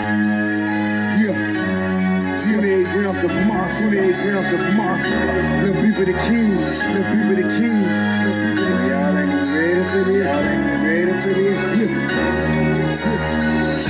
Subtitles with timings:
[0.00, 1.36] Yeah.
[2.40, 5.04] 28 grams of moss, 28 grams of people
[5.60, 6.56] the people the king.
[6.88, 8.38] Little people the this.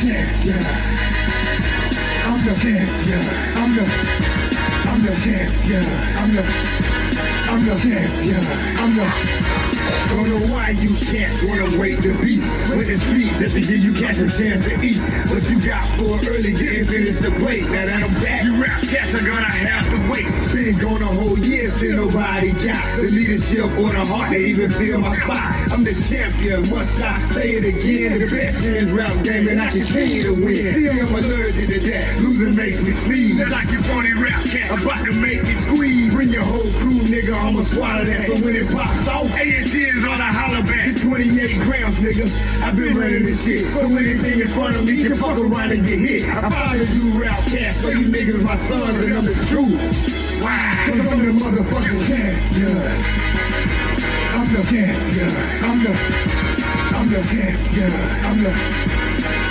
[0.02, 0.24] Yeah.
[0.42, 0.66] Yeah.
[2.26, 3.22] I'm the champion.
[3.56, 3.84] I'm the
[4.90, 5.14] I'm the.
[6.18, 6.42] I'm the
[7.50, 8.44] I'm the champion.
[8.78, 9.79] I'm the.
[10.10, 12.38] Don't know why you can't wanna wait to be
[12.70, 15.00] when it's sweet just to give you cats a chance to eat.
[15.30, 17.66] What you got for early didn't finish the plate.
[17.70, 20.28] Now that I'm back, you rap cats are gonna have to wait.
[20.54, 24.70] Been gone a whole year, still nobody got the leadership or the heart to even
[24.70, 25.42] feel my spot.
[25.74, 28.18] I'm the champion, must I say it again?
[28.18, 30.66] The best hands rap game and I continue to win.
[30.74, 32.22] See, I'm allergic to that.
[32.22, 33.42] Losing makes me sneeze.
[33.50, 36.12] Like your phony rap cat, about to make me squeeze.
[36.14, 37.34] Bring your whole crew, nigga.
[37.34, 38.22] I'ma swallow that.
[38.26, 40.88] So when it pops off, ANT on a back.
[40.88, 42.26] It's 28 grams, nigga.
[42.64, 43.64] I've been running this shit.
[43.64, 46.28] So anything in front of me can fuck around and get hit.
[46.28, 50.40] I follow you, rap cast, so you niggas my sons, and I'm the truth.
[50.42, 50.84] Wow.
[50.86, 52.76] Cause I'm the motherfucking champion.
[54.36, 55.30] I'm the champion.
[55.64, 55.92] I'm the,
[56.96, 57.92] I'm the champion.
[58.26, 58.52] I'm the,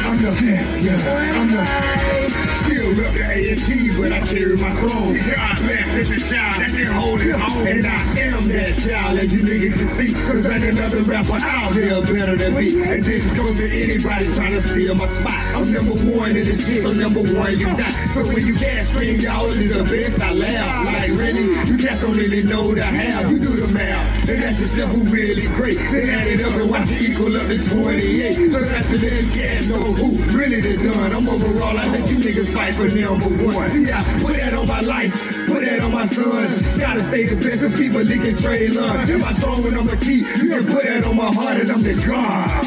[0.06, 1.00] I'm the champion.
[1.38, 2.19] I'm the,
[2.60, 5.16] still rep the A&T, but I carry my throne.
[5.16, 7.66] God bless every child that can hold it home.
[7.68, 8.00] And I
[8.32, 10.12] am that child, as you niggas can see.
[10.12, 12.68] Cause ain't another rapper out here better than me.
[12.84, 15.40] And this goes to anybody trying to steal my spot.
[15.56, 17.96] I'm number one in this shit, so number one you die.
[18.14, 20.70] So when you can't scream, y'all is the best, I laugh.
[20.86, 23.30] Like really, you cats don't really know the how.
[23.30, 25.78] You do the math, and that's yourself who really great.
[25.78, 28.34] Then add it up and watch it equal up to 28.
[28.36, 31.12] So that's the then can't know who really the done.
[31.16, 33.86] I'm overall, I let you niggas fight for number one.
[33.86, 35.14] Yeah, put that on my life,
[35.48, 36.80] put that on my son.
[36.80, 39.10] Gotta stay the best of people leaking trade love.
[39.10, 40.26] And my throne and I'm the key.
[40.42, 42.66] You can put that on my heart and I'm the God.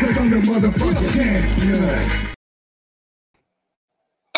[0.00, 2.34] Cause I'm the motherfucking champion.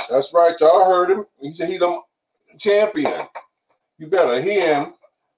[0.09, 1.25] That's right, y'all heard him.
[1.41, 2.01] He said he's the
[2.59, 3.27] champion.
[3.99, 4.95] You better hear him.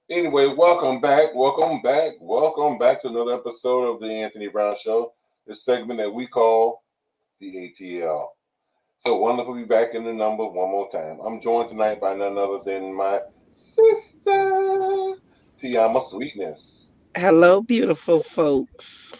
[0.09, 5.13] Anyway, welcome back, welcome back, welcome back to another episode of the Anthony Brown Show.
[5.47, 6.83] This segment that we call
[7.39, 8.27] the ATL.
[8.99, 11.19] So wonderful to be back in the number one more time.
[11.23, 13.19] I'm joined tonight by none other than my
[13.53, 15.15] sister,
[15.61, 16.85] Tiama Sweetness.
[17.15, 19.13] Hello, beautiful folks.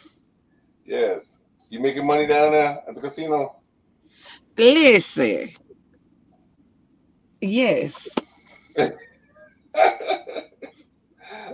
[0.85, 1.25] Yes.
[1.69, 3.58] You making money down there at the casino?
[4.58, 5.50] Listen.
[7.41, 8.08] Yes.
[8.75, 8.94] and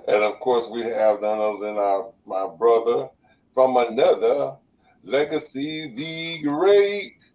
[0.07, 3.09] of course, we have none other than our my brother
[3.53, 4.55] from another
[5.03, 7.31] legacy, the great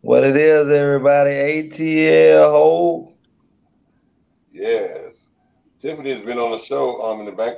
[0.00, 1.30] what it is, everybody.
[1.30, 3.14] ATL hold.
[4.52, 5.14] Yes.
[5.80, 7.56] Tiffany has been on the show um in the back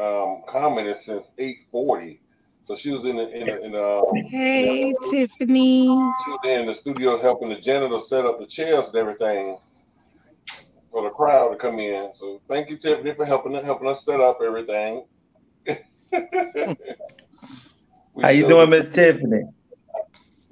[0.00, 2.20] um commented since 840.
[2.66, 6.12] So she was in the in the, in the um, Hey in the, Tiffany.
[6.24, 9.58] She was in the studio helping the janitor set up the chairs and everything
[10.90, 12.10] for the crowd to come in.
[12.14, 15.04] So thank you, Tiffany, for helping helping us set up everything.
[18.22, 19.42] How you doing, Miss Tiffany?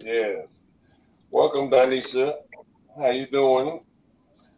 [0.05, 0.52] Yes.
[1.33, 2.35] Welcome, Danisha.
[2.95, 3.81] How you doing?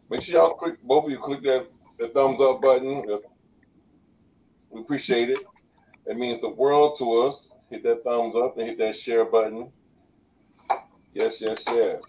[0.09, 1.67] Make sure y'all click both of you click that,
[1.99, 3.01] that thumbs up button.
[4.69, 5.39] We appreciate it.
[6.05, 7.47] It means the world to us.
[7.69, 9.71] Hit that thumbs up and hit that share button.
[11.13, 12.01] Yes, yes, yes.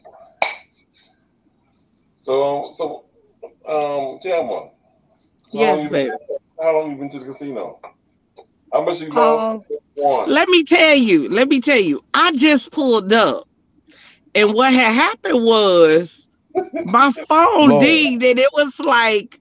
[2.22, 3.04] So, so,
[3.68, 4.70] um, Tamma.
[5.50, 6.10] So yes, baby.
[6.60, 7.78] how long you been to the casino?
[8.72, 9.12] How much you?
[9.16, 9.60] Uh,
[10.26, 11.28] let me tell you.
[11.28, 12.02] Let me tell you.
[12.14, 13.46] I just pulled up.
[14.36, 16.28] And what had happened was
[16.84, 17.80] my phone Lord.
[17.80, 19.40] dinged and it was like,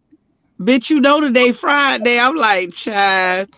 [0.59, 2.17] bitch, you know today Friday.
[2.17, 3.49] I'm like, child.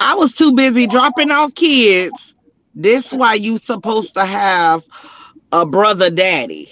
[0.00, 2.34] I was too busy dropping off kids.
[2.74, 4.84] This why you supposed to have
[5.52, 6.68] a brother daddy.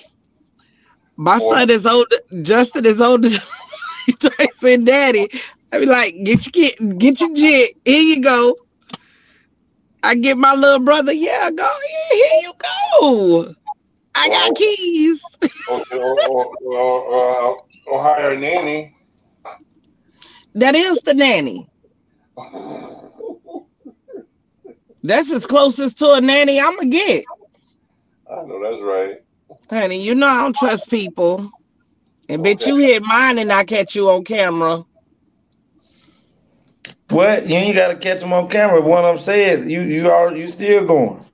[1.17, 3.31] My son is older, Justin is older.
[4.19, 5.29] Tyson daddy.
[5.73, 7.77] I be like, get your kid, get your jit.
[7.85, 8.57] Here you go.
[10.03, 11.69] I get my little brother, yeah, go
[12.11, 13.55] here, here you go.
[14.21, 15.23] I got keys.
[15.71, 18.95] or, or, or, or, hire a nanny.
[20.55, 21.71] That is the nanny.
[25.03, 27.25] That's as closest to a nanny I'm gonna get.
[28.31, 29.23] I know that's right.
[29.71, 31.51] Honey, you know I don't trust people.
[32.29, 32.55] And okay.
[32.55, 34.85] bitch, you hit mine and I catch you on camera.
[37.09, 37.49] What?
[37.49, 38.83] You ain't gotta catch them on camera.
[38.83, 41.25] What I'm saying, you you are you still going.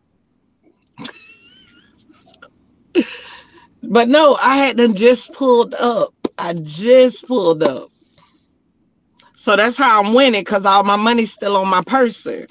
[3.88, 6.12] But no, I had them just pulled up.
[6.38, 7.88] I just pulled up.
[9.36, 12.46] So that's how I'm winning because all my money's still on my person.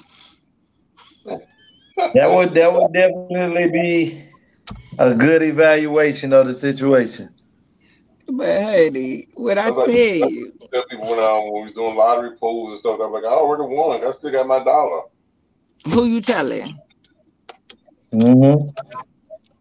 [2.14, 4.24] That would that would definitely be
[4.98, 7.30] a good evaluation of the situation.
[8.28, 12.36] But honey, what I tell you, Tell people when, um, when we was doing lottery
[12.38, 14.04] pools and stuff, I'm like, I already won.
[14.04, 15.02] I still got my dollar.
[15.88, 16.82] who you telling?
[18.12, 18.68] Mm-hmm.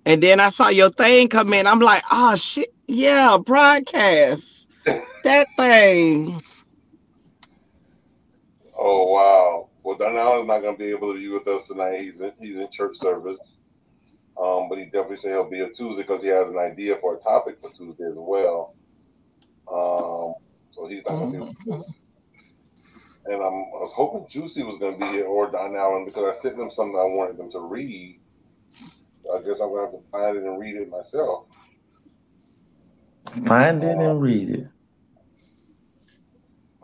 [0.05, 1.67] And then I saw your thing come in.
[1.67, 4.55] I'm like, oh shit, yeah, broadcast
[5.25, 6.41] that thing.
[8.77, 9.69] Oh wow.
[9.83, 12.01] Well, Darnell not gonna be able to be with us tonight.
[12.01, 13.39] He's in he's in church service.
[14.41, 17.15] Um, but he definitely said he'll be a Tuesday because he has an idea for
[17.15, 18.75] a topic for Tuesday as well.
[19.71, 20.33] Um,
[20.71, 21.85] so he's not gonna be with us.
[23.25, 26.41] And I'm, I was hoping Juicy was gonna be here or Don Allen because I
[26.41, 28.19] sent them something I wanted them to read.
[29.33, 31.45] I guess I'm gonna have to find it and read it myself.
[33.45, 34.67] Find it and read it.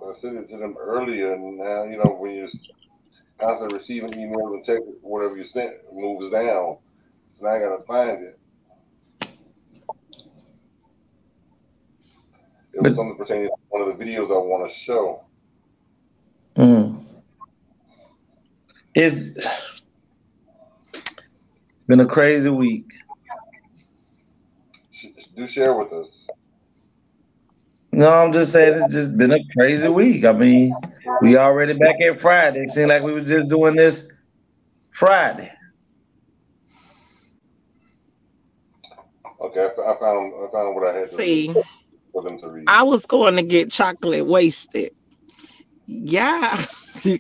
[0.04, 2.50] I sent it to them earlier, and now you know when you're
[3.40, 6.78] constantly receiving emails and text, whatever you sent moves down.
[7.38, 8.40] So now I gotta find it.
[12.74, 15.24] It was something pertaining to one of the videos I want to show.
[16.56, 17.04] Mm.
[18.96, 19.38] It's
[21.92, 22.90] been a crazy week.
[25.36, 26.26] Do share with us.
[27.92, 30.24] No, I'm just saying it's just been a crazy week.
[30.24, 30.74] I mean,
[31.22, 32.62] we already back at Friday.
[32.62, 34.10] It seemed like we were just doing this
[34.92, 35.52] Friday.
[39.42, 41.54] Okay, I found I found what I had to See,
[42.14, 42.64] for them to read.
[42.68, 44.94] I was going to get chocolate wasted.
[45.88, 46.66] Yeah.
[47.04, 47.20] this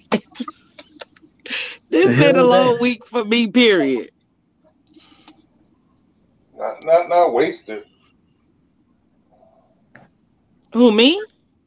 [1.90, 4.12] been a long week for me, period.
[6.62, 7.86] Not not not wasted.
[10.74, 11.20] Who me?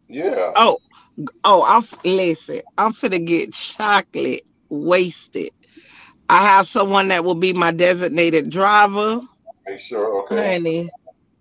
[0.08, 0.52] Yeah.
[0.54, 0.78] Oh,
[1.42, 2.60] oh, I'm listen.
[2.78, 5.50] I'm finna get chocolate wasted.
[6.28, 9.20] I have someone that will be my designated driver,
[9.66, 10.22] Make sure.
[10.22, 10.54] Okay.
[10.54, 10.90] honey.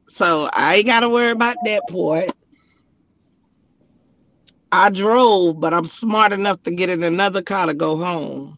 [0.09, 2.31] So I ain't gotta worry about that part.
[4.71, 8.57] I drove, but I'm smart enough to get in another car to go home.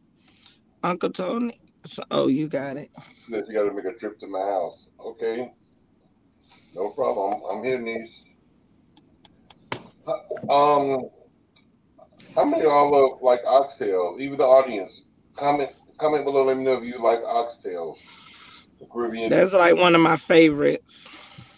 [0.84, 1.60] Uncle Tony.
[1.86, 2.90] So, oh, you got it.
[3.30, 4.88] That you got to make a trip to my house.
[5.00, 5.52] Okay.
[6.76, 7.42] No problem.
[7.50, 8.22] I'm here, niece.
[10.50, 11.10] Um,
[12.36, 14.20] how many of y'all love like oxtails?
[14.20, 15.02] Even the audience,
[15.36, 16.44] comment comment below.
[16.44, 17.98] Let me know if you like oxtails.
[18.80, 21.08] The Caribbean That's like one of my favorites.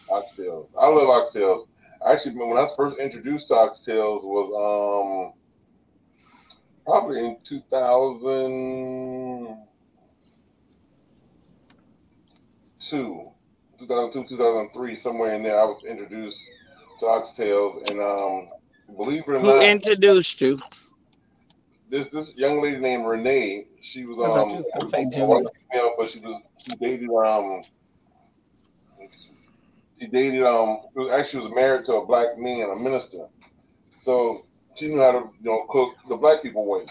[0.10, 0.70] oxtails.
[0.80, 1.68] I love oxtails.
[2.06, 5.34] Actually, when I was first introduced to oxtails was um
[6.86, 7.38] probably in
[12.90, 15.60] 2002, 2002, 2003, somewhere in there.
[15.60, 16.40] I was introduced
[17.00, 18.50] to oxtails, and um,
[18.96, 20.60] believe it or Who not, introduced you?
[21.90, 23.66] this this young lady named Renee.
[23.82, 26.76] She was I thought um you was gonna say a female, but she was she
[26.76, 27.64] dated um
[30.00, 33.28] she dated um she was actually was married to a black man, a minister.
[34.04, 34.46] So
[34.76, 36.86] she knew how to you know cook the black people way.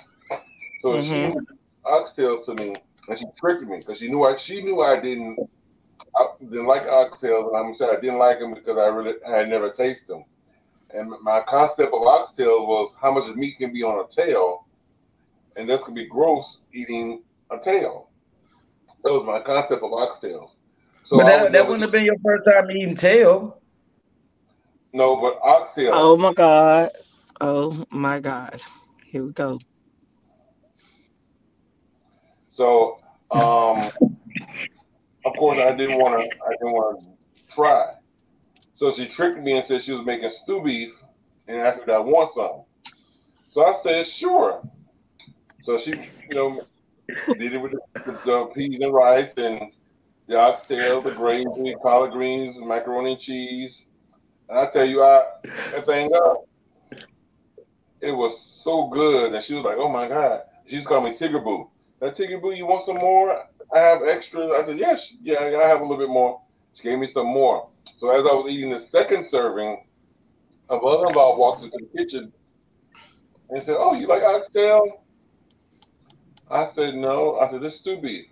[0.81, 1.25] So she Mhm.
[1.25, 2.77] introduced oxtails to me,
[3.09, 5.41] and she tricked me because she knew I she knew I didn't
[6.17, 9.39] I didn't like oxtails, and I'm saying I didn't like them because I really I
[9.39, 10.25] had never tasted them.
[10.91, 14.67] And my concept of oxtails was how much meat can be on a tail,
[15.57, 18.11] and that's gonna be gross eating a tail.
[19.05, 20.51] That was my concept of oxtails.
[21.05, 23.61] So but that, that wouldn't have been your first time eating tail.
[24.93, 25.91] no, but oxtail.
[25.95, 26.91] Oh my God.
[27.41, 28.63] Oh my God.
[29.07, 29.59] Here we go.
[32.53, 32.99] So,
[33.31, 33.91] um,
[35.27, 36.39] of course, I didn't want to.
[36.45, 37.95] I didn't want to try.
[38.77, 40.93] So she tricked me and said she was making stew beef,
[41.49, 42.63] and asked me if I want some.
[43.49, 44.63] So I said sure.
[45.65, 46.61] So she, you know,
[47.39, 49.73] did it with the, the peas and rice and
[50.29, 53.83] the oxtail, the gravy, collard greens, macaroni and cheese.
[54.49, 55.25] And I tell you, I
[55.73, 56.47] that thing up.
[58.01, 61.17] It was so good, and she was like, "Oh my god!" She just called me
[61.17, 61.69] Tigger
[62.01, 63.49] That Tigger Boo, you want some more?
[63.75, 64.51] I have extras.
[64.53, 66.41] I said, yes, yeah, I have a little bit more.
[66.75, 67.69] She gave me some more.
[67.99, 69.85] So as I was eating the second serving,
[70.69, 72.33] a mother-in-law walks into the kitchen
[73.51, 75.05] and said, "Oh, you like oxtail?"
[76.51, 78.27] I said, "No." I said, "This is stew beef."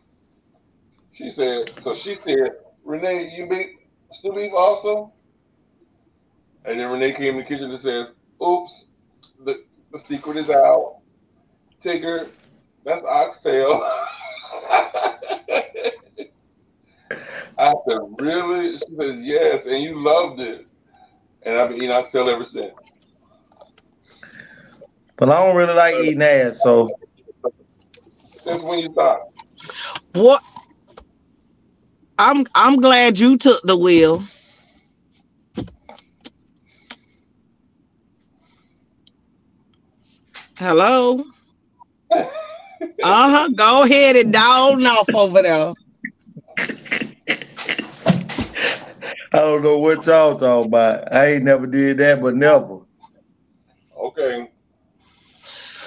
[1.13, 2.53] She said, "So she said,
[2.85, 5.13] Renee, you make stew beef also?"
[6.65, 8.09] And then Renee came in the kitchen and says,
[8.45, 8.85] "Oops,
[9.45, 10.99] the the secret is out.
[11.83, 12.29] Tigger,
[12.85, 13.89] that's oxtail."
[17.59, 20.71] I said, "Really?" She says, "Yes," and you loved it.
[21.45, 22.73] And I've been eating oxtail ever since.
[25.17, 26.91] But I don't really like eating ass, so
[28.45, 29.33] Since when you stopped?
[30.13, 30.43] What?
[32.19, 34.23] I'm I'm glad you took the wheel.
[40.57, 41.25] Hello.
[43.03, 43.49] Uh huh.
[43.55, 45.75] Go ahead and down off over there.
[49.35, 51.13] I don't know what y'all talking about.
[51.13, 52.83] I ain't never did that, but never.
[53.99, 54.49] Okay.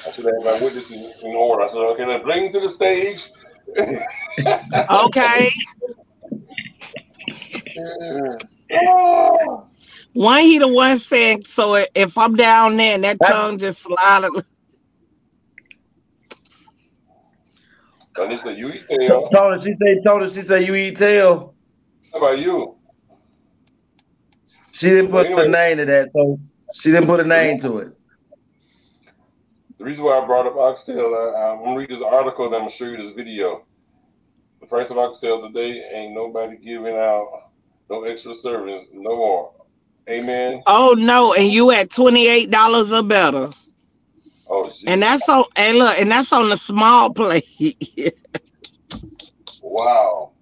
[0.05, 1.63] I should have my witnesses in order.
[1.63, 3.25] I said, okay, now bring to the stage.
[4.89, 5.49] Okay.
[10.13, 14.31] One he the one said, so if I'm down there and that tongue just slided.
[18.17, 19.29] And this the you eat tail.
[19.29, 21.55] Tony, she say, Tony, she say you eat tail.
[22.11, 22.76] How about you?
[24.77, 25.47] She didn't put Anyway.
[25.47, 26.39] a name to that, so
[26.71, 27.93] she didn't put a name to it.
[29.79, 32.61] The reason why I brought up oxtail, uh, I'm gonna read this article and I'm
[32.61, 33.65] gonna show you this video.
[34.61, 37.27] The price of oxtail today ain't nobody giving out
[37.89, 39.51] no extra servings no more.
[40.07, 40.61] Amen.
[40.67, 43.49] Oh no, and you at twenty eight dollars or better,
[44.47, 44.83] Oh, geez.
[44.85, 47.45] and that's on and look, and that's on the small plate.
[49.63, 50.33] wow.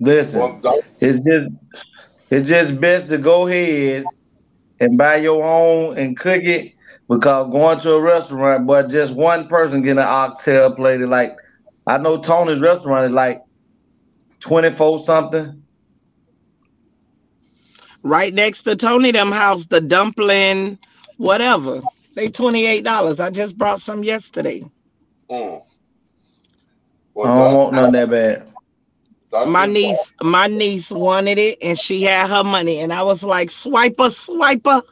[0.00, 1.50] Listen, Well, it's just
[2.30, 4.10] it's just best to go ahead
[4.80, 6.72] and buy your own and cook it
[7.08, 11.36] because going to a restaurant, but just one person getting an oxtail plated like
[11.86, 13.40] I know Tony's restaurant is like
[14.40, 15.62] 24 something.
[18.02, 20.78] right next to Tony them house, the dumpling,
[21.16, 21.82] whatever.
[22.14, 23.20] They twenty eight dollars.
[23.20, 24.64] I just brought some yesterday.
[25.30, 25.62] mm.
[27.22, 28.50] I don't doc- want none that bad.
[29.30, 29.50] Dr.
[29.50, 33.50] My niece, my niece wanted it, and she had her money, and I was like,
[33.50, 34.82] "Swiper, swiper."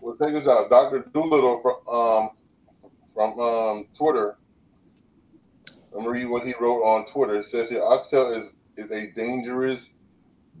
[0.00, 0.70] Well, take this out.
[0.70, 1.10] Dr.
[1.12, 2.30] Doolittle from um
[3.12, 4.36] from um Twitter.
[5.92, 7.40] I'm gonna read what he wrote on Twitter.
[7.40, 9.88] It says here oxtail is is a dangerous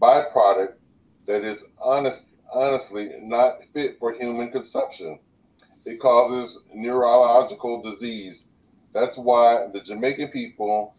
[0.00, 0.74] byproduct
[1.26, 5.18] that is honest honestly not fit for human consumption.
[5.84, 8.44] It causes neurological disease.
[8.92, 10.94] That's why the Jamaican people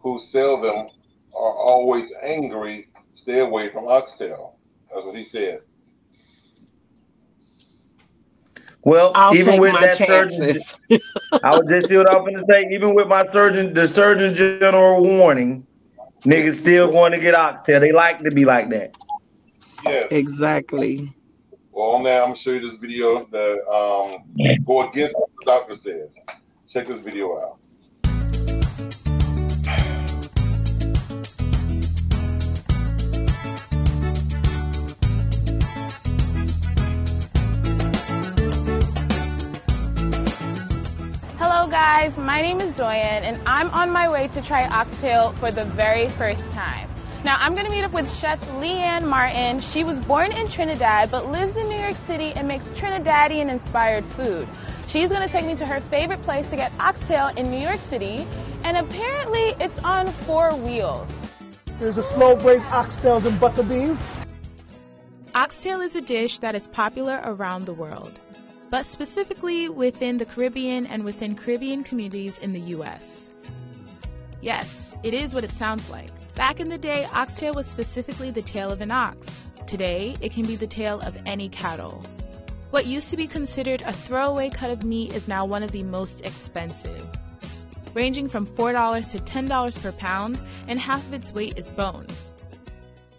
[0.00, 0.86] who sell them
[1.34, 2.88] are always angry.
[3.14, 4.56] Stay away from oxtail.
[4.92, 5.60] That's what he said.
[8.82, 10.58] Well, I'll even with my that surgeon.
[11.42, 12.66] I was just see what I was gonna say.
[12.72, 15.66] Even with my surgeon, the surgeon general warning,
[16.22, 17.78] niggas still going to get oxtail.
[17.80, 18.94] They like to be like that.
[19.84, 20.06] Yes.
[20.10, 21.14] exactly.
[21.72, 25.46] Well, on that, I'm gonna show you this video that um go against what the
[25.46, 26.08] doctor says.
[26.68, 27.58] Check this video out.
[41.90, 45.64] Guys, my name is Doyen and I'm on my way to try oxtail for the
[45.64, 46.88] very first time.
[47.24, 49.58] Now I'm gonna meet up with chef Leanne Martin.
[49.58, 54.04] She was born in Trinidad but lives in New York City and makes Trinidadian inspired
[54.12, 54.46] food.
[54.86, 58.24] She's gonna take me to her favorite place to get oxtail in New York City
[58.62, 61.10] and apparently it's on four wheels.
[61.80, 64.20] Here's a slow braised oxtails and butter beans.
[65.34, 68.20] Oxtail is a dish that is popular around the world,
[68.70, 73.28] but specifically within the Caribbean and within Caribbean communities in the US.
[74.40, 76.10] Yes, it is what it sounds like.
[76.34, 79.26] Back in the day, oxtail was specifically the tail of an ox.
[79.66, 82.04] Today, it can be the tail of any cattle.
[82.70, 85.82] What used to be considered a throwaway cut of meat is now one of the
[85.82, 87.04] most expensive,
[87.94, 92.06] ranging from $4 to $10 per pound, and half of its weight is bone.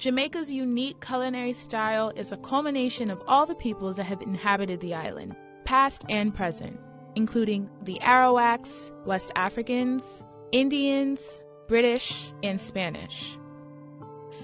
[0.01, 4.95] Jamaica's unique culinary style is a culmination of all the peoples that have inhabited the
[4.95, 6.79] island, past and present,
[7.15, 10.01] including the Arawaks, West Africans,
[10.51, 11.19] Indians,
[11.67, 13.37] British, and Spanish.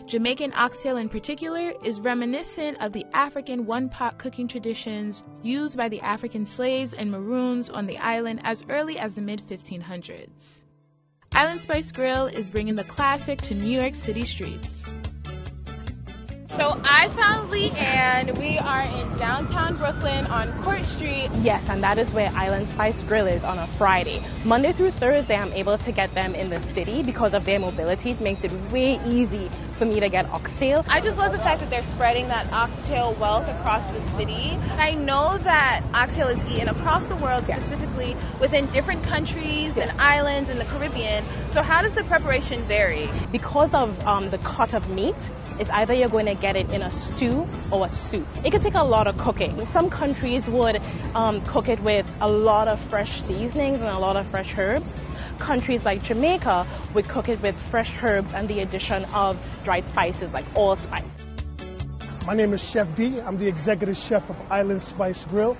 [0.05, 5.89] Jamaican oxtail in particular is reminiscent of the African one pot cooking traditions used by
[5.89, 10.29] the African slaves and maroons on the island as early as the mid 1500s.
[11.33, 14.87] Island Spice Grill is bringing the classic to New York City streets.
[16.55, 18.37] So I found Lee Leanne.
[18.39, 21.29] We are in downtown Brooklyn on Court Street.
[21.41, 24.23] Yes, and that is where Island Spice Grill is on a Friday.
[24.45, 28.11] Monday through Thursday, I'm able to get them in the city because of their mobility.
[28.11, 30.83] It makes it way easy for me to get oxtail.
[30.87, 34.57] I just love the fact that they're spreading that oxtail wealth across the city.
[34.77, 37.61] I know that oxtail is eaten across the world, Yes.
[37.63, 39.89] specifically within different countries Yes.
[39.89, 41.25] and islands in the Caribbean.
[41.49, 43.09] So how does the preparation vary?
[43.31, 45.15] Because of um, the cut of meat,
[45.59, 48.27] It's either you're going to get it in a stew or a soup.
[48.45, 49.67] It can take a lot of cooking.
[49.73, 50.79] Some countries would
[51.15, 54.91] um, cook it with a lot of fresh seasonings and a lot of fresh herbs.
[55.39, 60.31] Countries like Jamaica would cook it with fresh herbs and the addition of dried spices
[60.31, 61.05] like allspice.
[62.27, 63.19] My name is Chef D.
[63.19, 65.57] I'm the executive chef of Island Spice Grill.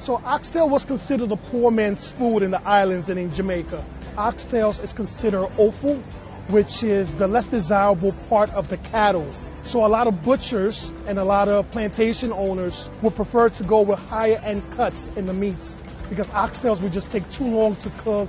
[0.00, 3.84] So oxtail was considered a poor man's food in the islands and in Jamaica.
[4.16, 6.02] Oxtails is considered offal,
[6.50, 9.32] which is the less desirable part of the cattle.
[9.62, 13.82] So a lot of butchers and a lot of plantation owners would prefer to go
[13.82, 15.78] with higher end cuts in the meats
[16.08, 18.28] because oxtails would just take too long to cook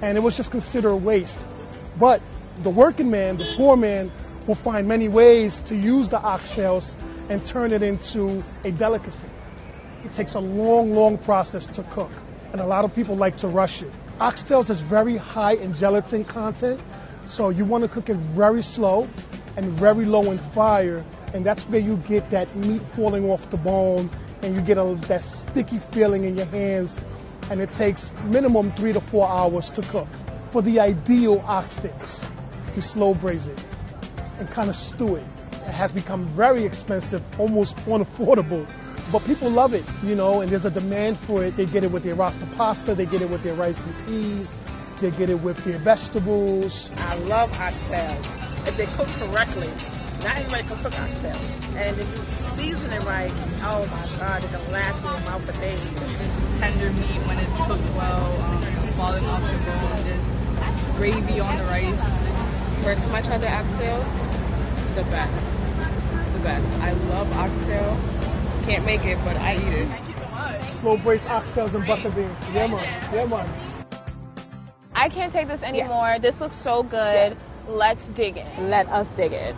[0.00, 1.38] and it was just considered a waste.
[1.98, 2.22] But
[2.62, 4.10] the working man, the poor man,
[4.46, 6.96] will find many ways to use the oxtails
[7.28, 9.28] and turn it into a delicacy.
[10.04, 12.10] It takes a long, long process to cook,
[12.52, 13.92] and a lot of people like to rush it.
[14.20, 16.80] Oxtails is very high in gelatin content,
[17.28, 19.06] so you want to cook it very slow
[19.56, 21.04] and very low in fire,
[21.34, 24.10] and that's where you get that meat falling off the bone,
[24.42, 27.00] and you get a, that sticky feeling in your hands,
[27.50, 30.08] and it takes minimum three to four hours to cook.
[30.52, 32.24] For the ideal oxtails,
[32.74, 33.58] you slow braise it
[34.38, 35.26] and kind of stew it.
[35.52, 38.66] It has become very expensive, almost unaffordable
[39.10, 41.56] but people love it, you know, and there's a demand for it.
[41.56, 44.52] They get it with their rasta pasta, they get it with their rice and peas,
[45.00, 46.90] they get it with their vegetables.
[46.96, 48.66] I love oxtails.
[48.66, 49.68] If they cook correctly,
[50.22, 51.76] not everybody can cook oxtails.
[51.76, 52.24] And if you
[52.56, 55.78] season it right, oh my God, it can last in your mouth for days.
[56.58, 61.64] Tender meat when it's cooked well, um, falling off the bone, just gravy on the
[61.64, 61.94] rice.
[62.82, 63.98] First time I tried the oxtail,
[64.94, 66.32] the best.
[66.32, 66.66] The best.
[66.80, 68.18] I love oxtail
[68.68, 69.88] can't make it, but I eat it.
[69.88, 70.72] Thank you so much.
[70.74, 72.36] Slow braised oxtails and butter beans.
[72.52, 73.14] Yeah, man.
[73.14, 73.67] Yeah, man.
[74.98, 76.18] I can't take this anymore.
[76.18, 76.22] Yes.
[76.22, 77.32] This looks so good.
[77.32, 77.36] Yes.
[77.68, 78.70] Let's dig in.
[78.70, 79.54] Let us dig in.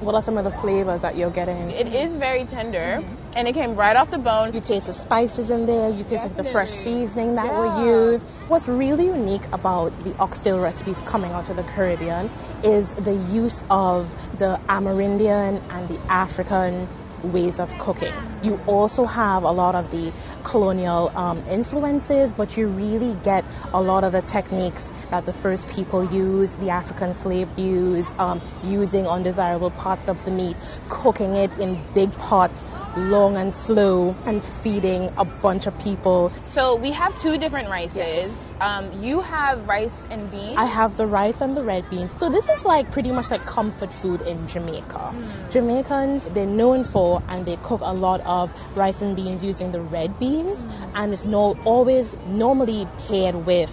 [0.00, 1.70] What are some of the flavors that you're getting?
[1.70, 3.00] It is very tender.
[3.00, 4.52] Mm-hmm and it came right off the bone.
[4.52, 7.82] You taste the spices in there, you taste like the fresh seasoning that yeah.
[7.82, 8.22] we use.
[8.48, 12.26] What's really unique about the oxtail recipes coming out of the Caribbean
[12.64, 16.88] is the use of the Amerindian and the African
[17.22, 18.12] ways of cooking.
[18.42, 20.12] You also have a lot of the
[20.44, 25.68] colonial um, influences, but you really get a lot of the techniques that the first
[25.68, 30.56] people used, the African slave used, um, using undesirable parts of the meat,
[30.88, 32.64] cooking it in big pots,
[32.96, 36.32] long and slow, and feeding a bunch of people.
[36.50, 37.96] So we have two different rices.
[37.96, 38.49] Yes.
[38.60, 40.56] Um, you have rice and beans.
[40.58, 42.10] I have the rice and the red beans.
[42.18, 45.14] So this is like pretty much like comfort food in Jamaica.
[45.14, 45.50] Mm.
[45.50, 49.80] Jamaicans, they're known for and they cook a lot of rice and beans using the
[49.80, 50.90] red beans, mm.
[50.94, 53.72] and it's no always normally paired with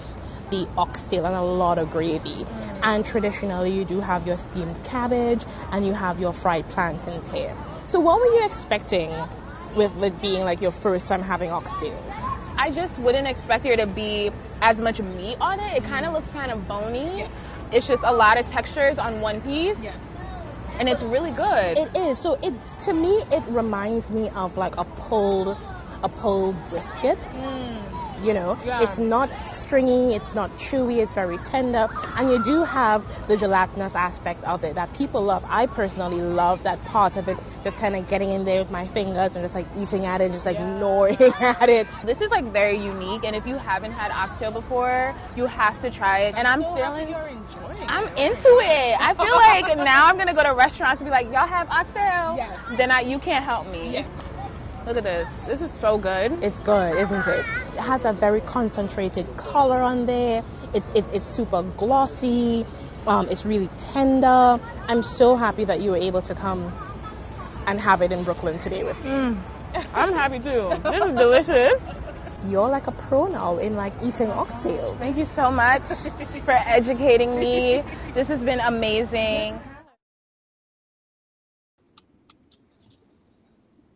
[0.51, 2.45] the oxtail and a lot of gravy.
[2.45, 2.79] Mm.
[2.81, 7.53] And traditionally, you do have your steamed cabbage and you have your fried plantains here.
[7.87, 9.11] So, what were you expecting
[9.75, 12.46] with it being like your first time having oxtails?
[12.57, 15.77] I just wouldn't expect there to be as much meat on it.
[15.77, 17.19] It kind of looks kind of bony.
[17.19, 17.31] Yes.
[17.71, 19.77] It's just a lot of textures on one piece.
[19.81, 19.97] Yes.
[20.79, 21.77] And it's really good.
[21.77, 22.19] It is.
[22.19, 22.53] So it
[22.85, 25.57] to me it reminds me of like a pulled
[26.03, 27.17] a pulled brisket.
[27.17, 28.81] Mm you know yeah.
[28.81, 33.95] it's not stringy it's not chewy it's very tender and you do have the gelatinous
[33.95, 37.95] aspect of it that people love i personally love that part of it just kind
[37.95, 40.57] of getting in there with my fingers and just like eating at it just like
[40.57, 40.79] yeah.
[40.79, 45.13] gnawing at it this is like very unique and if you haven't had oxtail before
[45.35, 48.31] you have to try it and i'm so feeling you're enjoying i'm it.
[48.31, 51.47] into it i feel like now i'm gonna go to restaurants and be like y'all
[51.47, 52.59] have oxtail yes.
[52.77, 54.09] then I, you can't help me yes.
[54.87, 55.27] Look at this.
[55.45, 56.31] This is so good.
[56.41, 57.45] It's good, isn't it?
[57.77, 60.43] It has a very concentrated color on there.
[60.73, 62.65] It's, it, it's super glossy.
[63.05, 64.59] Um, it's really tender.
[64.87, 66.73] I'm so happy that you were able to come
[67.67, 69.11] and have it in Brooklyn today with me.
[69.11, 69.43] Mm.
[69.93, 70.73] I'm happy too.
[70.81, 71.79] This is delicious.
[72.49, 74.95] You're like a pro now in like eating oxtail.
[74.97, 75.83] Thank you so much
[76.45, 77.83] for educating me.
[78.15, 79.59] This has been amazing.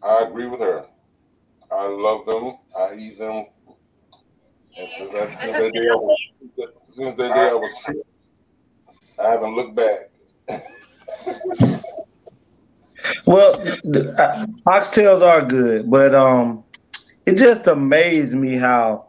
[0.03, 0.85] I agree with her.
[1.71, 2.57] I love them.
[2.77, 3.45] I eat them.
[4.77, 6.17] And since that, since that day I was,
[6.95, 7.71] since that day I was,
[9.19, 10.11] I haven't looked back.
[13.25, 16.63] well, uh, oxtails are good, but um,
[17.25, 19.05] it just amazed me how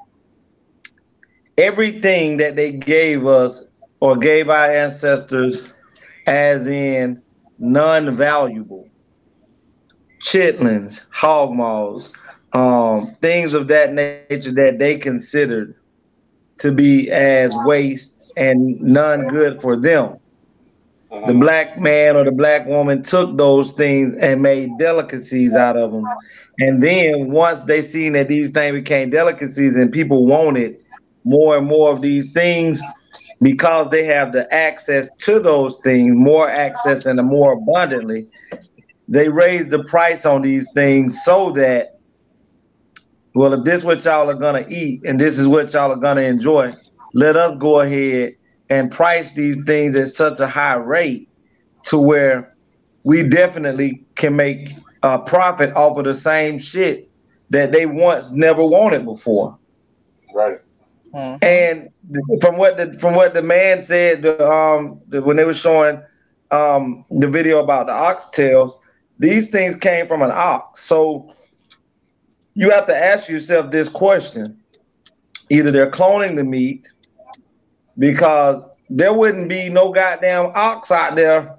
[1.59, 3.69] everything that they gave us
[4.01, 5.73] or gave our ancestors,
[6.27, 7.23] as in
[7.59, 8.89] non-valuable,
[10.21, 12.11] chitlins, hog maws,
[12.53, 15.55] um, things of that nature that they considered
[16.41, 20.17] to be as waste and none good for them.
[21.27, 25.93] the black man or the black woman took those things and made delicacies out of
[25.93, 26.05] them.
[26.59, 30.83] And then once they seen that these things became delicacies and people wanted
[31.25, 32.83] more and more of these things
[33.41, 38.29] because they have the access to those things, more access and more abundantly,
[39.09, 41.92] they raise the price on these things so that
[43.35, 45.97] well, if this is what y'all are gonna eat and this is what y'all are
[45.97, 46.73] gonna enjoy,
[47.15, 48.35] let us go ahead
[48.69, 51.29] and price these things at such a high rate
[51.85, 52.55] to where
[53.05, 57.11] we definitely can make a profit off of the same shit
[57.51, 59.59] that they once never wanted before.
[60.35, 60.59] Right.
[61.15, 61.91] And
[62.41, 66.03] from what the from what the man said, the, um, the, when they were showing
[66.51, 68.73] um the video about the oxtails,
[69.19, 70.83] these things came from an ox.
[70.83, 71.35] So
[72.55, 74.61] you have to ask yourself this question:
[75.51, 76.89] either they're cloning the meat,
[77.99, 81.57] because there wouldn't be no goddamn ox out there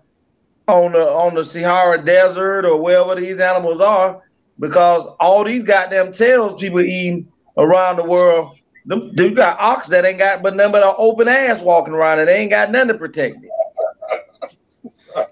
[0.67, 4.21] on the on the Sahara Desert or wherever these animals are,
[4.59, 7.27] because all these goddamn tails people eating
[7.57, 11.27] around the world them, you got ox that ain't got but nothing but an open
[11.27, 13.49] ass walking around and they ain't got nothing to protect it.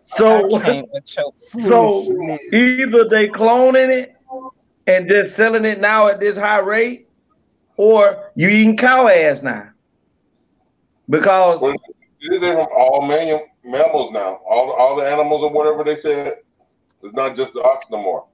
[0.06, 0.47] So,
[1.58, 2.02] so
[2.54, 4.15] either they cloning it
[4.96, 7.08] and just selling it now at this high rate,
[7.78, 9.70] or you eating cow ass now.
[11.10, 11.76] Because Well,
[12.40, 14.40] they're from all man- mammals now.
[14.50, 16.36] All all the animals or whatever they said.
[17.04, 18.26] It's not just the ox no more.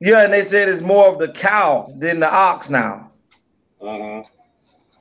[0.00, 3.10] yeah, and they said it's more of the cow than the ox now.
[3.80, 4.20] hmm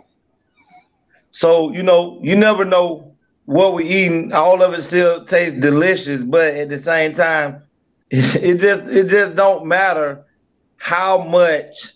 [1.31, 3.16] so you know you never know
[3.47, 7.63] what we eating all of it still tastes delicious but at the same time
[8.11, 10.25] it just it just don't matter
[10.79, 11.93] how much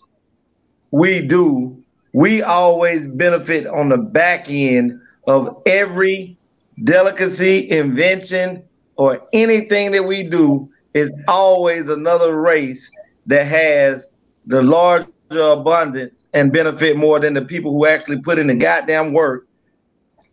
[0.91, 1.83] we do.
[2.13, 6.37] We always benefit on the back end of every
[6.83, 8.65] delicacy invention
[8.97, 10.69] or anything that we do.
[10.93, 12.91] Is always another race
[13.27, 14.09] that has
[14.47, 19.13] the larger abundance and benefit more than the people who actually put in the goddamn
[19.13, 19.47] work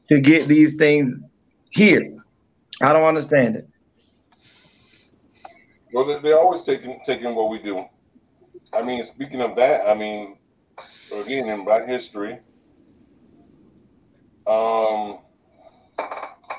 [0.09, 1.29] to get these things
[1.69, 2.15] here.
[2.81, 3.67] I don't understand it.
[5.93, 7.85] Well, they- they're always taking taking what we do.
[8.73, 10.37] I mean, speaking of that, I mean,
[11.13, 12.39] again in Black history,
[14.45, 15.19] um,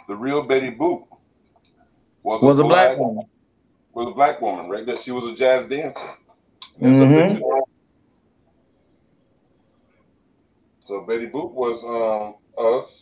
[0.09, 1.07] the real Betty Boop
[2.23, 3.25] was, Was a black woman.
[3.93, 4.85] Was a black woman, right?
[4.87, 6.15] That she was a jazz dancer.
[6.81, 7.43] Mm-hmm.
[10.87, 12.98] So Betty Boop was um, us,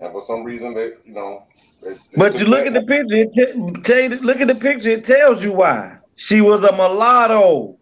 [0.00, 1.46] and for some reason they, you know,
[1.82, 3.34] they, they But you look at the picture, it
[4.12, 5.98] you, look at the picture, it tells you why.
[6.16, 7.78] She was a mulatto.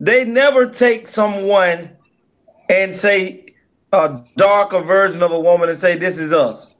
[0.00, 1.90] They never take someone
[2.68, 3.46] and say
[3.92, 6.74] a darker version of a woman and say this is us.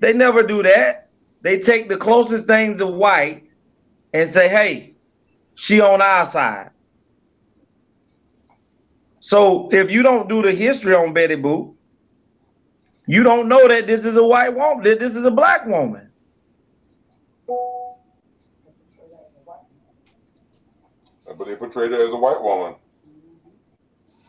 [0.00, 1.10] They never do that.
[1.42, 3.48] They take the closest thing to white
[4.14, 4.94] and say, hey,
[5.54, 6.70] she on our side.
[9.22, 11.76] So if you don't do the history on Betty Boop,
[13.06, 16.08] you don't know that this is a white woman, that this is a black woman.
[21.38, 22.74] but they portrayed her as a white woman.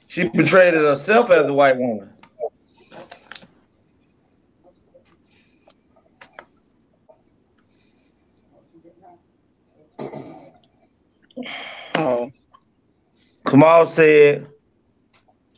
[0.07, 2.13] She portrayed herself as a white woman.
[11.95, 12.31] Oh.
[13.45, 14.52] Kamal said,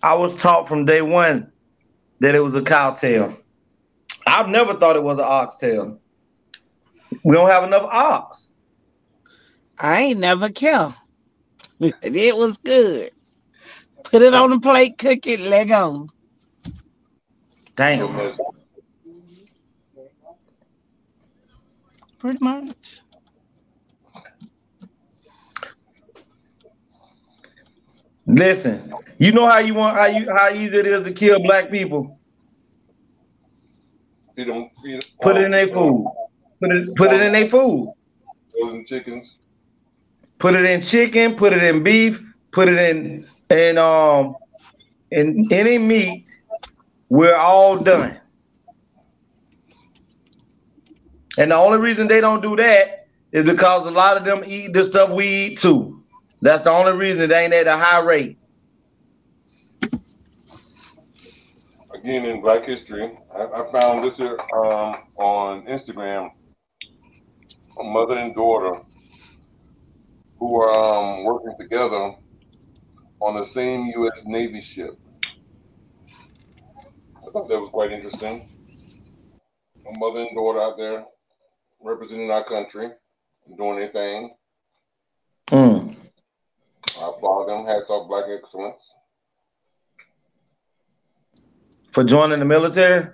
[0.06, 1.52] I was taught from day one
[2.20, 3.36] that it was a cow tail.
[4.28, 6.00] I've never thought it was an oxtail.
[7.24, 8.50] We don't have enough ox.
[9.80, 10.94] I ain't never kill.
[11.80, 13.10] It was good.
[14.04, 16.08] Put it on the plate, cook it, let go.
[17.76, 18.38] Damn.
[22.20, 23.02] Pretty much.
[28.28, 31.70] Listen, you know how you want how you how easy it is to kill black
[31.72, 32.20] people?
[34.36, 36.12] Feed them, feed them, Put it in their food.
[36.62, 37.94] Put it put it in their food.
[38.52, 39.36] frozen chickens.
[40.40, 44.36] Put it in chicken, put it in beef, put it in and um
[45.12, 46.28] in any meat.
[47.10, 48.20] We're all done.
[51.38, 54.74] And the only reason they don't do that is because a lot of them eat
[54.74, 55.95] the stuff we eat too.
[56.46, 58.38] That's the only reason it ain't at a high rate.
[61.92, 66.30] Again, in Black History, I, I found this here um, on Instagram.
[67.80, 68.80] A mother and daughter
[70.38, 72.14] who are um, working together
[73.22, 74.22] on the same U.S.
[74.28, 74.92] Navy ship.
[75.26, 78.48] I thought that was quite interesting.
[79.84, 81.06] A mother and daughter out there
[81.82, 82.90] representing our country,
[83.58, 84.36] doing their thing.
[87.02, 87.66] I applaud them.
[87.66, 88.82] Hats off, Black Excellence.
[91.92, 93.08] For joining the military?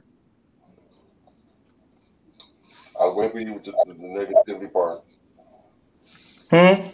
[2.99, 5.01] I was waiting for you with the, the negativity part.
[6.51, 6.89] Hmm?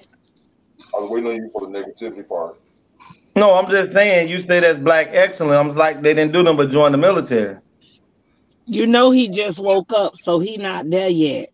[0.95, 2.59] I was waiting on you for the negativity part.
[3.35, 5.59] No, I'm just saying you say that's black excellence.
[5.59, 7.57] I'm like they didn't do them but join the military.
[8.65, 11.49] You know he just woke up, so he not there yet.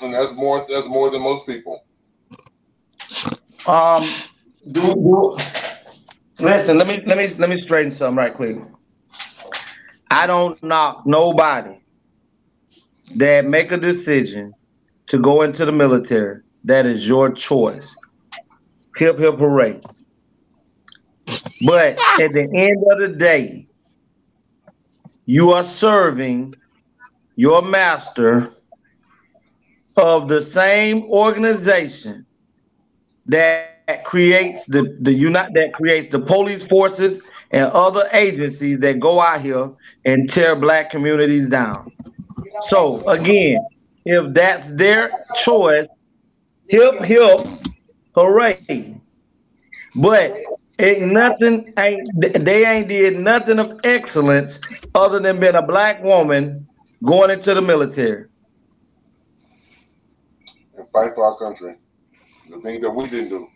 [0.00, 1.84] And that's more that's more than most people.
[3.66, 4.12] Um
[4.72, 5.36] do, do
[6.38, 8.58] listen, let me let me let me straighten something right quick.
[10.10, 11.78] I don't knock nobody
[13.16, 14.52] that make a decision
[15.08, 16.42] to go into the military.
[16.64, 17.96] That is your choice.
[18.96, 19.80] Hip hip hooray.
[21.66, 23.66] But at the end of the day,
[25.26, 26.54] you are serving
[27.36, 28.54] your master
[29.96, 32.26] of the same organization
[33.26, 37.20] that creates the the unit that creates the police forces
[37.50, 39.70] and other agencies that go out here
[40.04, 41.90] and tear black communities down.
[42.60, 43.58] So again,
[44.04, 45.86] if that's their choice,
[46.68, 47.46] hip hip
[48.14, 49.00] hooray.
[49.96, 50.36] But
[50.78, 54.60] ain't nothing ain't they ain't did nothing of excellence
[54.94, 56.66] other than being a black woman
[57.04, 58.26] going into the military.
[60.76, 61.76] And fight for our country.
[62.50, 63.48] The things that we didn't do.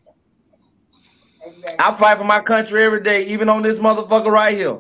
[1.79, 4.79] I fight for my country every day, even on this motherfucker right here.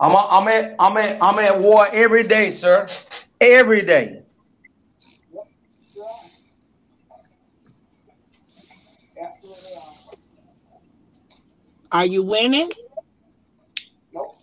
[0.00, 2.88] I'm, a, I'm at I'm at I'm at war every day, sir.
[3.40, 4.22] Every day.
[11.92, 12.70] Are you winning?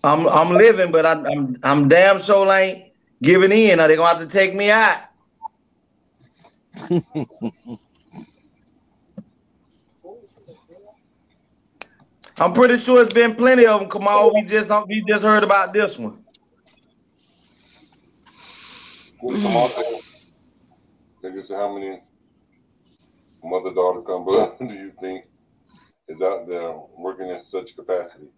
[0.03, 2.88] I'm I'm living, but I'm I'm I'm damn sure ain't
[3.21, 3.79] giving in.
[3.79, 4.99] Are they gonna have to take me out?
[12.37, 13.89] I'm pretty sure it's been plenty of them.
[13.89, 16.23] Come on, we just don't we just heard about this one.
[19.21, 20.01] Come on, say-
[21.21, 22.01] they just how many
[23.43, 25.25] mother daughter combo do you think
[26.07, 28.29] is out there working in such capacity?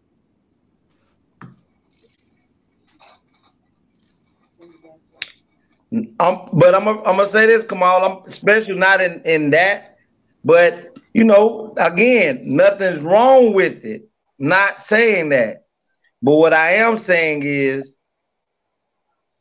[5.94, 8.04] Um, but I'm I'm gonna say this, Kamal.
[8.04, 9.98] I'm especially not in in that,
[10.46, 14.08] but you know, again, nothing's wrong with it.
[14.40, 15.66] Not saying that,
[16.22, 17.96] but what I am saying is,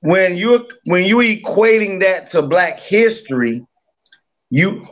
[0.01, 3.65] when you when you equating that to Black history,
[4.51, 4.87] you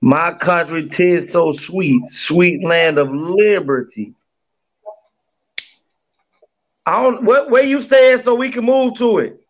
[0.00, 4.14] my country tis so sweet, sweet land of liberty.
[6.88, 9.44] I don't what where you staying so we can move to it.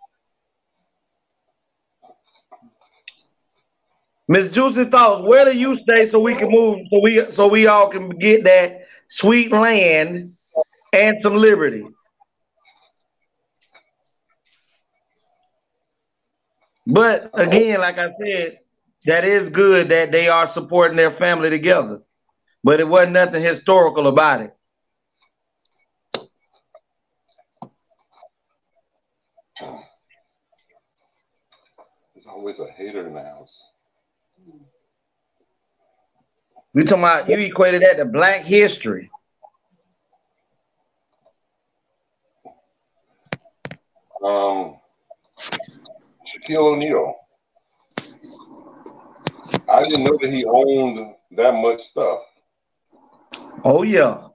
[4.26, 7.68] Miss Juicy Thoughts, where do you stay so we can move so we so we
[7.68, 10.34] all can get that sweet land
[10.92, 11.86] and some liberty?
[16.88, 18.58] But again, like I said,
[19.06, 22.02] that is good that they are supporting their family together.
[22.64, 24.56] But it wasn't nothing historical about it.
[32.14, 33.52] There's always a hater in the house.
[36.72, 39.10] You talking about you equated that to black history.
[44.24, 44.76] Um,
[46.26, 47.14] Shaquille O'Neal.
[49.68, 52.20] I didn't know that he owned that much stuff.
[53.64, 54.28] Oh yeah.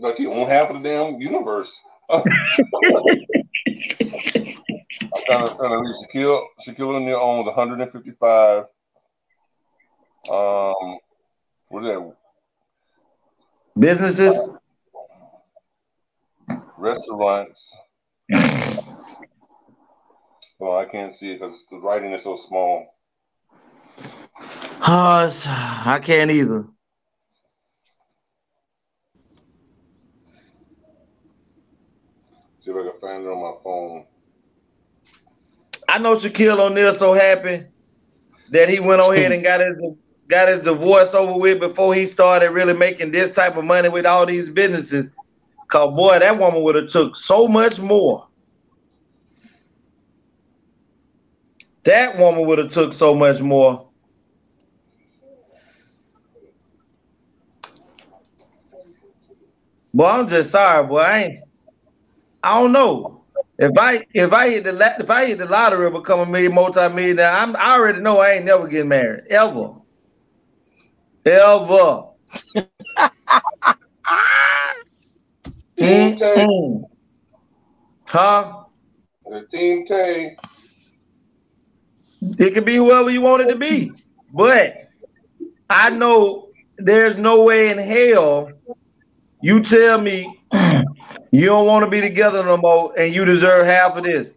[0.00, 1.78] Like he owned half of the damn universe.
[5.30, 6.44] I'm trying to, trying to read Shaquille.
[6.66, 8.64] Shaquille O'Neal owns 155.
[10.28, 10.98] Um,
[11.68, 12.14] what is that?
[13.78, 14.36] Businesses.
[16.76, 17.76] Restaurants.
[20.58, 22.96] well, I can't see it because the writing is so small.
[24.82, 26.66] It's- I can't either.
[32.62, 34.06] See if I can find it on my phone.
[35.90, 37.64] I know Shaquille O'Neal so happy
[38.50, 39.76] that he went on ahead and got his
[40.28, 44.06] got his divorce over with before he started really making this type of money with
[44.06, 45.08] all these businesses.
[45.66, 48.28] Cause boy, that woman would have took so much more.
[51.82, 53.88] That woman would have took so much more.
[59.92, 61.00] Boy, I'm just sorry, boy.
[61.00, 61.42] I.
[62.42, 63.19] I don't know.
[63.60, 66.54] If I if I hit the la- if I hit the lottery become a million
[66.54, 69.74] multi-millionaire, I'm I already know I ain't never getting married ever,
[71.26, 72.04] ever.
[75.78, 76.84] Team Mm-mm.
[78.08, 78.64] Huh?
[79.26, 80.36] The Team Tay.
[82.38, 83.92] It could be whoever you want it to be,
[84.32, 84.74] but
[85.68, 88.50] I know there's no way in hell
[89.42, 90.40] you tell me
[91.30, 94.32] you don't want to be together no more and you deserve half of this.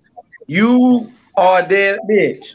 [0.47, 2.53] You are a dead bitch.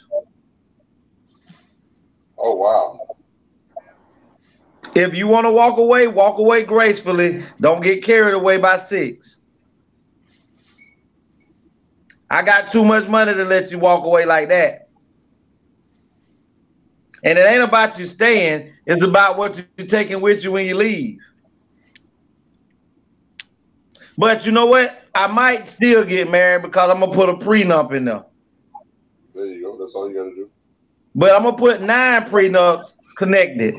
[2.37, 3.01] Oh wow.
[4.94, 7.44] If you want to walk away, walk away gracefully.
[7.61, 9.40] Don't get carried away by six.
[12.31, 14.88] I got too much money to let you walk away like that.
[17.24, 20.77] And it ain't about you staying, it's about what you're taking with you when you
[20.77, 21.18] leave.
[24.18, 25.04] But you know what?
[25.14, 28.24] I might still get married because I'm gonna put a prenup in there.
[29.33, 29.78] There you go.
[29.78, 30.50] That's all you gotta do.
[31.14, 33.76] But I'm gonna put nine prenups connected.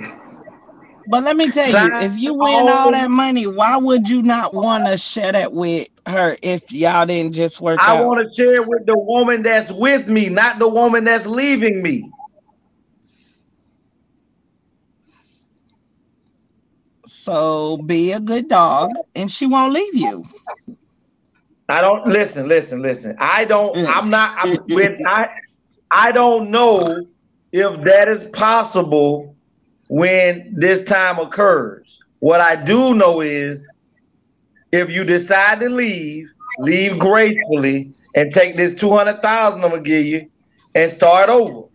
[1.08, 4.22] But let me tell Sign you, if you win all that money, why would you
[4.22, 7.98] not want to share that with her if y'all didn't just work I out?
[7.98, 11.82] I want to share with the woman that's with me, not the woman that's leaving
[11.82, 12.14] me.
[17.30, 20.26] So be a good dog, and she won't leave you.
[21.70, 23.16] I don't listen, listen, listen.
[23.20, 23.76] I don't.
[23.76, 23.86] Mm.
[23.88, 24.36] I'm not.
[24.40, 25.30] I'm, with I.
[25.92, 27.06] I don't know
[27.52, 29.36] if that is possible
[29.90, 32.00] when this time occurs.
[32.18, 33.62] What I do know is,
[34.72, 39.84] if you decide to leave, leave gracefully and take this two hundred thousand I'm gonna
[39.84, 40.32] give you
[40.74, 41.68] and start over.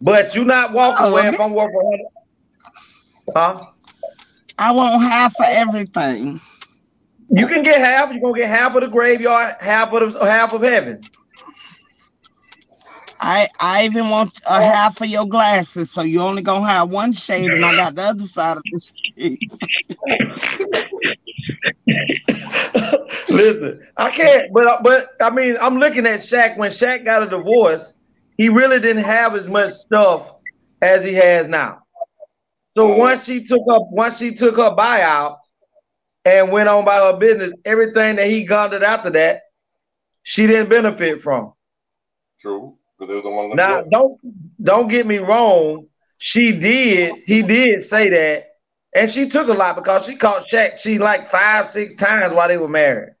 [0.00, 1.44] But you're not walking Oh, away if okay.
[1.44, 1.76] I'm working.
[1.76, 2.06] 100
[3.36, 3.71] Huh?
[4.58, 6.40] I want half for everything.
[7.30, 8.12] You can get half.
[8.12, 11.00] You're gonna get half of the graveyard, half of the half of heaven.
[13.20, 17.12] I I even want a half of your glasses, so you only gonna have one
[17.12, 18.80] shade, and I got the other side of the
[19.16, 19.38] shade.
[23.28, 26.58] Listen, I can't, but but I mean, I'm looking at Shaq.
[26.58, 27.94] When Shaq got a divorce,
[28.36, 30.34] he really didn't have as much stuff
[30.82, 31.81] as he has now.
[32.76, 35.38] So once she took up, once she took her buyout
[36.24, 39.42] and went on by her business, everything that he garnered after that,
[40.22, 41.52] she didn't benefit from.
[42.40, 42.76] True.
[42.98, 43.56] Because was the one.
[43.56, 44.18] Now, don't
[44.62, 45.86] don't get me wrong.
[46.18, 47.14] She did.
[47.26, 48.46] He did say that,
[48.94, 50.78] and she took a lot because she caught Shaq.
[50.78, 53.14] She like five, six times while they were married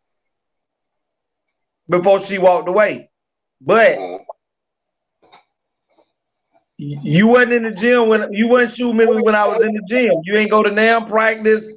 [1.88, 3.10] before she walked away.
[3.60, 4.24] But Mhm.
[6.82, 9.82] You wasn't in the gym when you wasn't shooting me when I was in the
[9.88, 10.12] gym.
[10.24, 11.72] You ain't go to NAM practice.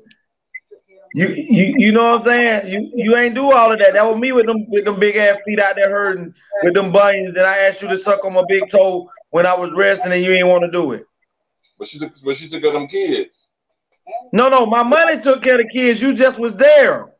[1.13, 2.69] You, you you know what I'm saying?
[2.69, 3.93] You you ain't do all of that.
[3.93, 6.91] That was me with them with them big ass feet out there hurting with them
[6.91, 7.35] bunions.
[7.37, 10.21] And I asked you to suck on my big toe when I was resting, and
[10.21, 11.05] you ain't want to do it.
[11.79, 13.49] But she took but she took care of them kids.
[14.33, 16.01] No, no, my money took care of the kids.
[16.01, 17.14] You just was there.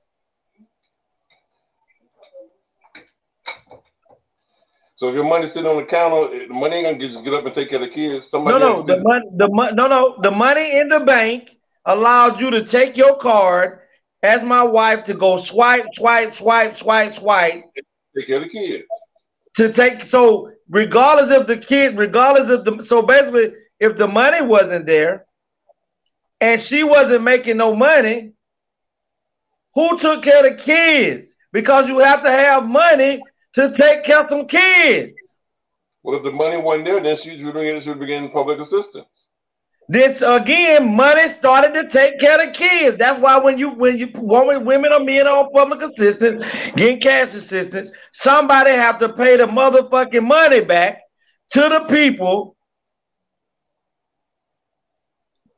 [4.97, 7.25] So if your money's sitting on the counter, eh, the money ain't gonna get, just
[7.25, 8.29] get up and take care of the kids.
[8.29, 12.39] Somebody No, no, the money, the money, no, no, the money in the bank allowed
[12.39, 13.79] you to take your card
[14.23, 17.63] as my wife to go swipe, swipe, swipe, swipe, swipe
[18.15, 18.83] take care of the kids.
[19.55, 20.01] to take.
[20.01, 25.25] So regardless of the kid, regardless of the, so basically, if the money wasn't there
[26.41, 28.31] and she wasn't making no money,
[29.73, 31.35] who took care of the kids?
[31.51, 33.21] Because you have to have money
[33.55, 35.37] to take care of some kids.
[36.03, 39.07] Well, if the money wasn't there, then she should be should be getting public assistance.
[39.87, 42.97] This again, money started to take care of kids.
[42.97, 46.43] That's why when you when you women, women or men on public assistance,
[46.75, 51.01] getting cash assistance, somebody have to pay the motherfucking money back
[51.51, 52.55] to the people.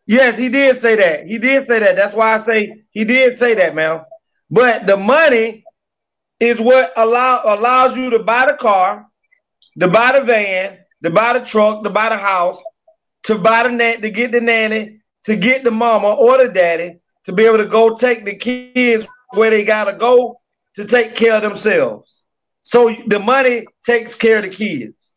[0.06, 1.26] Yes, he did say that.
[1.26, 1.96] He did say that.
[1.96, 4.02] That's why I say he did say that, man.
[4.50, 5.64] But the money
[6.40, 9.08] is what allow allows you to buy the car,
[9.80, 12.62] to buy the van, to buy the truck, to buy the house,
[13.24, 17.00] to buy the net, to get the nanny, to get the mama or the daddy,
[17.26, 20.40] to be able to go take the kids where they gotta go
[20.76, 22.24] to take care of themselves.
[22.62, 25.12] So the money takes care of the kids.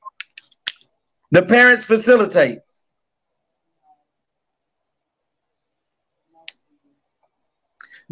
[1.33, 2.81] The parents facilitates.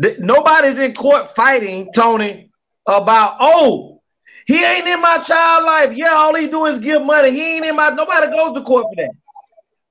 [0.01, 2.48] th- nobody's in court fighting Tony
[2.89, 3.99] about oh
[4.49, 5.95] he ain't in my child life.
[5.95, 7.31] Yeah, all he do is give money.
[7.31, 7.91] He ain't in my.
[7.91, 9.11] Nobody goes to court for that.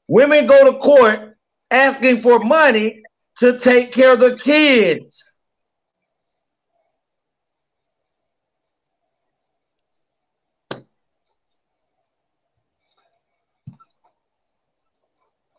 [0.07, 1.37] Women go to court
[1.69, 3.03] asking for money
[3.37, 5.23] to take care of the kids.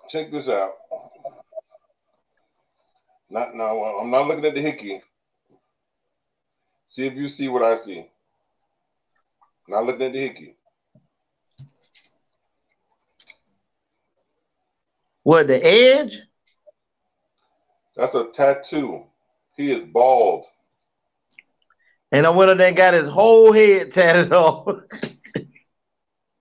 [0.09, 0.73] Check this out.
[3.31, 3.79] Not now.
[4.01, 5.03] I'm not looking at the hickey.
[6.99, 8.05] See if you see what I see.
[9.69, 10.57] Not looking at the hickey.
[15.23, 16.19] What the edge?
[17.95, 19.05] That's a tattoo.
[19.57, 20.47] He is bald.
[22.11, 24.83] And I went up there and got his whole head tatted off.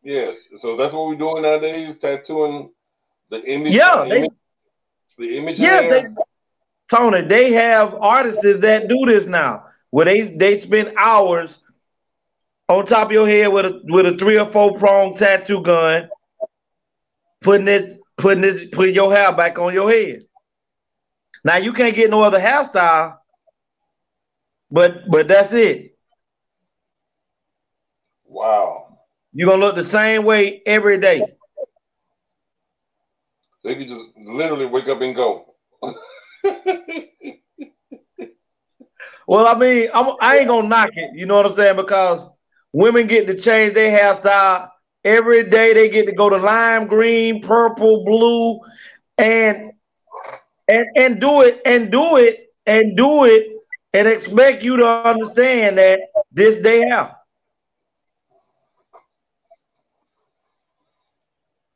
[0.01, 0.37] Yes.
[0.59, 2.71] So that's what we're doing nowadays, tattooing
[3.29, 3.75] the image.
[3.75, 4.31] Yeah, the they- image,
[5.19, 6.05] the image Yeah, they.
[6.89, 11.61] Tony, they have artists that do this now, where they they spend hours
[12.69, 16.09] on top of your head with a with a three or four prong tattoo gun,
[17.41, 20.23] putting it putting this putting your hair back on your head.
[21.43, 23.17] Now you can't get no other hairstyle,
[24.69, 25.97] but but that's it.
[28.25, 28.99] Wow.
[29.33, 31.21] You're gonna look the same way every day.
[33.61, 35.55] So you can just literally wake up and go.
[39.28, 41.11] Well, I mean, I'm, I ain't gonna knock it.
[41.13, 41.75] You know what I'm saying?
[41.75, 42.25] Because
[42.73, 44.69] women get to change their hairstyle
[45.03, 45.73] every day.
[45.73, 48.59] They get to go to lime green, purple, blue,
[49.17, 49.73] and
[50.67, 53.47] and and do it and do it and do it
[53.93, 57.01] and expect you to understand that this they have.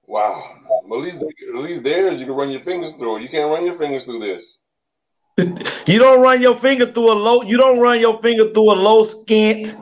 [0.07, 0.57] Wow.
[0.85, 3.19] Well, at least, at least theirs, you can run your fingers through.
[3.19, 4.57] You can't run your fingers through this.
[5.87, 7.41] You don't run your finger through a low.
[7.41, 9.73] You don't run your finger through a low skint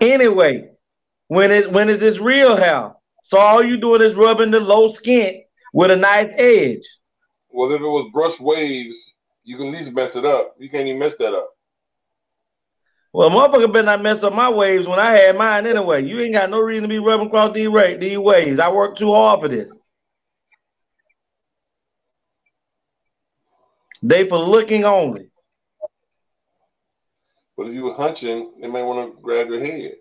[0.00, 0.68] anyway.
[1.28, 2.92] When it when it's this real hair,
[3.22, 5.40] so all you doing is rubbing the low skint
[5.72, 6.82] with a nice edge.
[7.48, 8.98] Well, if it was brush waves,
[9.42, 10.54] you can at least mess it up.
[10.58, 11.48] You can't even mess that up.
[13.12, 16.04] Well, motherfucker better not mess up my waves when I had mine anyway.
[16.04, 18.60] You ain't got no reason to be rubbing across these, ra- these waves.
[18.60, 19.78] I worked too hard for this.
[24.02, 25.30] They for looking only.
[27.56, 29.94] But if you were hunching, they may want to grab your head.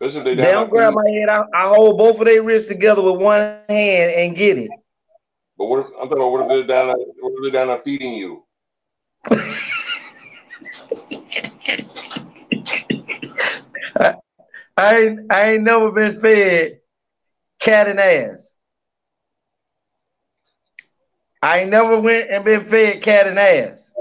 [0.00, 1.28] Especially if they They don't grab my head.
[1.28, 4.70] I, I hold both of their wrists together with one hand and get it.
[5.58, 7.68] But what if I'm talking about what if they're down there, what if they're down
[7.68, 8.44] there feeding you?
[14.76, 16.80] I ain't, I ain't never been fed
[17.60, 18.54] cat and ass.
[21.42, 23.92] I ain't never went and been fed cat and ass.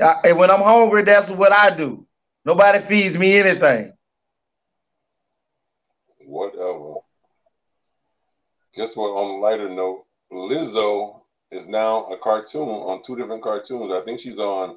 [0.00, 2.06] I- and when I'm hungry, that's what I do.
[2.44, 3.92] Nobody feeds me anything.
[6.26, 6.94] Whatever.
[8.74, 9.08] Guess what?
[9.10, 11.20] On a lighter note, Lizzo
[11.50, 13.92] is now a cartoon on two different cartoons.
[13.92, 14.70] I think she's on,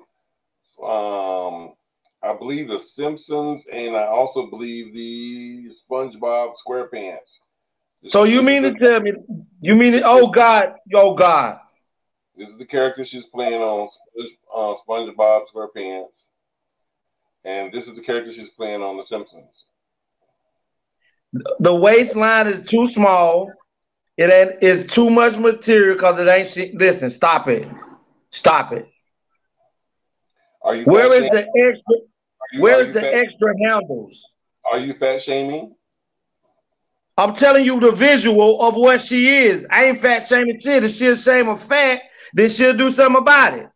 [0.84, 1.74] um,
[2.22, 7.40] I believe The Simpsons, and I also believe the SpongeBob SquarePants.
[8.06, 9.14] So you mean to tell me?
[9.62, 9.96] You mean?
[9.96, 10.04] it?
[10.06, 10.74] Oh God!
[10.94, 11.60] Oh God!
[12.38, 13.90] This is the character she's playing on
[14.56, 16.28] uh, SpongeBob SquarePants,
[17.44, 19.66] and this is the character she's playing on The Simpsons.
[21.60, 23.52] The waistline is too small.
[24.18, 24.62] It ain't.
[24.62, 26.50] It's too much material because it ain't.
[26.50, 26.76] Shit.
[26.76, 27.68] Listen, stop it.
[28.32, 28.88] Stop it.
[30.62, 32.62] Are you Where fat the extra?
[32.62, 34.26] Where is the fat- extra handles?
[34.72, 35.76] Are you fat shaming?
[37.18, 39.66] I'm telling you the visual of what she is.
[39.70, 40.84] I ain't fat shaming shit.
[40.84, 42.02] If she's ashamed of fat,
[42.34, 43.70] then she'll do something about it.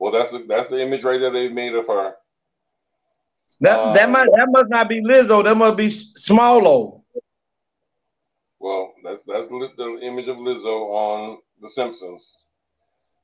[0.00, 2.14] Well, that's the, that's the image right there they've made of her.
[3.60, 5.42] That that Uh, must that must not be Lizzo.
[5.42, 7.02] That must be Smallo.
[8.60, 12.24] Well, that's that's the image of Lizzo on The Simpsons.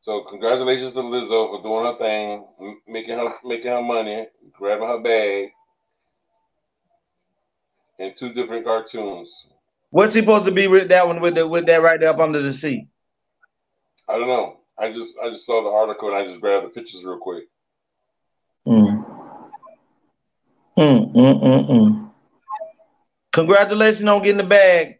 [0.03, 4.99] So congratulations to Lizzo for doing her thing, making her making her money, grabbing her
[5.01, 5.51] bag,
[7.99, 9.29] in two different cartoons.
[9.91, 12.19] What's he supposed to be with that one with the, with that right there up
[12.19, 12.89] under the seat?
[14.09, 14.59] I don't know.
[14.79, 17.45] I just I just saw the article and I just grabbed the pictures real quick.
[18.67, 19.05] Mm.
[20.77, 22.11] Mm, mm, mm, mm.
[23.33, 24.99] Congratulations on getting the bag.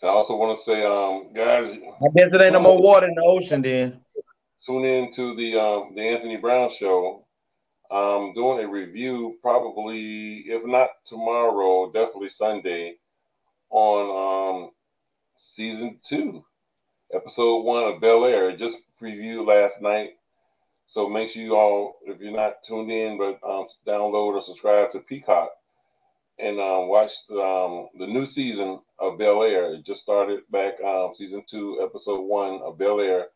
[0.00, 3.06] And I also want to say, um, guys, I guess it ain't no more water
[3.06, 4.00] in the ocean then.
[4.64, 7.26] tune in to the um, the Anthony Brown show.
[7.90, 12.96] I'm doing a review, probably if not tomorrow, definitely Sunday,
[13.70, 14.70] on um,
[15.36, 16.44] season two.
[17.12, 18.56] episode one of Bel Air.
[18.56, 20.10] Just previewed last night.
[20.86, 24.92] So make sure you all, if you're not tuned in, but um, download or subscribe
[24.92, 25.50] to Peacock
[26.38, 29.74] and um, watch the, um, the new season of Bel Air.
[29.74, 33.26] It just started back um, season two, episode one of Bel Air.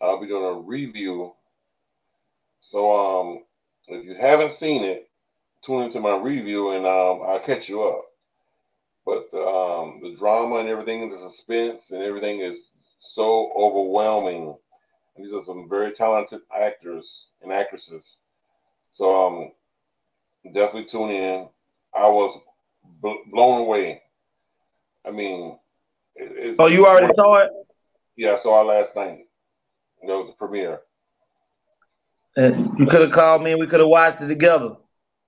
[0.00, 1.32] I'll be doing a review.
[2.60, 3.44] So um,
[3.88, 5.08] if you haven't seen it,
[5.62, 8.04] tune into my review and um, I'll catch you up.
[9.04, 12.58] But the, um, the drama and everything, and the suspense and everything is
[12.98, 14.54] so overwhelming.
[15.16, 18.16] And these are some very talented actors and actresses.
[18.94, 19.52] So um,
[20.52, 21.48] definitely tune in.
[21.94, 22.40] I was
[23.00, 24.02] bl- blown away.
[25.06, 25.56] I mean,
[26.16, 27.50] it, oh, you already saw it?
[28.16, 29.26] Yeah, I saw it last night.
[30.02, 30.80] That was the premiere.
[32.36, 34.76] And you could have called me and we could have watched it together.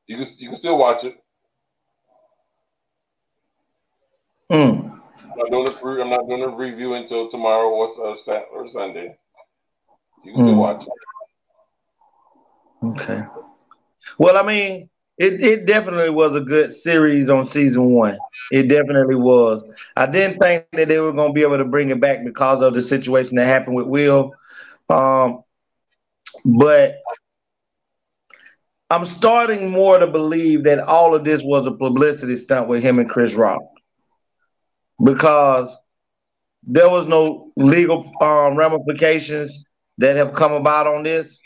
[0.07, 1.17] You can you can still watch it.
[4.51, 4.89] Hmm.
[5.23, 8.17] I'm not doing the I'm not doing a review until tomorrow or, or,
[8.53, 9.17] or Sunday.
[10.25, 10.59] You can still Mm.
[10.59, 10.89] watch it.
[12.83, 13.23] Okay.
[14.19, 14.89] Well, I mean,
[15.19, 18.19] it, it definitely was a good series on season one.
[18.51, 19.63] It definitely was.
[19.97, 22.63] I didn't think that they were going to be able to bring it back because
[22.63, 24.33] of the situation that happened with Will.
[24.89, 25.43] Um,
[26.45, 26.97] but
[28.91, 32.99] I'm starting more to believe that all of this was a publicity stunt with him
[32.99, 33.61] and Chris Rock
[35.03, 35.77] because
[36.63, 39.65] there was no legal um, ramifications
[39.99, 41.41] that have come about on this,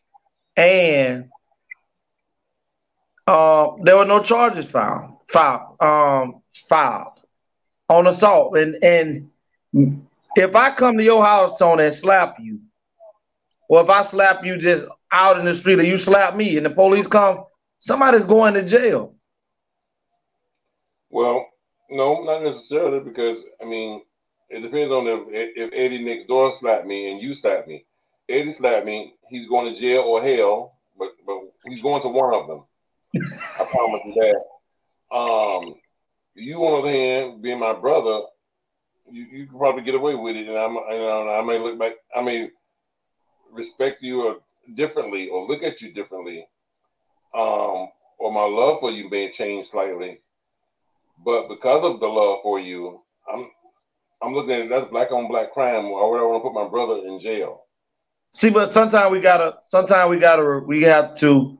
[0.56, 1.28] and
[3.26, 7.20] uh, there were no charges found filed um, filed
[7.88, 8.56] on assault.
[8.56, 9.30] And and
[10.36, 12.60] if I come to your house, Tony, and slap you,
[13.72, 16.66] or if I slap you just out in the street, or you slap me, and
[16.66, 17.44] the police come,
[17.78, 19.14] somebody's going to jail.
[21.08, 21.46] Well,
[21.88, 24.02] no, not necessarily because I mean
[24.50, 25.20] it depends on if
[25.56, 27.86] if Eddie next door slapped me and you slapped me.
[28.28, 32.34] Eddie slapped me, he's going to jail or hell, but but he's going to one
[32.34, 32.64] of them.
[33.58, 35.16] I promise you that.
[35.16, 35.76] Um,
[36.34, 38.20] you on the other hand, being my brother,
[39.10, 41.92] you, you can probably get away with it, and I'm know I may look back,
[42.14, 42.50] I may
[43.52, 44.40] respect you
[44.74, 46.46] differently or look at you differently,
[47.34, 47.88] um,
[48.18, 50.20] or my love for you may change slightly.
[51.24, 53.00] But because of the love for you,
[53.32, 53.50] I'm
[54.22, 55.90] I'm looking at it that's black on black crime.
[55.90, 57.64] Why would I want to put my brother in jail?
[58.32, 61.58] See, but sometimes we gotta, sometimes we gotta, we have to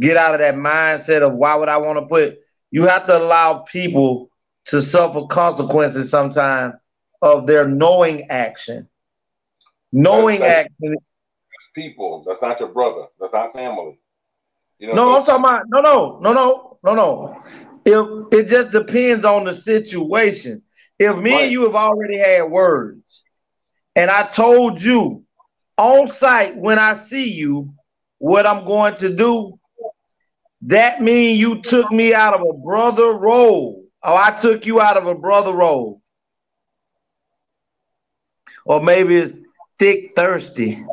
[0.00, 2.38] get out of that mindset of why would I want to put.
[2.70, 4.30] You have to allow people
[4.66, 6.74] to suffer consequences sometimes
[7.22, 8.88] of their knowing action.
[9.92, 10.68] Knowing That's-.
[11.74, 13.06] People, that's not your brother.
[13.20, 13.98] That's not family.
[14.78, 17.42] You know, No, I'm talking about no, no, no, no, no, no.
[17.84, 20.62] If it just depends on the situation.
[20.98, 21.42] If me Right.
[21.44, 23.22] and you have already had words,
[23.94, 25.24] and I told you
[25.76, 27.72] on site when I see you
[28.18, 29.58] what I'm going to do,
[30.62, 34.96] that means you took me out of a brother role, or I took you out
[34.96, 36.02] of a brother role,
[38.64, 39.32] or maybe it's
[39.78, 40.84] thick thirsty.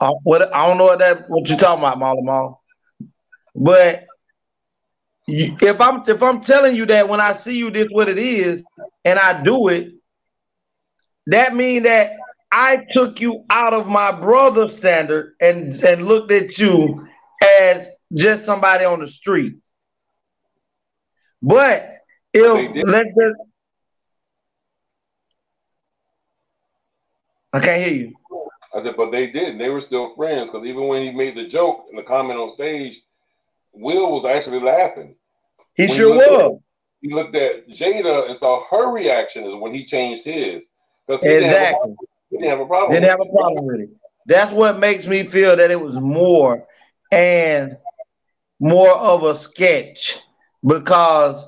[0.00, 2.62] Uh, what I don't know what that what you're talking about, Molly Mall.
[3.54, 4.04] But
[5.26, 8.18] you- if I'm if I'm telling you that when I see you, this what it
[8.18, 8.62] is,
[9.04, 9.92] and I do it,
[11.26, 12.12] that means that
[12.50, 17.06] I took you out of my brother standard and and looked at you
[17.66, 19.54] as just somebody on the street.
[21.42, 21.90] But
[22.32, 23.36] if let's just
[27.52, 28.14] I can't hear you.
[28.74, 29.58] I said, but they didn't.
[29.58, 32.54] They were still friends because even when he made the joke and the comment on
[32.54, 33.00] stage,
[33.74, 35.14] Will was actually laughing.
[35.74, 36.60] He When sure you look at- was.
[37.02, 40.62] He looked at Jada and saw her reaction is when he changed his.
[41.08, 41.94] He, didn't have a- Exactly.
[42.30, 42.90] he didn't have a problem.
[42.92, 43.90] Didn't with have a problem with it.
[44.26, 46.64] That's what makes me feel that it was more
[47.10, 47.76] and
[48.60, 50.20] more of a sketch
[50.64, 51.44] because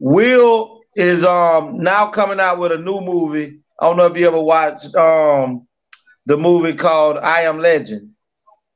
[0.00, 3.60] Will is um now coming out with a new movie.
[3.80, 5.66] I don't know if you ever watched um
[6.26, 8.12] the movie called I Am Legend,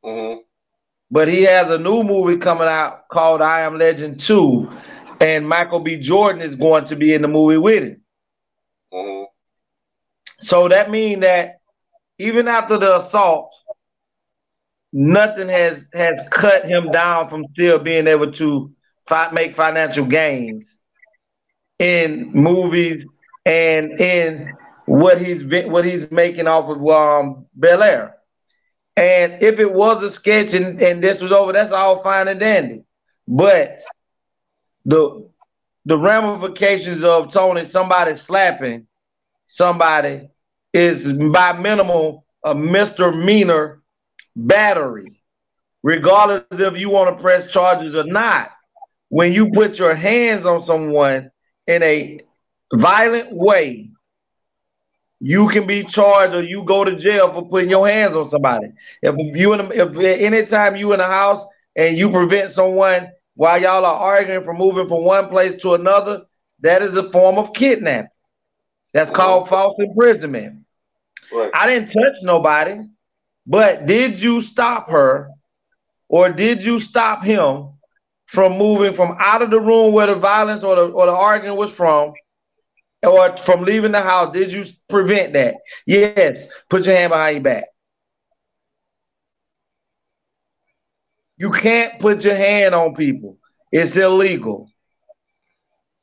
[0.03, 0.43] Mhm.
[1.11, 4.69] but he has a new movie coming out called I Am Legend 2,
[5.21, 5.99] and Michael B.
[5.99, 8.03] Jordan is going to be in the movie with him.
[8.93, 9.27] Mhm.
[10.41, 11.61] So that means that
[12.19, 13.55] even after the assault,
[14.93, 18.73] nothing has has cut him down from still being able to
[19.09, 20.79] fi- make financial gains
[21.79, 23.05] in movies
[23.45, 24.57] and in
[24.93, 28.17] what he's what he's making off of um, Bel Air.
[28.95, 32.39] And if it was a sketch and, and this was over, that's all fine and
[32.39, 32.85] dandy.
[33.27, 33.81] But
[34.85, 35.31] the
[35.87, 38.87] the ramifications of Tony somebody slapping
[39.47, 40.29] somebody
[40.75, 43.81] is by minimal a misdemeanor
[44.37, 45.11] battery,
[45.83, 48.51] regardless if you want to press charges or not.
[49.09, 51.31] When you put your hands on someone
[51.67, 52.21] in a
[52.75, 53.92] violent way,
[55.25, 58.73] you can be charged or you go to jail for putting your hands on somebody.
[59.03, 61.45] If you in a, if anytime you in a house
[61.77, 66.25] and you prevent someone while y'all are arguing from moving from one place to another,
[66.63, 68.11] that is a form of kidnapping.
[68.95, 70.65] That's called false imprisonment.
[71.33, 71.53] Right.
[71.55, 72.81] I didn't touch nobody,
[73.47, 75.31] but did you stop her
[76.09, 77.69] or did you stop him
[78.27, 81.57] from moving from out of the room where the violence or the, or the arguing
[81.57, 82.13] was from
[83.07, 84.33] or from leaving the house?
[84.33, 85.57] Did you prevent that?
[85.87, 86.47] Yes.
[86.69, 87.65] Put your hand behind your back.
[91.37, 93.39] You can't put your hand on people.
[93.73, 94.69] It's illegal.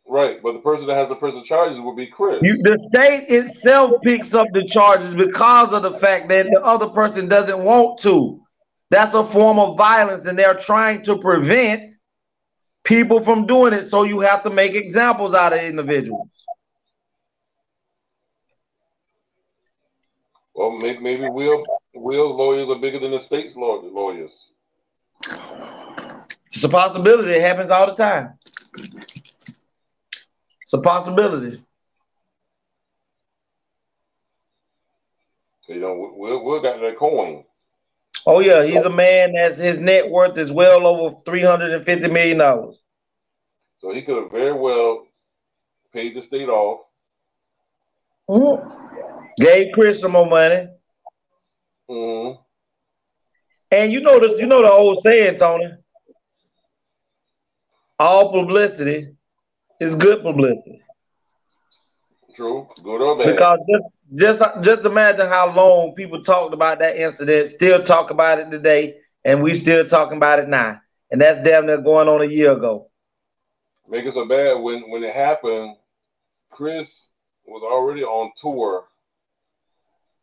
[0.06, 2.40] Right, but the person that has the prison charges will be Chris.
[2.42, 6.90] You, the state itself picks up the charges because of the fact that the other
[6.90, 8.42] person doesn't want to.
[8.90, 11.92] That's a form of violence, and they're trying to prevent
[12.84, 13.86] people from doing it.
[13.86, 16.44] So you have to make examples out of individuals.
[20.60, 24.32] Well, maybe, maybe Will Will's lawyers are bigger than the state's lawyers.
[26.48, 27.32] It's a possibility.
[27.32, 28.38] It happens all the time.
[30.62, 31.64] It's a possibility.
[35.70, 37.46] You know, Will Will got that coin.
[38.26, 41.86] Oh yeah, he's a man that's his net worth is well over three hundred and
[41.86, 42.76] fifty million dollars.
[43.80, 45.08] So he could have very well
[45.94, 46.82] paid the state off.
[48.30, 49.19] Mm-hmm.
[49.40, 50.68] Gave Chris some more money.
[51.90, 52.42] Mm-hmm.
[53.72, 55.72] And you know this, you know the old saying, Tony.
[57.98, 59.16] All publicity
[59.80, 60.82] is good publicity.
[62.36, 63.36] True, good or bad.
[63.36, 68.40] Because just, just just imagine how long people talked about that incident, still talk about
[68.40, 70.80] it today, and we still talking about it now.
[71.12, 72.90] And that's damn near going on a year ago.
[73.90, 75.76] Make it so bad when when it happened.
[76.50, 77.08] Chris
[77.46, 78.86] was already on tour,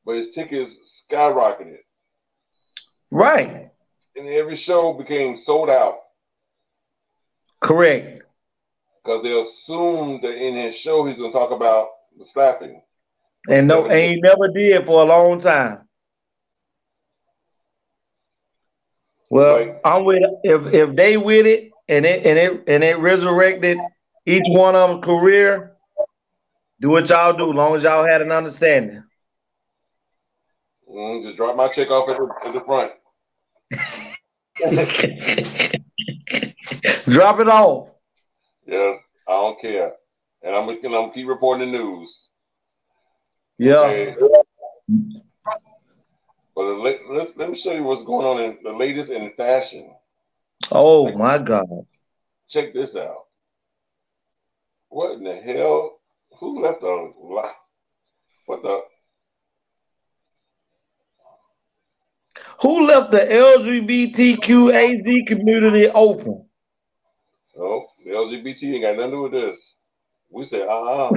[0.06, 0.72] but his tickets
[1.10, 1.78] skyrocketed.
[3.10, 3.68] Right.
[4.14, 5.98] And every show became sold out
[7.60, 8.22] Correct.
[9.04, 12.80] because they assumed that in his show he's going to talk about the slapping.
[13.48, 15.80] And no, and he never did for a long time.
[19.28, 23.78] Well, I'm with if if they with it and it and it and it resurrected
[24.24, 25.76] each one of them career,
[26.80, 29.02] do what y'all do, long as y'all had an understanding.
[30.88, 32.92] Mm, just drop my check off at the, at the front.
[37.04, 37.90] Drop it off.
[38.66, 39.92] Yes, I don't care,
[40.42, 42.28] and I'm and I'm gonna keep reporting the news.
[43.58, 43.80] Yeah.
[43.80, 44.16] Okay.
[46.54, 49.94] But let's let me show you what's going on in the latest in fashion.
[50.72, 51.86] Oh my God.
[52.48, 53.26] Check this out.
[54.88, 56.00] What in the hell?
[56.38, 57.50] Who left a li-
[58.46, 58.80] what the?
[62.60, 66.46] Who left the LGBTQAZ community open?
[67.58, 69.74] Oh, the LGBT ain't got nothing to do with this.
[70.30, 71.12] We say, uh uh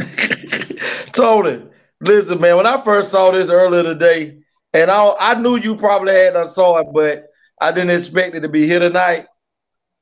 [1.12, 1.66] Tony,
[2.00, 2.56] listen, man.
[2.56, 4.38] When I first saw this earlier today,
[4.72, 7.26] and I I knew you probably had done saw it, but
[7.60, 9.26] I didn't expect it to be here tonight,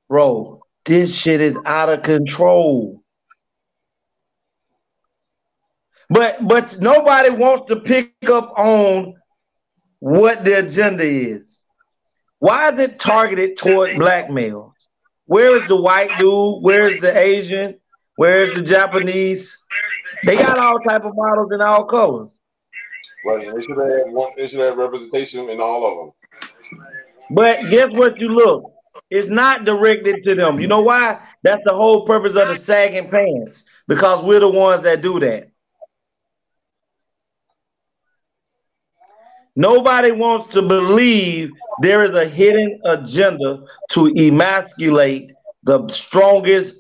[0.08, 0.62] bro.
[0.84, 3.02] This shit is out of control.
[6.08, 9.14] But but nobody wants to pick up on
[10.02, 11.62] what the agenda is.
[12.40, 14.72] Why is it targeted toward black males?
[15.26, 16.60] Where is the white dude?
[16.60, 17.78] Where is the Asian?
[18.16, 19.56] Where is the Japanese?
[20.24, 22.36] They got all type of models in all colors.
[23.24, 24.32] Right, they should have one.
[24.36, 25.96] They should have representation in all of
[26.40, 26.80] them.
[27.30, 28.20] But guess what?
[28.20, 28.72] You look,
[29.08, 30.58] it's not directed to them.
[30.58, 31.24] You know why?
[31.44, 35.51] That's the whole purpose of the sagging pants because we're the ones that do that.
[39.54, 41.50] Nobody wants to believe
[41.82, 45.32] there is a hidden agenda to emasculate
[45.62, 46.76] the strongest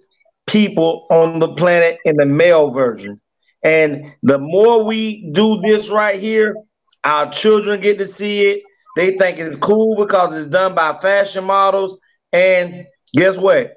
[0.46, 3.20] people on the planet in the male version.
[3.62, 6.56] And the more we do this right here,
[7.04, 8.62] our children get to see it.
[8.96, 11.98] They think it's cool because it's done by fashion models.
[12.32, 13.74] And guess what?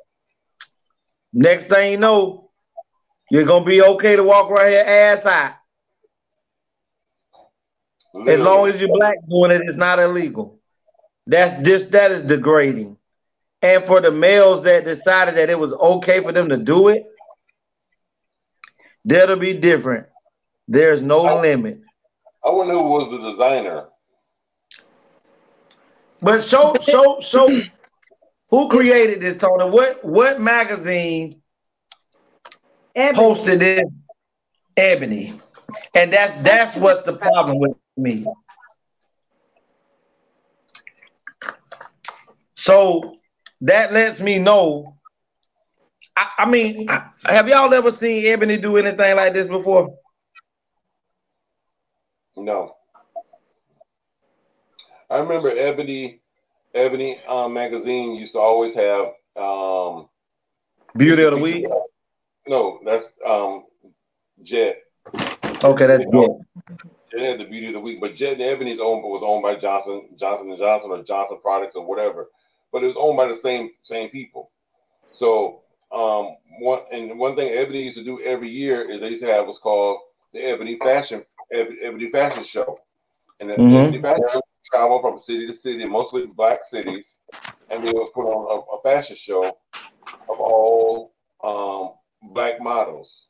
[1.33, 2.49] Next thing you know,
[3.29, 5.53] you're gonna be okay to walk right here ass out.
[8.27, 10.59] As long as you're black doing it, it's not illegal.
[11.27, 12.97] That's this that is degrading.
[13.61, 17.03] And for the males that decided that it was okay for them to do it,
[19.03, 20.07] that'll be different.
[20.67, 21.81] There's no limit.
[22.43, 23.85] I wonder who was the designer.
[26.21, 27.47] But show, show, show.
[28.49, 29.69] Who created this, Tony?
[29.69, 31.41] What what magazine
[32.95, 33.17] Ebony.
[33.17, 33.79] posted this?
[34.77, 35.33] Ebony,
[35.93, 38.25] and that's that's what's the problem with me.
[42.55, 43.17] So
[43.61, 44.97] that lets me know.
[46.15, 49.95] I, I mean, I- have y'all ever seen Ebony do anything like this before?
[52.37, 52.75] No.
[55.09, 56.21] I remember Ebony,
[56.73, 60.07] Ebony um, magazine used to always have um,
[60.97, 61.65] Beauty of the week.
[62.47, 63.65] No, that's um,
[64.43, 64.77] Jet.
[65.63, 66.31] Okay, that's good.
[67.15, 69.55] Jet had the beauty of the week, but Jet and Ebony's owned was owned by
[69.55, 72.29] Johnson, Johnson and Johnson or Johnson Products or whatever.
[72.71, 74.51] But it was owned by the same same people.
[75.11, 75.61] So
[75.91, 79.31] um, one and one thing Ebony used to do every year is they used to
[79.31, 79.99] have what's called
[80.33, 82.79] the Ebony Fashion Ebony Fashion Show,
[83.39, 83.83] and the Mhm.
[83.87, 87.15] Ebony Fashion Show travel from city to city, mostly black cities,
[87.69, 89.57] and they would put on a, a fashion show
[90.27, 91.13] of all
[91.43, 91.93] um,
[92.33, 93.27] black models.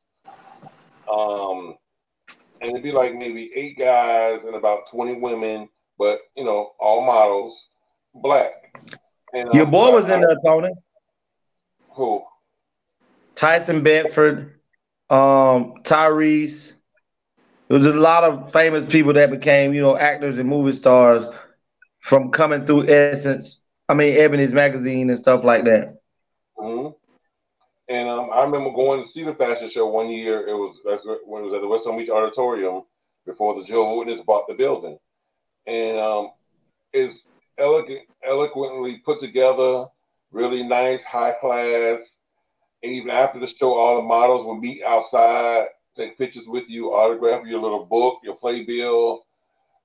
[1.11, 1.77] Um,
[2.61, 7.05] and it'd be like maybe eight guys and about 20 women, but you know, all
[7.05, 7.57] models,
[8.13, 8.51] black.
[9.33, 10.69] And, Your um, boy was I- in there, Tony.
[11.95, 12.23] Who?
[13.35, 14.59] Tyson Beckford,
[15.09, 16.73] um, Tyrese.
[17.67, 21.25] There was a lot of famous people that became, you know, actors and movie stars
[22.01, 23.49] from coming through Essence.
[23.77, 25.89] I mean, Ebony's magazine and stuff like that.
[26.57, 26.87] hmm
[27.87, 30.47] And um, I remember going to see the fashion show one year.
[30.47, 30.79] It was
[31.25, 32.83] when it was at the West Palm Beach Auditorium
[33.25, 34.97] before the Jehovah's Witness bought the building,
[35.67, 36.31] and um,
[36.93, 37.19] it's
[37.57, 39.85] elegant, eloquently put together,
[40.31, 41.99] really nice, high class.
[42.83, 46.93] And even after the show, all the models will meet outside, take pictures with you,
[46.93, 49.25] autograph your little book, your playbill,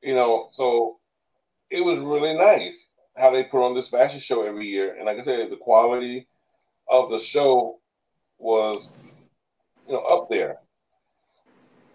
[0.03, 0.49] you know.
[0.53, 0.99] So
[1.71, 2.87] it was really nice
[3.17, 4.97] how they put on this fashion show every year.
[4.97, 6.29] And like I said, the quality
[6.89, 7.80] of the show
[8.41, 8.87] was,
[9.87, 10.59] you know, up there.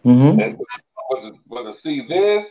[0.05, 0.39] Mm-hmm.
[0.39, 0.57] And
[1.09, 2.45] but to, but to see this,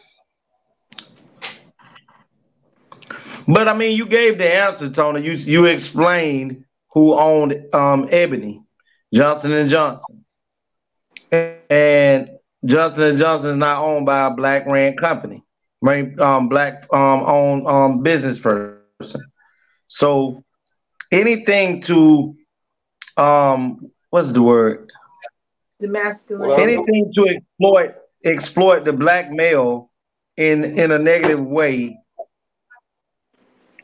[3.47, 5.23] But I mean, you gave the answer, Tony.
[5.23, 8.63] You you explained who owned um, Ebony,
[9.13, 10.25] Johnson and Johnson,
[11.31, 12.31] and
[12.65, 15.45] Johnson and Johnson is not owned by a black ran company,
[15.83, 16.19] right?
[16.19, 19.21] Um, black um, owned um, business person.
[19.89, 20.45] So
[21.13, 22.35] anything to
[23.17, 24.91] um, what's the word?
[25.83, 26.59] Demasculine.
[26.59, 27.95] anything to exploit
[28.25, 29.91] exploit the black male
[30.37, 31.99] in in a negative way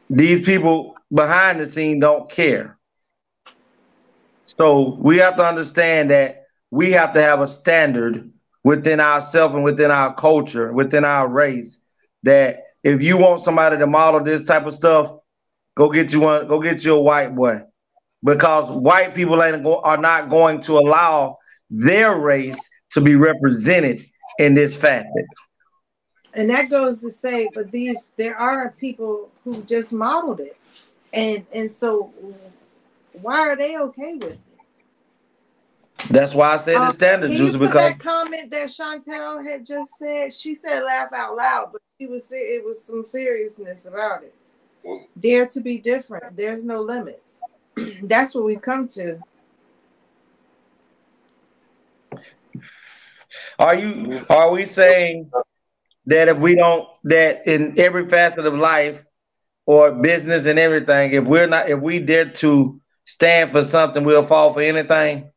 [0.08, 2.78] these people behind the scene don't care
[4.44, 8.30] so we have to understand that we have to have a standard
[8.64, 11.82] within ourselves and within our culture within our race
[12.22, 15.12] that if you want somebody to model this type of stuff
[15.74, 17.60] go get you one go get you a white boy
[18.22, 21.38] because white people ain't go, are not going to allow
[21.70, 24.06] their race to be represented
[24.38, 25.26] in this facet.
[26.34, 30.56] And that goes to say, but these there are people who just modeled it,
[31.12, 32.12] and and so
[33.20, 34.40] why are they okay with it?
[36.08, 39.66] That's why I said the Um, standard, can Juice, because that comment that Chantel had
[39.66, 40.32] just said?
[40.32, 44.34] She said laugh out loud, but she was se- it was some seriousness about it.
[45.18, 46.36] Dare to be different.
[46.36, 47.42] There's no limits.
[48.02, 49.20] That's what we've come to.
[53.58, 55.30] are you are we saying
[56.06, 59.04] that if we don't that in every facet of life
[59.66, 64.22] or business and everything, if we're not if we dare to stand for something, we'll
[64.22, 65.30] fall for anything?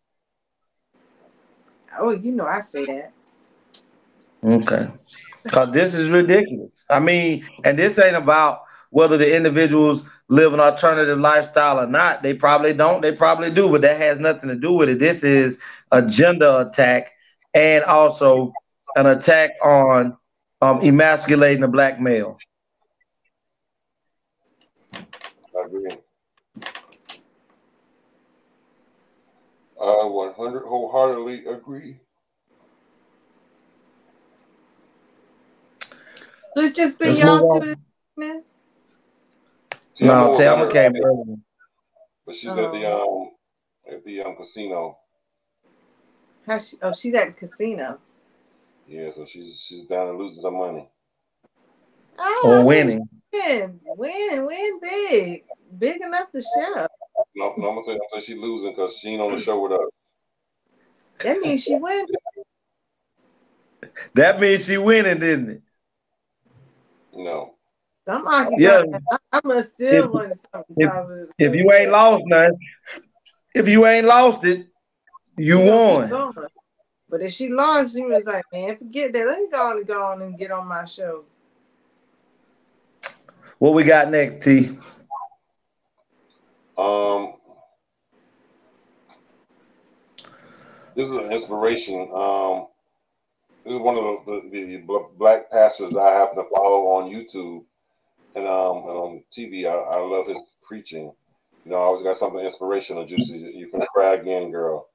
[1.99, 3.11] Oh, you know I say that.
[4.43, 4.87] Okay.
[5.43, 6.83] Because this is ridiculous.
[6.89, 8.63] I mean, and this ain't about
[8.93, 12.21] whether the individuals live an alternative lifestyle or not.
[12.21, 13.01] They probably don't.
[13.01, 14.99] They probably do, but that has nothing to do with it.
[14.99, 15.57] This is
[15.91, 17.11] a gender attack
[17.55, 18.53] and also
[18.95, 20.15] an attack on
[20.61, 22.37] um, emasculating a black male.
[24.95, 25.89] I agree.
[29.81, 31.97] I 100 wholeheartedly agree.
[36.55, 37.75] So it's just been Let's y'all move two.
[38.19, 38.43] this
[40.01, 40.15] evening?
[40.15, 41.37] No, with Thelma her, came early.
[42.25, 43.31] but she's at the um
[43.89, 44.97] at the um casino.
[46.47, 47.99] How she, oh, she's at the casino.
[48.87, 50.89] Yeah, so she's she's down and losing some money.
[52.19, 53.09] Oh, Or I mean, winning.
[53.31, 55.43] Win, win, win big.
[55.79, 56.75] Big enough to show.
[56.75, 56.91] up.
[57.35, 59.41] No, no, I'm gonna say I'm gonna say she's losing because she ain't on the
[59.41, 59.89] show with us.
[61.19, 62.05] That means she win.
[64.15, 65.61] That means she winning, didn't it?
[67.13, 67.52] No.
[68.05, 68.27] Some.
[68.57, 68.83] Yeah.
[69.11, 71.29] I, I must still If- want something If, positive.
[71.37, 72.57] if you ain't lost none,
[73.55, 74.67] if you ain't lost it,
[75.37, 76.33] you She won.
[77.09, 79.25] But if she lost, she was like, man, forget that.
[79.25, 81.25] Let me go on and go on and get on my show.
[83.59, 84.77] What we got next, T?
[86.77, 87.35] Um,
[90.95, 92.09] this is an inspiration.
[92.13, 92.67] Um,
[93.63, 97.63] this is one of the, the, the black pastors I happen to follow on YouTube
[98.35, 99.65] and um and on TV.
[99.65, 101.11] I, I love his preaching.
[101.65, 103.05] You know, I always got something inspirational.
[103.05, 104.87] Juicy, you can cry again, girl.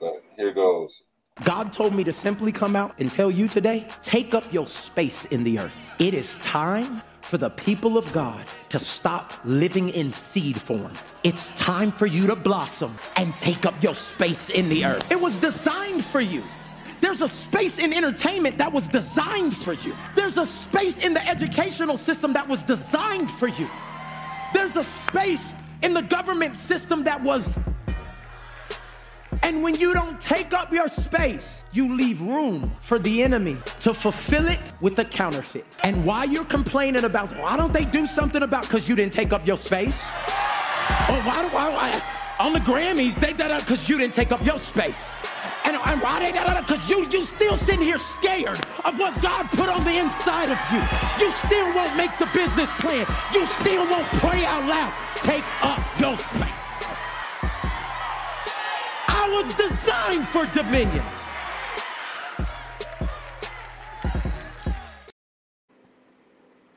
[0.00, 1.02] But here goes.
[1.42, 5.24] God told me to simply come out and tell you today take up your space
[5.26, 5.76] in the earth.
[5.98, 10.92] It is time for the people of God to stop living in seed form.
[11.24, 15.10] It's time for you to blossom and take up your space in the earth.
[15.10, 16.44] It was designed for you.
[17.04, 19.94] There's a space in entertainment that was designed for you.
[20.14, 23.68] There's a space in the educational system that was designed for you.
[24.54, 25.52] There's a space
[25.82, 27.58] in the government system that was
[29.42, 33.92] and when you don't take up your space, you leave room for the enemy to
[33.92, 35.66] fulfill it with a counterfeit.
[35.82, 39.34] And why you're complaining about, why don't they do something about because you didn't take
[39.34, 40.02] up your space?
[41.10, 42.02] Or why do I, why
[42.40, 45.12] on the Grammys they did it because you didn't take up your space?
[45.64, 49.20] And, and why they did it because you you still sitting here scared of what
[49.22, 50.80] God put on the inside of you.
[51.24, 53.06] You still won't make the business plan.
[53.32, 54.92] You still won't pray out loud.
[55.22, 56.64] Take up your space.
[59.08, 61.04] I was designed for dominion.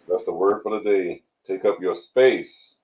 [0.08, 1.24] That's the word for the day.
[1.46, 2.76] Take up your space.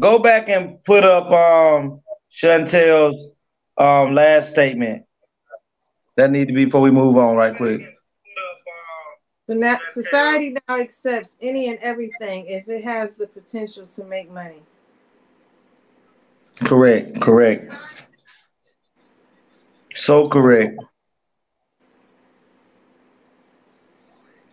[0.00, 2.02] Go back and put up um
[2.34, 3.33] Chantel's
[3.76, 5.04] um last statement.
[6.16, 7.82] That need to be before we move on right quick.
[9.46, 14.30] So now society now accepts any and everything if it has the potential to make
[14.30, 14.62] money.
[16.64, 17.74] Correct, correct.
[19.94, 20.76] So correct.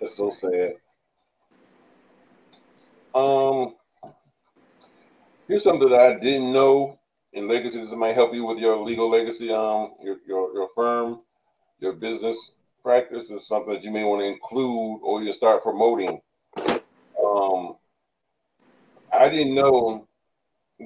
[0.02, 0.74] That's so sad.
[3.14, 3.76] Um,
[5.48, 7.00] here's something that I didn't know
[7.34, 7.80] in legacy.
[7.80, 9.52] This might help you with your legal legacy.
[9.52, 11.22] Um, your your your firm,
[11.80, 12.38] your business
[12.84, 16.20] practice is something that you may want to include or you start promoting.
[17.24, 17.76] Um,
[19.14, 20.08] I didn't know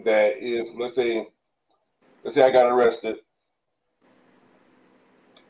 [0.04, 1.28] that if let's say
[2.24, 3.18] let's say I got arrested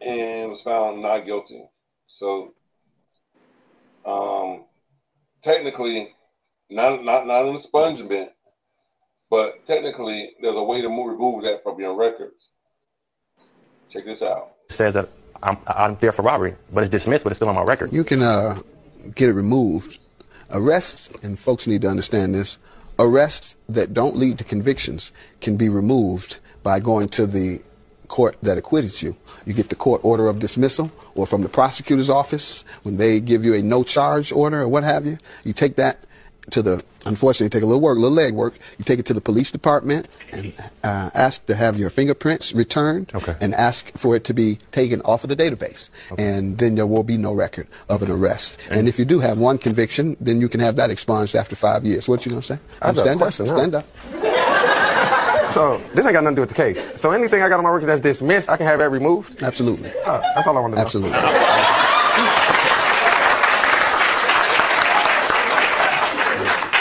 [0.01, 1.63] and was found not guilty.
[2.07, 2.53] So
[4.05, 4.65] um
[5.43, 6.13] technically
[6.69, 8.29] not not not an expungement,
[9.36, 12.51] but technically there's a way to move, remove that from your records.
[13.91, 14.53] Check this out.
[14.69, 15.09] says that
[15.43, 17.91] I'm, I'm there for robbery, but it's dismissed, but it's still on my record.
[17.91, 18.57] You can uh,
[19.13, 19.99] get it removed.
[20.51, 22.59] Arrests, and folks need to understand this,
[22.97, 25.11] arrests that don't lead to convictions
[25.41, 27.61] can be removed by going to the
[28.07, 29.17] court that acquitted you.
[29.45, 33.43] You get the court order of dismissal or from the prosecutor's office when they give
[33.43, 35.17] you a no charge order or what have you.
[35.43, 36.05] You take that
[36.51, 38.53] to the, unfortunately, take a little work, a little leg work.
[38.77, 43.11] You take it to the police department and uh, ask to have your fingerprints returned
[43.41, 45.89] and ask for it to be taken off of the database.
[46.17, 48.59] And then there will be no record of an arrest.
[48.69, 51.83] And, if you do have one conviction, then you can have that expunged after five
[51.85, 52.07] years.
[52.07, 52.59] What you gonna say?
[52.81, 53.21] I have a Stand up.
[53.21, 53.57] question, huh?
[53.57, 53.85] Stand up.
[55.53, 56.99] So this ain't got nothing to do with the case.
[56.99, 59.41] So anything I got on my record that's dismissed, I can have that removed.
[59.41, 59.91] Absolutely.
[60.05, 60.81] Oh, that's all I want to know.
[60.83, 61.17] Absolutely.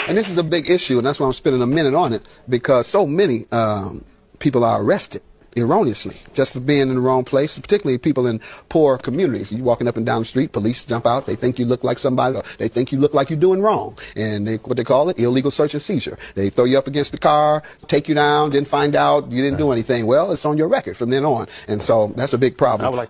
[0.07, 2.21] And this is a big issue, and that's why I'm spending a minute on it,
[2.47, 4.05] because so many um,
[4.37, 5.23] people are arrested
[5.57, 8.39] erroneously just for being in the wrong place, particularly people in
[8.69, 9.51] poor communities.
[9.51, 11.97] You walking up and down the street, police jump out, they think you look like
[11.97, 13.97] somebody, or they think you look like you're doing wrong.
[14.15, 16.19] And they, what they call it, illegal search and seizure.
[16.35, 19.57] They throw you up against the car, take you down, then find out you didn't
[19.57, 20.05] do anything.
[20.05, 21.47] Well, it's on your record from then on.
[21.67, 23.07] And so that's a big problem.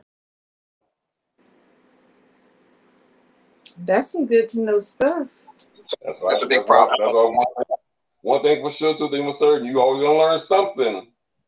[3.78, 5.28] That's some good to know stuff.
[6.04, 6.34] That's, right.
[6.34, 6.98] That's a big problem.
[7.00, 7.78] That's one, thing,
[8.22, 9.68] one thing for sure, two things for certain.
[9.68, 11.08] You always gonna learn something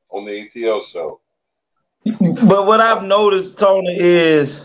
[0.10, 1.22] on the ATL show.
[2.06, 4.64] But what I've noticed, Tony, is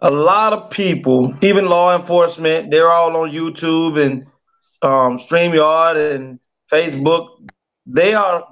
[0.00, 4.26] a lot of people, even law enforcement, they're all on YouTube and
[4.82, 6.40] um, StreamYard and
[6.70, 7.28] Facebook.
[7.86, 8.46] They are,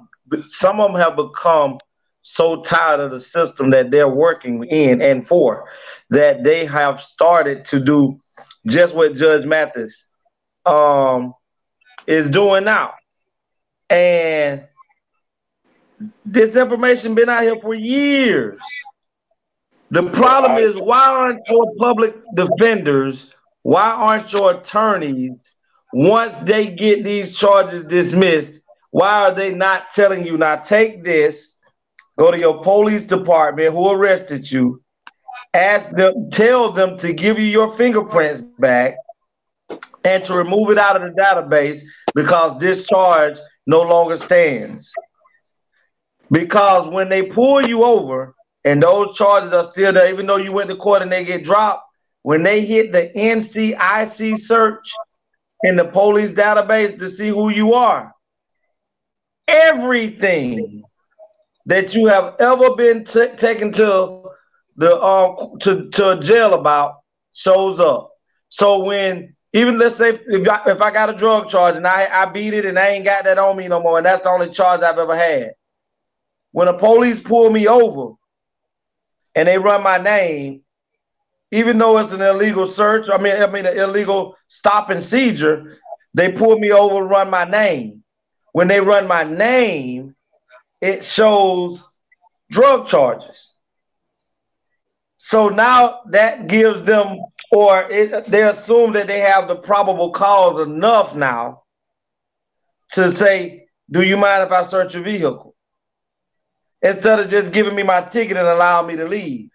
[0.47, 1.77] some of them have become
[2.21, 5.67] so tired of the system that they're working in and for
[6.09, 8.17] that they have started to do
[8.67, 10.07] just what Judge Mathis
[10.65, 11.33] um,
[12.07, 12.93] is doing now.
[13.89, 14.65] And
[16.25, 18.59] this information been out here for years.
[19.91, 23.33] The problem is why aren't your public defenders,
[23.63, 25.31] why aren't your attorneys,
[25.93, 31.57] once they get these charges dismissed, why are they not telling you now take this,
[32.17, 34.81] go to your police department who arrested you,
[35.53, 38.95] ask them, tell them to give you your fingerprints back
[40.03, 41.81] and to remove it out of the database
[42.15, 43.37] because this charge
[43.67, 44.93] no longer stands.
[46.31, 50.53] Because when they pull you over and those charges are still there, even though you
[50.53, 51.83] went to court and they get dropped,
[52.23, 54.91] when they hit the NCIC search
[55.63, 58.13] in the police database to see who you are,
[59.47, 60.83] everything
[61.65, 64.23] that you have ever been t- taken to
[64.77, 67.01] the um to, to jail about
[67.33, 68.11] shows up.
[68.49, 72.07] So when even let's say if I, if I got a drug charge and I,
[72.11, 74.29] I beat it and I ain't got that on me no more, and that's the
[74.29, 75.51] only charge I've ever had.
[76.51, 78.13] When the police pull me over
[79.35, 80.61] and they run my name,
[81.51, 85.77] even though it's an illegal search, I mean, I mean an illegal stop and seizure,
[86.13, 88.03] they pull me over, run my name.
[88.53, 90.15] When they run my name,
[90.81, 91.87] it shows
[92.49, 93.55] drug charges.
[95.17, 97.19] So now that gives them,
[97.51, 101.63] or it, they assume that they have the probable cause enough now
[102.93, 105.55] to say, Do you mind if I search your vehicle?
[106.81, 109.49] Instead of just giving me my ticket and allowing me to leave.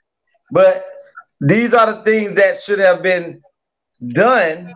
[0.52, 0.86] But
[1.40, 3.42] these are the things that should have been
[4.08, 4.74] done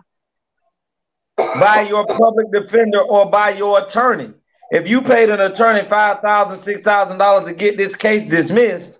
[1.37, 4.33] by your public defender or by your attorney.
[4.71, 8.99] If you paid an attorney $5,000, $6,000 to get this case dismissed,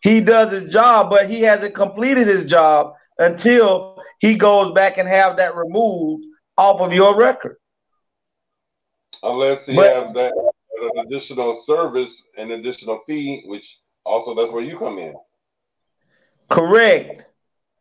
[0.00, 5.08] he does his job, but he hasn't completed his job until he goes back and
[5.08, 6.24] have that removed
[6.56, 7.56] off of your record.
[9.22, 10.32] Unless he but, has that
[10.82, 15.14] an additional service and additional fee, which also that's where you come in.
[16.48, 17.24] Correct.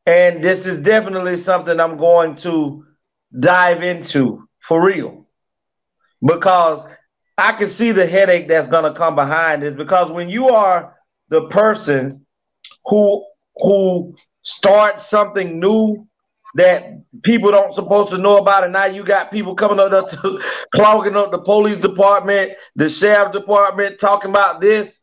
[0.05, 2.85] And this is definitely something I'm going to
[3.39, 5.27] dive into for real.
[6.25, 6.85] Because
[7.37, 10.95] I can see the headache that's going to come behind this because when you are
[11.29, 12.25] the person
[12.85, 13.25] who
[13.57, 14.15] who
[14.45, 16.07] starts something new
[16.55, 20.41] that people don't supposed to know about, and now you got people coming up to
[20.75, 25.01] clogging up the police department, the sheriff department, talking about this.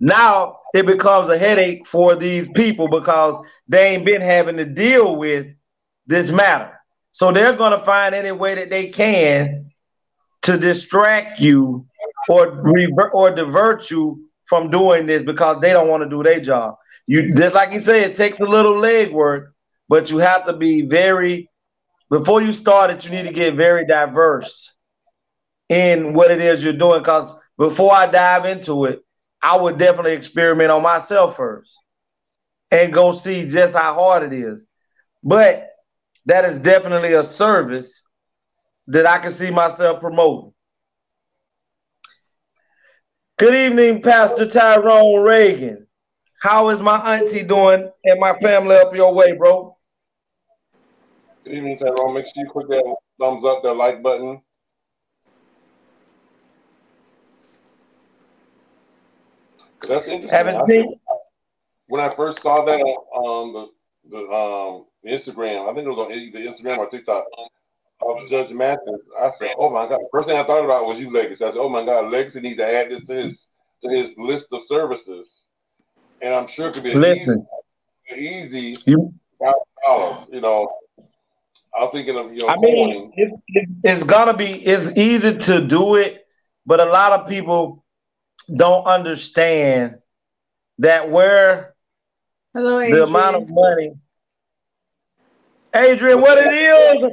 [0.00, 5.16] Now it becomes a headache for these people because they ain't been having to deal
[5.16, 5.46] with
[6.06, 6.72] this matter.
[7.12, 9.70] So they're gonna find any way that they can
[10.42, 11.86] to distract you
[12.28, 16.40] or revert or divert you from doing this because they don't want to do their
[16.40, 16.76] job.
[17.06, 19.54] You just like you say, it takes a little leg work,
[19.88, 21.50] but you have to be very
[22.10, 24.72] before you start it, you need to get very diverse
[25.68, 27.00] in what it is you're doing.
[27.00, 29.00] Because before I dive into it,
[29.42, 31.76] I would definitely experiment on myself first
[32.70, 34.64] and go see just how hard it is.
[35.22, 35.70] But
[36.26, 38.04] that is definitely a service
[38.86, 40.52] that I can see myself promoting.
[43.38, 45.83] Good evening, Pastor Tyrone Reagan.
[46.44, 49.74] How is my auntie doing and my family up your way, bro?
[51.42, 52.12] Good evening, Tyrone.
[52.12, 54.42] Make sure you click that thumbs up, that like button.
[59.88, 60.28] That's interesting.
[60.28, 61.00] Haven't seen.
[61.86, 66.12] When I first saw that on the the um Instagram, I think it was on
[66.12, 67.24] either Instagram or TikTok
[68.02, 71.10] of Judge Mathis, I said, "Oh my God!" First thing I thought about was you,
[71.10, 71.42] Legacy.
[71.42, 73.48] I said, "Oh my God, Legacy needs to add this to his
[73.82, 75.43] to his list of services,"
[76.24, 77.46] and I'm sure it could be Listen,
[78.16, 79.12] easy, easy you,
[79.84, 80.26] dollars.
[80.32, 80.72] You know,
[81.78, 82.48] I'm thinking of you know.
[82.48, 86.26] I mean, it, it, it's gonna be it's easy to do it,
[86.64, 87.84] but a lot of people
[88.56, 89.98] don't understand
[90.78, 91.74] that where
[92.54, 93.92] Hello, the amount of money.
[95.74, 97.12] Adrian, what it is?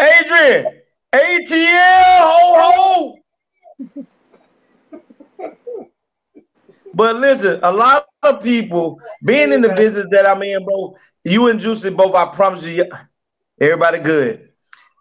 [0.00, 0.80] Adrian,
[1.12, 3.14] ATL, ho
[3.84, 4.04] ho.
[6.94, 10.96] but listen, a lot of people being in the business that I'm in, bro.
[11.24, 12.84] You and Juicy both, I promise you,
[13.60, 14.48] everybody good.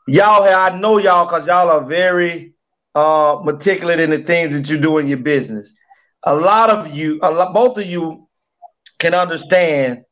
[0.07, 2.53] Y'all, I know y'all because y'all are very
[2.95, 5.73] uh, meticulous in the things that you do in your business.
[6.23, 8.27] A lot of you, a lot, both of you,
[8.99, 10.03] can understand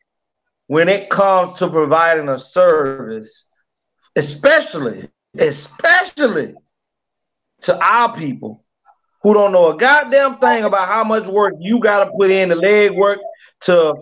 [0.65, 3.47] when it comes to providing a service
[4.15, 6.55] especially, especially
[7.61, 8.63] to our people
[9.21, 12.49] who don't know a goddamn thing about how much work you got to put in
[12.49, 13.19] the leg work
[13.61, 13.93] to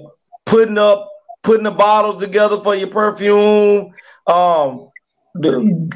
[0.45, 1.09] putting up,
[1.43, 3.93] putting the bottles together for your perfume,
[4.27, 4.89] um,
[5.35, 5.89] the,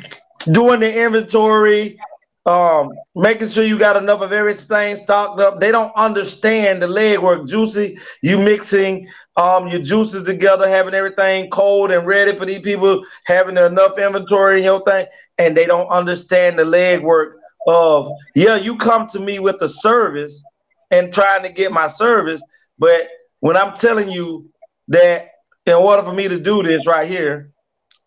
[0.51, 1.99] doing the inventory,
[2.47, 5.59] um, making sure you got enough of everything stocked up.
[5.59, 7.47] They don't understand the leg work.
[7.47, 9.07] Juicy, you mixing
[9.37, 14.57] um your juices together, having everything cold and ready for these people, having enough inventory
[14.57, 15.05] in your thing,
[15.37, 17.37] and they don't understand the leg work
[17.67, 20.43] of yeah, you come to me with a service
[20.91, 22.41] and trying to get my service,
[22.77, 23.07] but
[23.39, 24.49] when I'm telling you
[24.89, 25.29] that
[25.65, 27.51] in order for me to do this right here,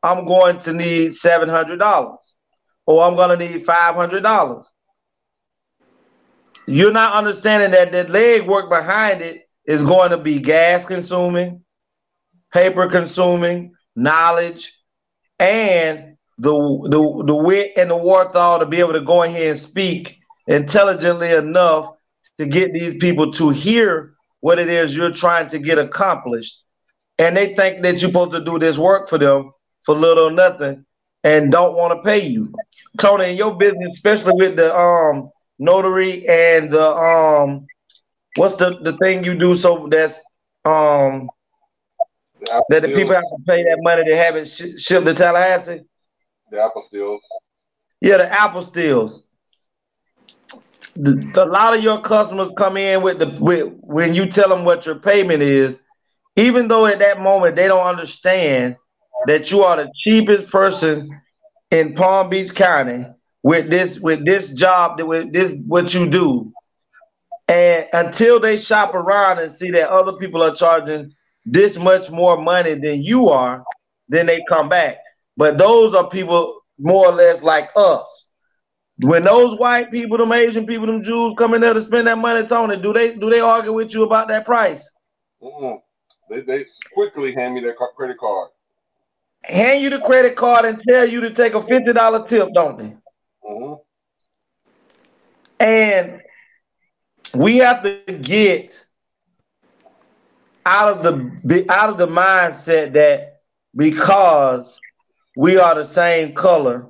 [0.03, 2.35] I'm going to need seven hundred dollars
[2.87, 4.71] or I'm gonna need five hundred dollars.
[6.67, 11.63] You're not understanding that the leg work behind it is going to be gas consuming,
[12.53, 14.73] paper consuming, knowledge,
[15.39, 16.53] and the
[16.91, 20.19] the the wit and the wherewithal to be able to go in here and speak
[20.47, 21.95] intelligently enough
[22.39, 26.63] to get these people to hear what it is you're trying to get accomplished.
[27.19, 29.53] And they think that you're supposed to do this work for them
[29.85, 30.85] for little or nothing
[31.23, 32.53] and don't want to pay you.
[32.99, 37.67] Tony, in your business, especially with the um notary and the um
[38.37, 40.21] what's the the thing you do so that's
[40.65, 41.31] um
[42.69, 45.85] that the people have to pay that money to have it sh- shipped to Tallahassee?
[46.55, 47.19] The apostilles.
[48.01, 49.25] Yeah, the apostilles.
[50.95, 54.65] The, a lot of your customers come in with the with when you tell them
[54.65, 55.81] what your payment is,
[56.37, 58.77] even though at that moment they don't understand
[59.27, 61.21] that you are the cheapest person
[61.73, 63.05] in Palm Beach County
[63.43, 66.53] with this with this job that with this what you do.
[67.49, 71.13] And until they shop around and see that other people are charging
[71.45, 73.65] this much more money than you are,
[74.09, 74.99] then they come back.
[75.37, 78.31] But those are people more or less like us.
[79.01, 82.19] When those white people, them Asian people, them Jews come in there to spend that
[82.19, 84.89] money, Tony, do they do they argue with you about that price?
[85.43, 85.81] Mm-mm.
[86.31, 88.51] They, they quickly hand me their credit card.
[89.45, 92.79] Hand you the credit card and tell you to take a fifty dollar tip, don't
[92.79, 92.97] they?
[93.49, 93.75] Mm-hmm.
[95.61, 96.23] And
[97.35, 98.87] we have to get
[100.65, 103.43] out of the out of the mindset that
[103.75, 104.81] because
[105.37, 106.87] we are the same color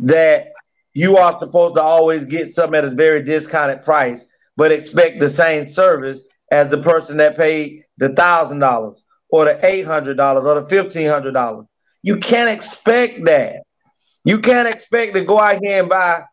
[0.00, 0.52] that
[0.94, 4.26] you are supposed to always get something at a very discounted price,
[4.56, 9.66] but expect the same service as the person that paid the thousand dollars or the
[9.66, 11.66] eight hundred dollars or the fifteen hundred dollars.
[12.02, 13.62] You can't expect that.
[14.24, 16.24] You can't expect to go out here and buy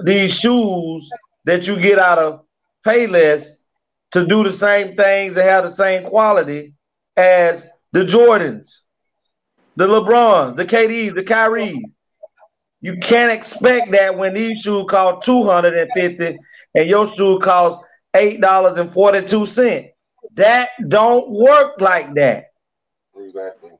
[0.00, 1.08] these shoes
[1.44, 2.42] that you get out of
[2.84, 3.48] Payless
[4.12, 6.74] to do the same things and have the same quality
[7.16, 8.80] as the Jordans,
[9.76, 11.92] the LeBrons, the KDs, the Kyries.
[12.80, 16.38] You can't expect that when these shoes cost 250
[16.74, 19.90] and your shoe costs $8.42.
[20.34, 22.52] That don't work like that.
[23.18, 23.70] Exactly.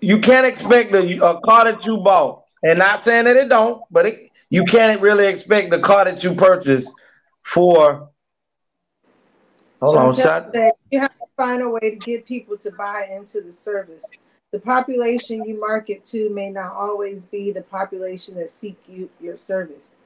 [0.00, 3.82] You can't expect a, a car that you bought, and not saying that it don't,
[3.90, 6.90] but it, you can't really expect the car that you purchased
[7.42, 8.10] for.
[9.80, 10.54] Hold on, Chantel shot.
[10.90, 14.12] you have to find a way to get people to buy into the service.
[14.52, 19.36] The population you market to may not always be the population that seek you your
[19.36, 19.96] service.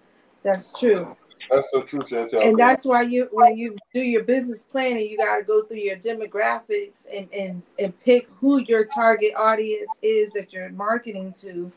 [0.43, 1.17] That's true.
[1.51, 2.43] That's so true, Chantel.
[2.43, 5.79] And that's why you when you do your business planning, you got to go through
[5.79, 11.73] your demographics and and and pick who your target audience is that you're marketing to,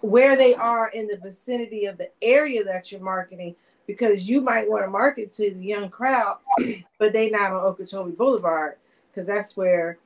[0.00, 3.54] where they are in the vicinity of the area that you're marketing,
[3.86, 6.38] because you might want to market to the young crowd,
[6.98, 8.76] but they not on Okeechobee Boulevard,
[9.10, 9.98] because that's where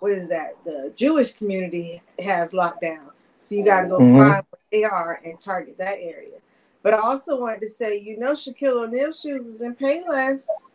[0.00, 0.56] what is that?
[0.64, 3.10] The Jewish community has locked down.
[3.38, 4.10] So you got to go Mhm.
[4.10, 6.38] find where they are and target that area.
[6.82, 10.70] But I also wanted to say, you know, Shaquille O'Neal shoes is in Payless.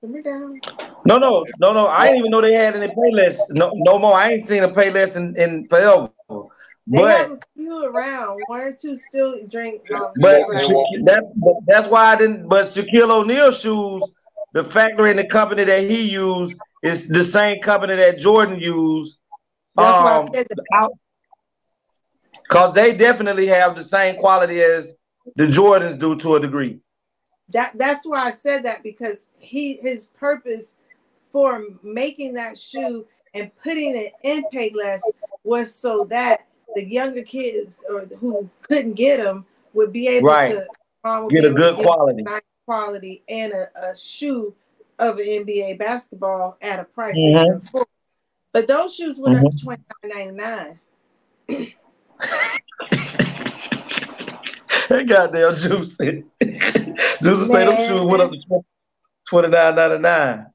[0.00, 0.60] Simmer down.
[1.04, 1.88] No, no, no, no.
[1.88, 3.40] I didn't even know they had any Payless.
[3.50, 4.14] No, no more.
[4.14, 6.10] I ain't seen a Payless in, in forever.
[6.90, 8.44] They But have a few around.
[8.46, 9.82] One or two still drink.
[9.94, 12.48] Um, But that, that's why I didn't.
[12.48, 14.10] But Shaquille O'Neal shoes,
[14.52, 19.18] the factory and the company that he used is the same company that Jordan used.
[19.74, 20.90] That's why I Um, said that.
[22.48, 24.94] Cause they definitely have the same quality as
[25.36, 26.80] the Jordans do to a degree.
[27.50, 30.76] that that's why I said that because he his purpose
[31.30, 35.02] for making that shoe and putting it in Payless
[35.44, 40.52] was so that the younger kids or who couldn't get them would be able Right.
[40.54, 40.66] to
[41.08, 42.22] um, Get a good quality.
[42.22, 44.54] nice quality and a, a shoe
[44.98, 47.86] of an NBA basketball at a price Mhm.
[48.52, 49.58] But those shoes went up Mhm.
[49.58, 50.80] to twenty nine ninety nine.
[54.88, 56.24] That goddamn juicy.
[57.22, 58.64] juicy say them shoes went up to
[59.28, 60.46] twenty nine ninety nine.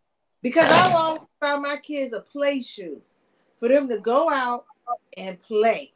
[0.42, 3.00] Because I always found my kids a play shoe
[3.60, 4.66] for them to go out
[5.18, 5.93] and play.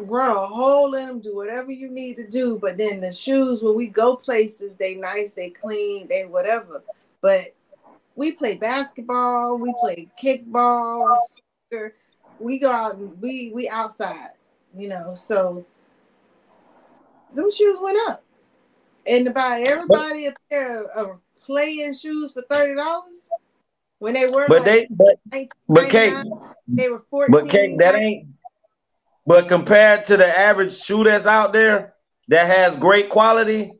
[0.00, 2.58] Run a hole in them, do whatever you need to do.
[2.58, 6.82] But then the shoes, when we go places, they nice, they clean, they whatever.
[7.20, 7.54] But
[8.16, 11.16] we play basketball, we play kickball,
[11.70, 11.94] soccer.
[12.38, 14.30] We go out and we we outside,
[14.76, 15.14] you know.
[15.14, 15.64] So
[17.32, 18.24] them shoes went up,
[19.06, 23.30] and to buy everybody a pair of playing shoes for thirty dollars
[23.98, 24.48] when they were.
[24.48, 25.18] But like they, but
[25.68, 26.14] but Kate,
[26.68, 27.32] they were fourteen.
[27.32, 28.33] but Kate, that ain't.
[29.26, 31.94] But compared to the average shoe that's out there
[32.28, 33.72] that has great quality,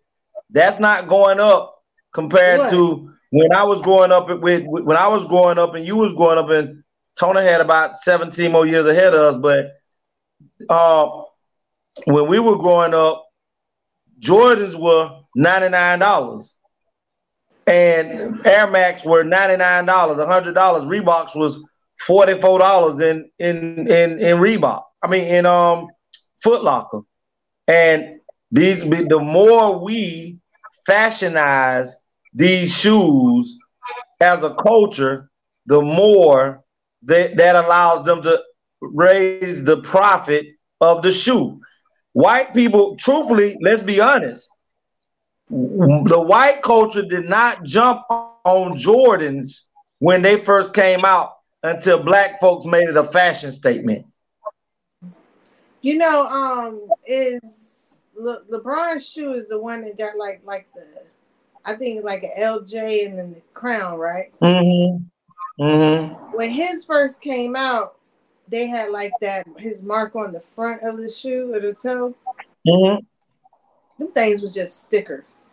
[0.50, 2.70] that's not going up compared What?
[2.70, 6.14] to when I was growing up with when I was growing up and you was
[6.14, 6.82] growing up and
[7.18, 9.72] Tony had about 17 more years ahead of us, but
[10.68, 11.22] uh,
[12.06, 13.24] when we were growing up,
[14.20, 16.56] Jordans were $99
[17.66, 20.54] and Air Max were $99, $100.
[20.54, 21.58] Reeboks was
[22.08, 24.82] $44 in in in in Reebok.
[25.04, 25.88] I mean in um
[26.42, 27.00] Foot Locker.
[27.68, 28.20] And
[28.50, 30.38] these the more we
[30.88, 31.90] fashionize
[32.32, 33.58] these shoes
[34.20, 35.30] as a culture,
[35.66, 36.62] the more
[37.02, 38.42] that, that allows them to
[38.80, 40.46] raise the profit
[40.80, 41.60] of the shoe.
[42.12, 44.48] White people, truthfully, let's be honest,
[45.48, 49.64] the white culture did not jump on Jordans
[49.98, 51.32] when they first came out
[51.62, 54.06] until black folks made it a fashion statement.
[55.84, 60.86] You know, um, is Le- LeBron's shoe is the one that got like like the,
[61.62, 64.32] I think like an LJ and then the crown, right?
[64.40, 65.62] Mm-hmm.
[65.62, 66.14] Mm-hmm.
[66.34, 67.98] When his first came out,
[68.48, 72.14] they had like that his mark on the front of the shoe or the toe.
[72.66, 73.04] Mm-hmm.
[73.98, 75.52] Them things was just stickers.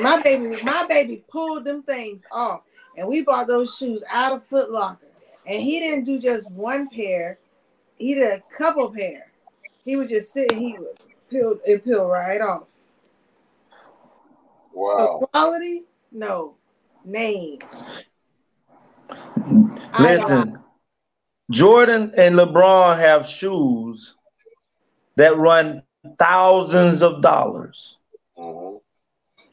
[0.00, 2.62] my baby, my baby pulled them things off,
[2.96, 5.04] and we bought those shoes out of Foot Locker.
[5.46, 7.38] And he didn't do just one pair;
[7.98, 9.30] he did a couple pair.
[9.84, 10.98] He would just sit, he would
[11.30, 12.64] peel it peel right off.
[14.72, 14.96] Wow.
[14.96, 16.54] So quality, no
[17.04, 17.58] name.
[19.98, 20.58] Listen,
[21.50, 24.14] Jordan and LeBron have shoes
[25.16, 25.82] that run
[26.18, 27.96] thousands of dollars.
[28.36, 28.76] Mm-hmm.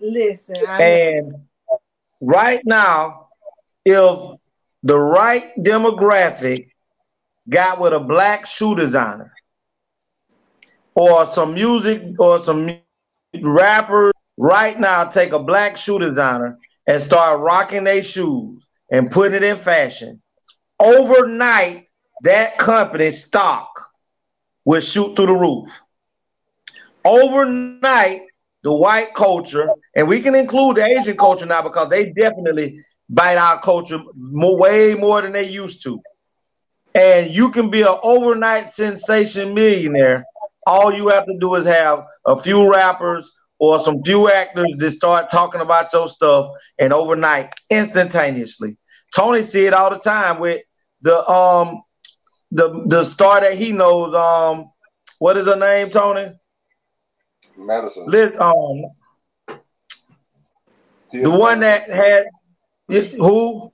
[0.02, 0.84] Listen, I know.
[0.86, 1.34] And
[2.22, 3.30] right now,
[3.86, 4.38] if
[4.84, 6.70] the right demographic
[7.50, 9.32] got with a black shoe designer
[10.96, 12.70] or some music or some
[13.42, 16.58] rapper right now take a black shoe designer
[16.88, 20.22] and start rocking their shoes and putting it in fashion.
[20.80, 21.88] Overnight
[22.24, 23.68] that company stock
[24.66, 25.82] will shoot through the roof.
[27.04, 28.22] Overnight
[28.64, 33.38] the white culture and we can include the asian culture now because they definitely bite
[33.38, 36.02] our culture more, way more than they used to
[36.96, 40.26] and you can be an overnight sensation millionaire
[40.66, 44.92] all you have to do is have a few rappers or some few actors that
[44.92, 46.50] start talking about your stuff
[46.80, 48.78] and overnight instantaneously
[49.14, 50.62] tony see it all the time with
[51.02, 51.82] the um
[52.52, 54.72] the the star that he knows um
[55.20, 56.32] what is her name tony
[57.58, 58.06] Madison.
[58.06, 58.84] Liz, um
[61.12, 62.24] the one that had
[62.90, 63.72] who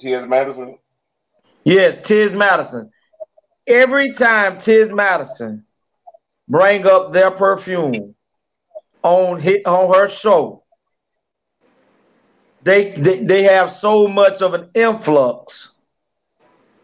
[0.00, 0.26] T.S.
[0.28, 0.78] Madison.
[1.64, 2.90] Yes, Tiz Madison.
[3.66, 5.64] Every time Tiz Madison
[6.48, 8.14] bring up their perfume
[9.02, 10.64] on hit on her show,
[12.62, 15.72] they, they they have so much of an influx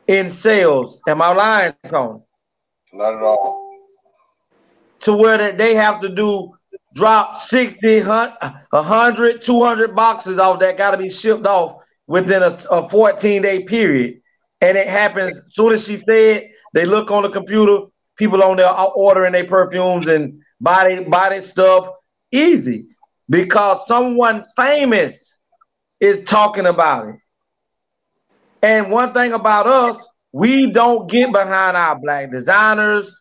[0.07, 1.01] in sales.
[1.09, 2.21] Am I lying, Tony?
[2.93, 3.59] Not at all.
[5.01, 6.53] To where that they have to do
[6.95, 12.89] drop 60, 100, 200 boxes off that got to be shipped off within a, a
[12.89, 14.18] 14 day period.
[14.61, 17.87] And it happens as soon as she said, they look on the computer,
[18.17, 21.89] people on there are ordering their perfumes and body body stuff
[22.33, 22.89] easy
[23.31, 25.39] because someone famous
[26.01, 27.17] is talking about it.
[28.63, 33.15] And one thing about us, we don't get behind our black designers.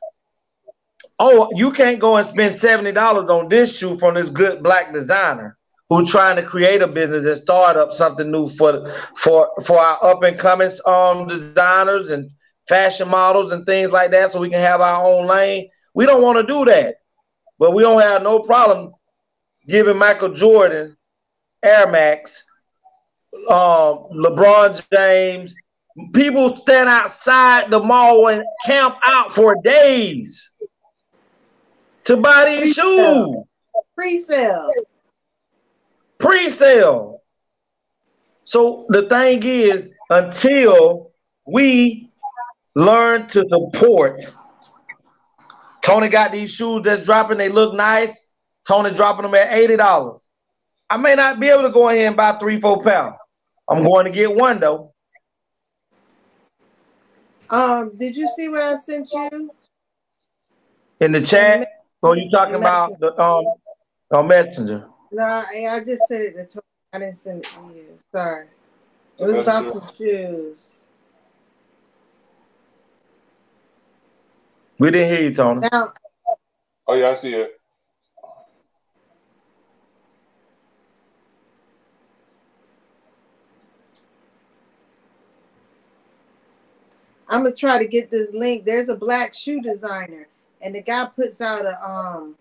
[1.19, 5.57] Oh, you can't go and spend $70 on this shoe from this good black designer
[5.89, 10.03] who trying to create a business and start up something new for for for our
[10.03, 12.29] up and coming um designers and
[12.67, 15.69] fashion models and things like that so we can have our own lane.
[15.93, 16.95] We don't want to do that.
[17.59, 18.93] But we don't have no problem
[19.67, 20.95] giving Michael Jordan
[21.63, 22.43] Air Max
[23.49, 25.55] um, LeBron James.
[26.13, 30.51] People stand outside the mall and camp out for days
[32.03, 33.35] to buy these shoes.
[33.95, 34.71] Pre-sale.
[36.27, 37.21] Pre-sale.
[38.43, 41.11] So the thing is, until
[41.45, 42.11] we
[42.75, 44.23] learn to support.
[45.81, 48.27] Tony got these shoes that's dropping, they look nice.
[48.67, 50.19] Tony dropping them at $80.
[50.89, 53.15] I may not be able to go in here and buy three, four pounds.
[53.69, 54.93] I'm going to get one though.
[57.49, 59.51] Um, did you see what I sent you?
[60.99, 61.67] In the chat?
[62.03, 63.45] So you talking about the um
[64.13, 64.87] on Messenger?
[65.11, 66.63] No, I, I just sent it to Tony.
[66.93, 67.99] I didn't send it to you.
[68.11, 68.47] Sorry.
[69.19, 70.87] It was about some shoes.
[74.79, 75.67] We didn't hear you, Tony.
[75.71, 75.93] Now,
[76.89, 77.59] Oh yeah, I see it.
[87.29, 88.63] I'm gonna try to get this link.
[88.63, 90.29] There's a black shoe designer,
[90.61, 92.35] and the guy puts out a um,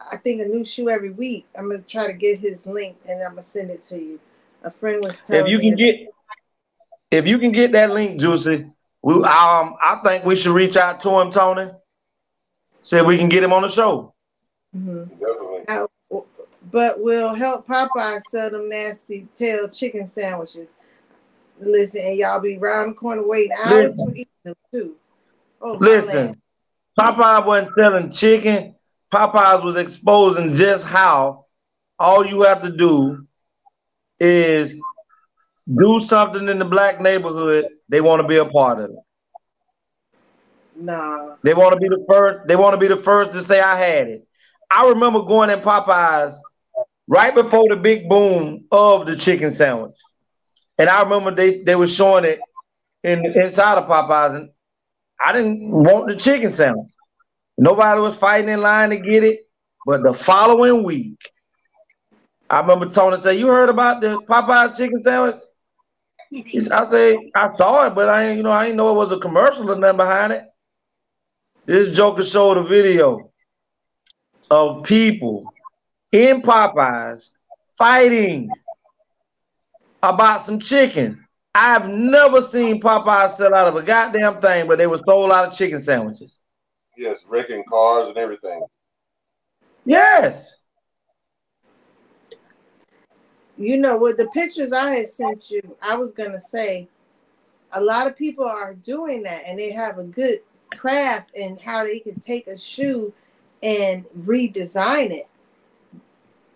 [0.00, 1.46] I think a new shoe every week.
[1.56, 4.20] I'm gonna try to get his link, and I'm gonna send it to you.
[4.62, 5.70] A friend was telling If you me.
[5.70, 6.14] can get
[7.10, 8.66] if you can get that link, Juicy,
[9.02, 11.70] we um I think we should reach out to him, Tony.
[12.82, 14.14] See if we can get him on the show.
[14.76, 15.10] Mhm.
[15.68, 15.88] Now,
[16.70, 20.76] but will help Popeye sell them nasty tail chicken sandwiches.
[21.58, 24.94] Listen, and y'all be round the corner waiting hours for eating them too.
[25.60, 25.72] Oh.
[25.74, 26.40] Listen,
[26.98, 28.75] Popeye wasn't selling chicken.
[29.12, 31.46] Popeyes was exposing just how
[31.98, 33.26] all you have to do
[34.18, 34.74] is
[35.66, 37.66] do something in the black neighborhood.
[37.88, 38.96] They want to be a part of it.
[40.76, 41.36] Nah.
[41.42, 42.48] They want to be the first.
[42.48, 44.26] They want to be the first to say I had it.
[44.70, 46.34] I remember going in Popeyes
[47.08, 49.96] right before the big boom of the chicken sandwich,
[50.78, 52.40] and I remember they they were showing it
[53.02, 54.50] in inside of Popeyes, and
[55.18, 56.92] I didn't want the chicken sandwich.
[57.58, 59.48] Nobody was fighting in line to get it,
[59.86, 61.30] but the following week,
[62.50, 65.36] I remember Tony say, "You heard about the Popeyes chicken sandwich?"
[66.70, 69.12] I say, "I saw it, but I ain't, you know, I didn't know it was
[69.12, 70.44] a commercial or nothing behind it."
[71.64, 73.32] This Joker showed a video
[74.50, 75.44] of people
[76.12, 77.30] in Popeyes
[77.76, 78.50] fighting
[80.02, 81.26] about some chicken.
[81.54, 85.48] I've never seen Popeyes sell out of a goddamn thing, but they were sold out
[85.48, 86.40] of chicken sandwiches.
[86.96, 88.64] Yes, wrecking cars and everything.
[89.84, 90.60] Yes.
[93.58, 96.88] You know, with the pictures I had sent you, I was gonna say
[97.72, 100.40] a lot of people are doing that and they have a good
[100.76, 103.12] craft in how they can take a shoe
[103.62, 105.28] and redesign it.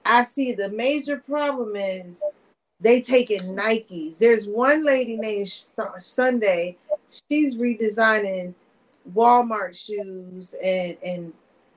[0.05, 2.23] I see the major problem is
[2.81, 4.19] they take taking Nikes.
[4.19, 6.77] There's one lady named Sunday.
[7.09, 8.55] She's redesigning
[9.15, 11.33] Walmart shoes and and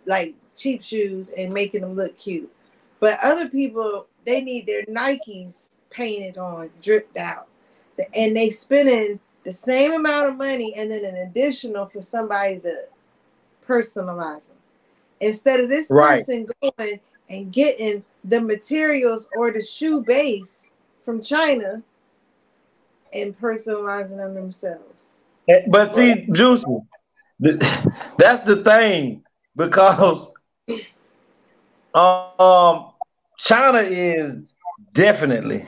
[0.05, 2.51] like cheap shoes and making them look cute.
[2.99, 7.47] But other people, they need their Nikes painted on, dripped out,
[8.13, 12.83] and they spending the same amount of money and then an additional for somebody to
[13.67, 14.57] personalize them.
[15.19, 16.17] Instead of this Right.
[16.19, 16.99] person going
[17.29, 20.71] and getting the materials or the shoe base
[21.03, 21.81] from China
[23.13, 25.23] and personalizing them themselves.
[25.49, 26.81] Eh, But see, Juicy, th-
[28.17, 29.23] that's the thing
[29.55, 30.31] because
[31.95, 32.91] um
[33.37, 34.55] China is
[34.93, 35.67] definitely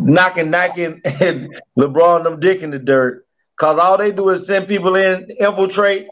[0.00, 1.48] knocking knocking and
[1.78, 3.24] LeBron them dick in the dirt.
[3.58, 6.06] Cause all they do is send people in, infiltrate,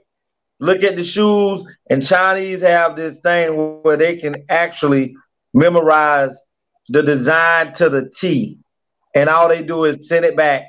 [0.58, 5.14] look at the shoes, and Chinese have this thing where they can actually
[5.54, 6.36] memorize
[6.88, 8.58] the design to the T.
[9.14, 10.64] And all they do is send it back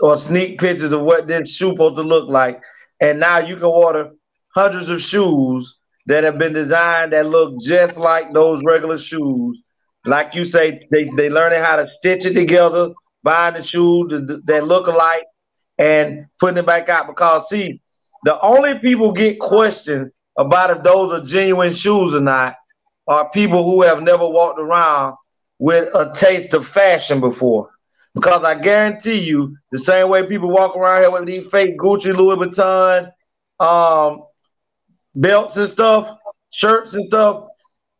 [0.00, 2.62] or sneak pictures of what this shoe supposed to look like.
[3.00, 4.10] And now you can order
[4.54, 9.60] hundreds of shoes that have been designed that look just like those regular shoes.
[10.06, 12.90] Like you say, they they learning how to stitch it together,
[13.22, 15.24] buying the that, that look alike,
[15.78, 17.06] and putting it back out.
[17.06, 17.80] Because see,
[18.24, 22.56] the only people get questioned about if those are genuine shoes or not
[23.06, 25.16] are people who have never walked around
[25.58, 27.70] with a taste of fashion before.
[28.14, 32.16] Because I guarantee you, the same way people walk around here with these fake Gucci,
[32.16, 33.10] Louis Vuitton,
[33.58, 34.22] um,
[35.14, 36.16] belts and stuff,
[36.50, 37.46] shirts and stuff,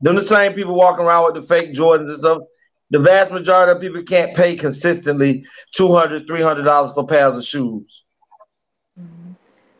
[0.01, 2.43] them the same people walking around with the fake Jordans and stuff.
[2.91, 5.45] The vast majority of people can't pay consistently
[5.77, 8.05] $200, $300 for pairs of shoes.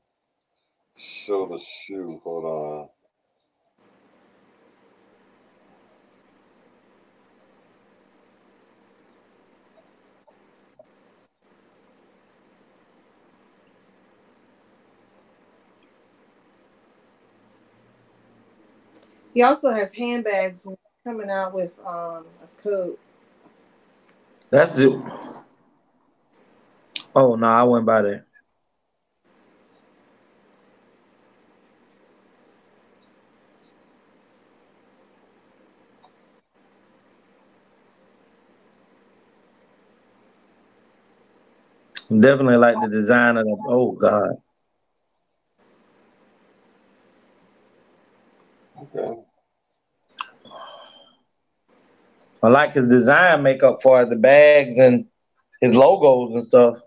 [0.98, 2.22] show the shoe.
[2.24, 2.90] Hold on.
[19.34, 20.68] He also has handbags
[21.04, 23.00] coming out with um, a coat.
[24.50, 25.02] That's the.
[27.16, 28.27] Oh no, I went by there.
[42.10, 43.58] Definitely like the design of the.
[43.68, 44.38] Oh God.
[48.82, 49.22] Okay.
[52.42, 55.06] I like his design makeup for the bags and
[55.60, 56.78] his logos and stuff.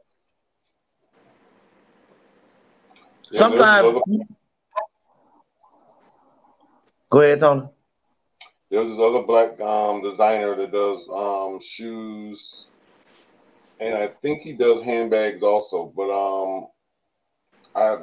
[3.30, 3.98] Yeah, Sometimes.
[7.10, 7.62] Go ahead, Tony.
[8.70, 12.66] there's this other black um, designer that does um, shoes,
[13.80, 15.92] and I think he does handbags also.
[15.96, 16.68] But um,
[17.74, 17.98] I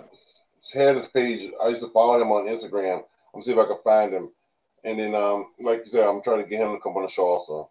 [0.74, 1.52] had his page.
[1.64, 3.04] I used to follow him on Instagram.
[3.34, 4.30] I'm see if I can find him.
[4.84, 7.10] And then, um, like you said, I'm trying to get him to come on the
[7.10, 7.70] show also.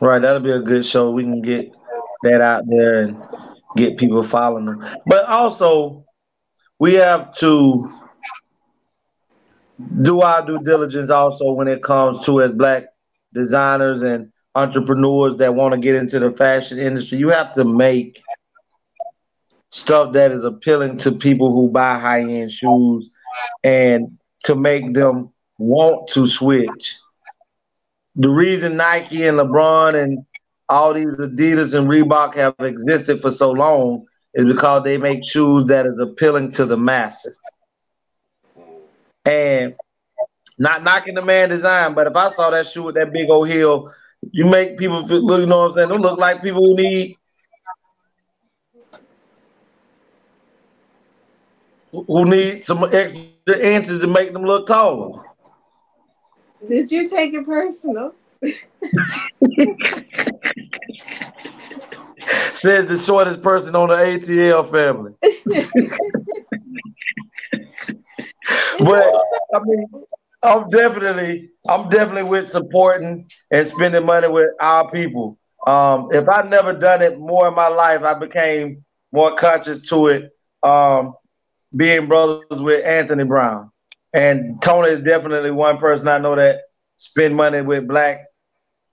[0.00, 1.10] Right, that'll be a good show.
[1.10, 1.72] We can get
[2.22, 3.22] that out there and
[3.76, 4.84] get people following them.
[5.06, 6.04] But also,
[6.78, 7.92] we have to
[10.00, 12.84] do our due diligence also when it comes to as black
[13.32, 17.18] designers and entrepreneurs that want to get into the fashion industry.
[17.18, 18.22] You have to make
[19.70, 23.10] stuff that is appealing to people who buy high-end shoes
[23.64, 26.98] and to make them want to switch.
[28.16, 30.24] The reason Nike and LeBron and
[30.68, 35.64] all these Adidas and Reebok have existed for so long is because they make shoes
[35.66, 37.38] that is appealing to the masses.
[39.24, 39.74] And
[40.58, 43.48] not knocking the man design, but if I saw that shoe with that big old
[43.48, 43.92] heel,
[44.32, 45.88] you make people feel, look, you know what I'm saying?
[45.88, 47.16] Don't look like people who need
[51.92, 55.22] who need some extra inches to make them look taller.
[56.68, 58.14] Did you take it personal?
[62.54, 65.12] Says the shortest person on the ATL family.
[68.78, 69.14] but
[69.54, 69.86] I mean,
[70.44, 75.38] I'm definitely, I'm definitely with supporting and spending money with our people.
[75.66, 80.08] Um, if I never done it more in my life, I became more conscious to
[80.08, 80.30] it.
[80.62, 81.14] Um,
[81.74, 83.70] being brothers with Anthony Brown,
[84.12, 86.60] and Tony is definitely one person I know that
[86.98, 88.26] spend money with black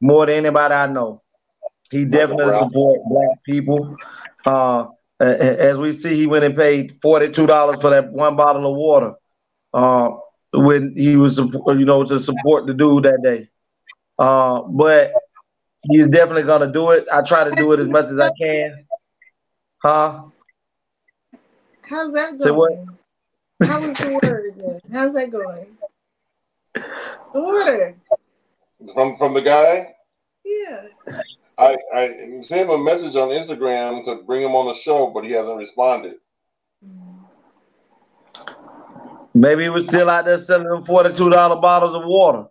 [0.01, 1.21] more than anybody I know.
[1.91, 3.95] He definitely support black people.
[4.45, 4.87] Uh,
[5.19, 9.13] as we see, he went and paid forty-two dollars for that one bottle of water
[9.73, 10.09] uh,
[10.53, 13.49] when he was, you know, to support the dude that day.
[14.19, 15.13] Uh, but
[15.89, 17.05] he's definitely gonna do it.
[17.11, 18.85] I try to do it as much as I can.
[19.81, 20.23] Huh?
[21.81, 22.39] How's that going?
[22.39, 22.71] Say what?
[23.63, 24.81] How was the word again?
[24.91, 25.65] How's that going?
[26.73, 26.81] The
[27.33, 27.95] water.
[28.93, 29.93] From from the guy,
[30.43, 30.87] Yeah.
[31.57, 32.07] I I
[32.47, 35.57] sent him a message on Instagram to bring him on the show, but he hasn't
[35.57, 36.15] responded.
[39.33, 42.47] Maybe he was still out there selling them forty-two dollar bottles of water.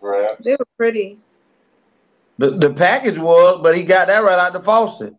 [0.00, 0.44] Perhaps.
[0.44, 1.18] They were pretty.
[2.38, 5.14] The the package was, but he got that right out the faucet.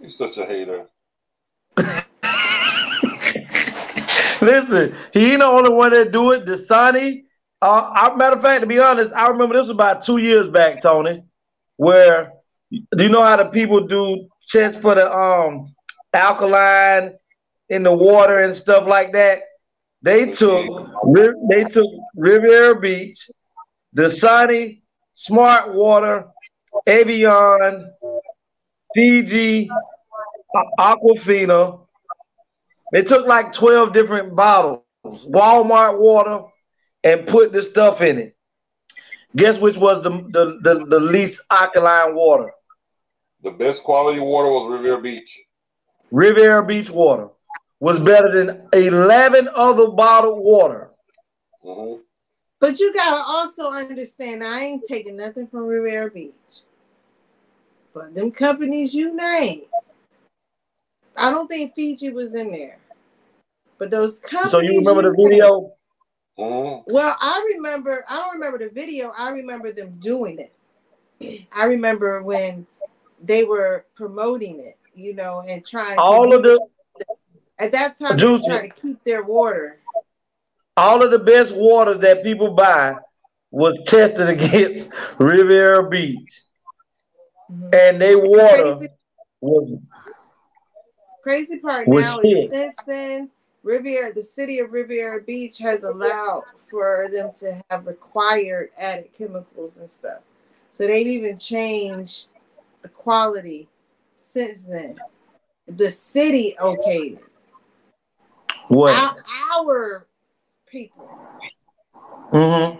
[0.00, 0.86] You're such a hater.
[4.40, 6.46] Listen, he ain't the only one that do it.
[6.46, 7.24] Dasani,
[7.60, 10.48] uh, I, matter of fact, to be honest, I remember this was about two years
[10.48, 11.24] back, Tony,
[11.76, 12.32] where
[12.70, 15.74] do you know how the people do tests for the um
[16.12, 17.14] alkaline
[17.68, 19.40] in the water and stuff like that?
[20.02, 20.66] They took
[21.48, 23.30] they took Riviera Beach,
[23.96, 24.82] Dasani,
[25.14, 26.26] Smart Water,
[26.86, 27.92] Evian,
[28.94, 29.68] Fiji,
[30.78, 31.80] Aquafina.
[32.92, 36.44] They took like 12 different bottles, Walmart water,
[37.02, 38.36] and put the stuff in it.
[39.36, 42.52] Guess which was the the, the, the least alkaline water?
[43.42, 45.38] The best quality water was Riviera Beach.
[46.10, 47.28] Riviera Beach water
[47.80, 50.90] was better than 11 other bottled water.
[51.64, 52.02] Mm-hmm.
[52.60, 56.32] But you gotta also understand, I ain't taking nothing from Riviera Beach.
[57.94, 59.62] But them companies you name,
[61.16, 62.78] I don't think Fiji was in there.
[63.78, 64.50] But those companies.
[64.50, 65.72] So you remember the named- video?
[66.38, 66.92] Mm-hmm.
[66.94, 68.04] Well, I remember.
[68.08, 69.12] I don't remember the video.
[69.16, 71.44] I remember them doing it.
[71.52, 72.66] I remember when
[73.22, 75.98] they were promoting it, you know, and trying.
[75.98, 76.60] All of the
[77.58, 79.78] at that time they trying to keep their water.
[80.76, 82.96] all of the best water that people buy
[83.50, 86.42] was tested against Riviera Beach.
[87.50, 87.70] Mm-hmm.
[87.72, 88.88] And they water Crazy,
[89.40, 89.78] was
[91.22, 92.24] crazy part now shit.
[92.24, 93.30] is since then,
[93.62, 99.78] Riviera, the city of Riviera Beach has allowed for them to have required added chemicals
[99.78, 100.20] and stuff.
[100.72, 102.28] So they've even changed
[102.82, 103.68] the quality
[104.16, 104.96] since then.
[105.66, 107.27] The city okayed it.
[108.68, 108.94] What?
[108.94, 109.14] Our,
[109.56, 110.06] our
[110.66, 111.04] people.
[112.30, 112.76] hmm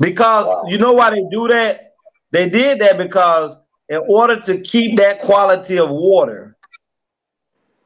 [0.00, 1.94] Because you know why they do that?
[2.32, 3.56] They did that because
[3.88, 6.56] in order to keep that quality of water,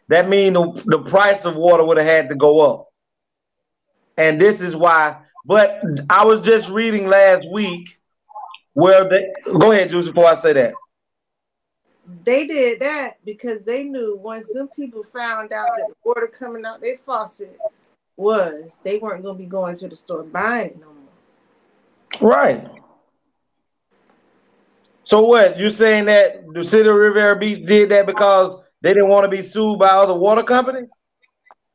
[0.08, 2.88] that means the, the price of water would have had to go up.
[4.16, 5.16] And this is why.
[5.46, 7.98] But I was just reading last week
[8.74, 10.74] where they go ahead, Juice, before I say that.
[12.24, 16.64] They did that because they knew once them people found out that the water coming
[16.64, 17.58] out their faucet
[18.16, 20.86] was, they weren't going to be going to the store buying no
[22.20, 22.30] more.
[22.30, 22.68] Right.
[25.04, 25.58] So what?
[25.58, 29.30] You saying that the city of Riviera Beach did that because they didn't want to
[29.30, 30.90] be sued by other water companies?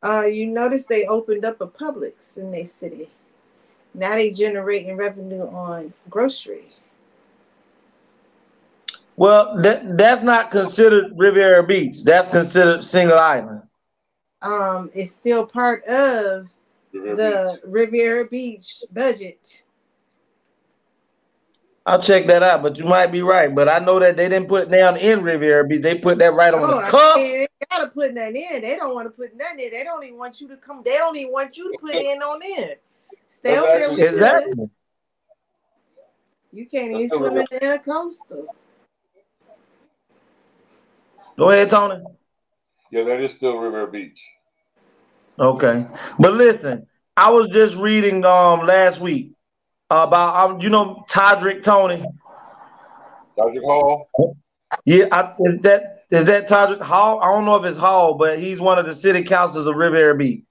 [0.03, 3.09] Uh, you notice they opened up a Publix in their city.
[3.93, 6.69] Now they generating revenue on grocery.
[9.19, 12.05] Well, that that's not considered Riviera Beach.
[12.05, 13.63] That's considered Singer Island.
[14.41, 16.47] Um, it's still part of
[16.93, 19.63] the Riviera Beach budget.
[21.85, 23.53] I'll check that out, but you might be right.
[23.53, 25.81] But I know that they didn't put down in Riviera Beach.
[25.81, 27.17] They put that right on Oh, the I cuff.
[27.17, 28.61] mean, they gotta put that in.
[28.61, 29.71] They don't want to put nothing in.
[29.71, 30.81] They don't even want you to come.
[30.85, 32.75] They don't even want you to put in on in.
[33.27, 34.69] Stay over there with Exactly.
[36.53, 37.59] You can't even swim in it.
[37.59, 38.55] the coastal.
[41.39, 42.03] Go ahead, Tony.
[42.91, 44.19] Yeah, that is still Riviera Beach.
[45.39, 45.87] Okay,
[46.19, 46.85] but listen,
[47.15, 49.31] I was just reading um last week
[49.89, 52.03] about um, you know Todrick Tony.
[53.37, 53.61] Dr.
[53.61, 54.09] Hall.
[54.83, 57.21] Yeah, I, is that is that Todrick Hall?
[57.21, 60.17] I don't know if it's Hall, but he's one of the city councils of Riviera
[60.17, 60.43] Beach.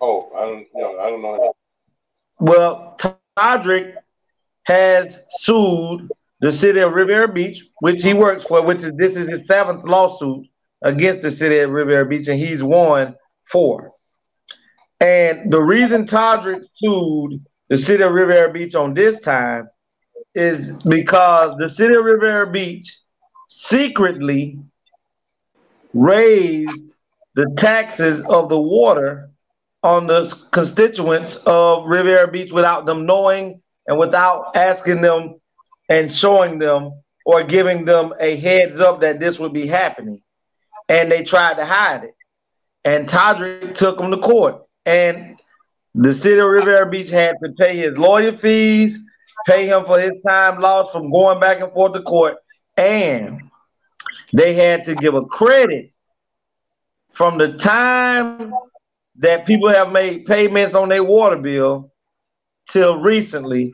[0.00, 1.54] Oh, I don't, you know, I don't know.
[2.40, 2.98] Well,
[3.38, 3.94] Todrick
[4.64, 6.10] has sued
[6.42, 9.84] the city of Riviera Beach, which he works for, which is this is his seventh
[9.84, 10.44] lawsuit
[10.82, 13.14] against the city of Riviera Beach, and he's won
[13.44, 13.92] four.
[15.00, 19.68] And the reason Todrick sued the city of Riviera Beach on this time
[20.34, 22.98] is because the city of Riviera Beach
[23.48, 24.58] secretly
[25.94, 26.96] raised
[27.34, 29.30] the taxes of the water
[29.84, 35.36] on the constituents of Riviera Beach without them knowing and without asking them
[35.92, 40.22] and showing them or giving them a heads up that this would be happening.
[40.88, 42.14] And they tried to hide it.
[42.82, 44.62] And Todrick took them to court.
[44.86, 45.38] And
[45.94, 49.00] the city of Riviera Beach had to pay his lawyer fees,
[49.46, 52.36] pay him for his time lost from going back and forth to court,
[52.78, 53.42] and
[54.32, 55.92] they had to give a credit
[57.12, 58.50] from the time
[59.16, 61.92] that people have made payments on their water bill
[62.70, 63.70] till recently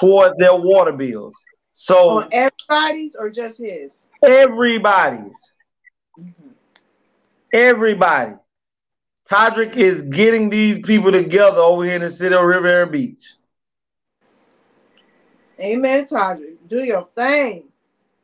[0.00, 1.40] towards their water bills.
[1.72, 4.02] So On everybody's or just his?
[4.22, 5.54] everybody's,
[6.18, 6.48] mm-hmm.
[7.52, 8.34] everybody,
[9.28, 13.34] Todrick is getting these people together over here in the city of Riviera Beach.
[15.58, 16.56] Amen, Todrick.
[16.66, 17.64] Do your thing.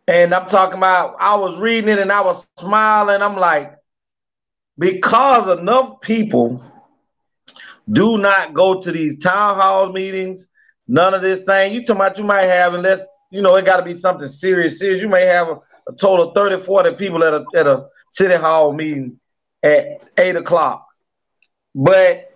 [0.07, 3.23] And I'm talking about, I was reading it and I was smiling.
[3.23, 3.75] I'm like,
[4.79, 6.63] because enough people
[7.91, 10.47] do not go to these town hall meetings,
[10.87, 11.73] none of this thing.
[11.73, 14.79] You talking about you might have, unless, you know, it got to be something serious,
[14.79, 15.03] serious.
[15.03, 18.35] You may have a, a total of 30, 40 people at a, at a city
[18.35, 19.19] hall meeting
[19.63, 20.87] at eight o'clock.
[21.75, 22.29] But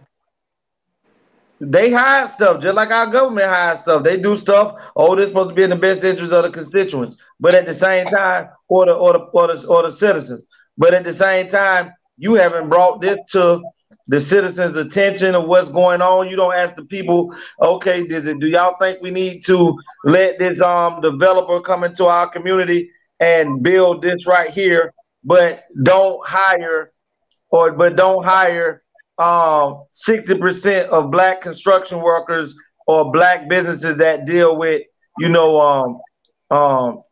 [1.60, 4.02] they hide stuff just like our government hides stuff.
[4.02, 4.90] They do stuff.
[4.96, 7.74] Oh, this supposed to be in the best interest of the constituents, but at the
[7.74, 10.48] same time, or the or the or the, or the citizens.
[10.76, 13.62] But at the same time, you haven't brought this to
[14.08, 16.28] the citizens' attention of what's going on.
[16.28, 20.38] You don't ask the people, okay, does it do y'all think we need to let
[20.38, 24.92] this um developer come into our community and build this right here,
[25.24, 26.92] but don't hire
[27.50, 28.82] or but don't hire
[29.18, 32.54] um 60% of black construction workers
[32.86, 34.82] or black businesses that deal with,
[35.18, 36.00] you know, um
[36.50, 37.02] um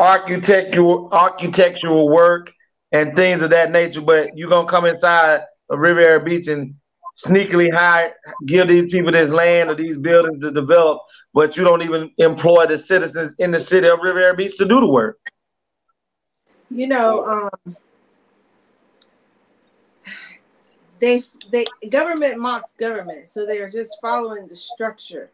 [0.00, 2.52] architectural architectural work
[2.92, 5.42] and things of that nature, but you're gonna come inside
[5.72, 6.74] of Riviera Beach and
[7.16, 8.14] sneakily hire,
[8.46, 11.00] give these people this land or these buildings to develop,
[11.34, 14.80] but you don't even employ the citizens in the city of Riviera Beach to do
[14.80, 15.18] the work.
[16.70, 17.76] You know, um,
[21.00, 25.30] they they government mocks government, so they are just following the structure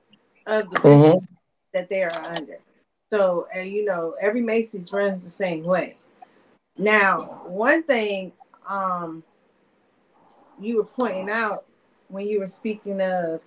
[0.46, 1.12] of the Mhm.
[1.12, 1.26] business
[1.72, 2.58] that they are under.
[3.12, 5.96] So, and you know, every Macy's runs the same way.
[6.76, 8.32] Now, one thing
[8.68, 9.22] um,
[10.60, 11.64] you were pointing out
[12.08, 13.40] when you were speaking of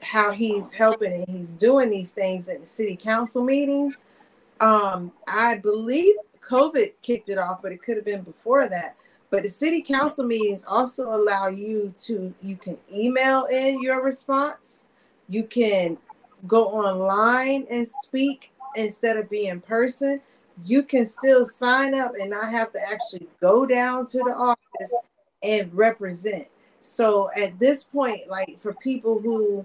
[0.00, 4.04] how he's helping and he's doing these things at the city council meetings.
[4.60, 8.96] Um, I believe COVID kicked it off, but it could have been before that.
[9.30, 14.86] But the city council meetings also allow you to you can email in your response.
[15.28, 15.98] You can
[16.46, 20.20] go online and speak instead of being in person.
[20.64, 24.94] You can still sign up and not have to actually go down to the office
[25.46, 26.48] and represent.
[26.82, 29.64] So at this point, like for people who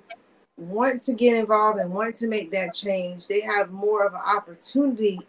[0.58, 4.22] want to get involved and want to make that change, they have more of an
[4.22, 5.20] opportunity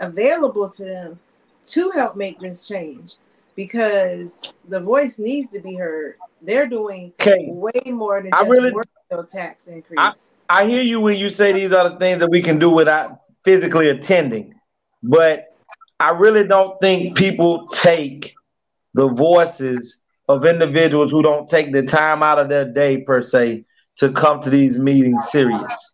[0.00, 1.18] available to them
[1.66, 3.16] to help make this change
[3.56, 6.14] because the voice needs to be heard.
[6.40, 7.46] They're doing Okay.
[7.48, 8.72] way more than I just really-
[9.26, 10.34] tax I, increase.
[10.50, 13.20] I hear you when you say these are the things that we can do without
[13.44, 14.54] physically attending,
[15.02, 15.54] but
[15.98, 18.34] I really don't think people take
[18.94, 23.64] the voices of individuals who don't take the time out of their day per se
[23.96, 25.90] to come to these meetings serious.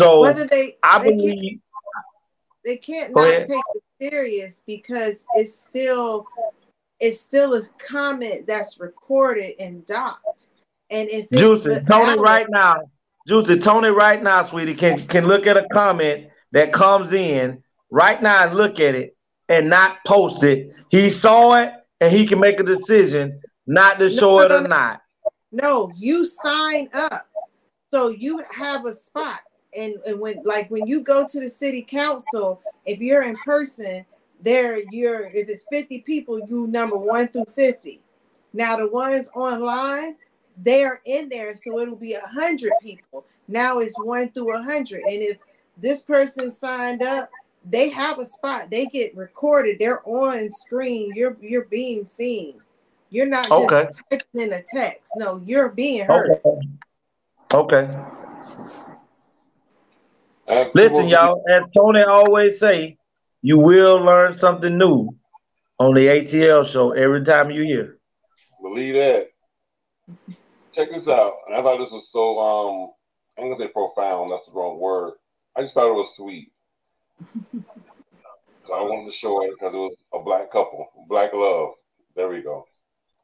[0.00, 1.60] So Whether they I they can't, believe
[2.64, 3.46] they can't not ahead.
[3.46, 6.26] take it serious because it's still
[7.00, 10.48] it's still a comment that's recorded and docked.
[10.90, 12.82] And if it's Juicy, the Tony right now,
[13.26, 18.22] Juicy, Tony right now, sweetie, can can look at a comment that comes in right
[18.22, 19.16] now and look at it
[19.48, 20.74] and not post it.
[20.90, 25.02] He saw it and he can make a decision not to show it or not.
[25.52, 27.28] No, you sign up.
[27.92, 29.40] So you have a spot.
[29.76, 34.04] And, and when like when you go to the city council, if you're in person,
[34.40, 38.00] there you're if it's 50 people, you number one through 50.
[38.52, 40.16] Now the ones online,
[40.56, 43.26] they're in there, so it'll be a hundred people.
[43.48, 45.02] Now it's one through a hundred.
[45.02, 45.38] And if
[45.76, 47.30] this person signed up,
[47.68, 52.60] they have a spot, they get recorded, they're on screen, you're you're being seen.
[53.10, 53.88] You're not just Okay.
[54.10, 55.16] typing in a text.
[55.16, 56.40] No, you're being heard.
[57.52, 57.88] Okay.
[60.50, 60.70] Okay.
[60.74, 62.98] Listen, y'all, as Tony always say,
[63.42, 65.14] you will learn something new
[65.78, 67.98] on the ATL show every time you hear.
[68.60, 69.28] Believe that.
[70.74, 71.34] Check this out.
[71.46, 72.90] And I thought this was so um
[73.38, 75.14] I'm gonna say profound, that's the wrong word.
[75.56, 76.52] I just thought it was sweet.
[78.66, 81.74] So I wanted to show it because it was a black couple, black love.
[82.14, 82.66] There we go.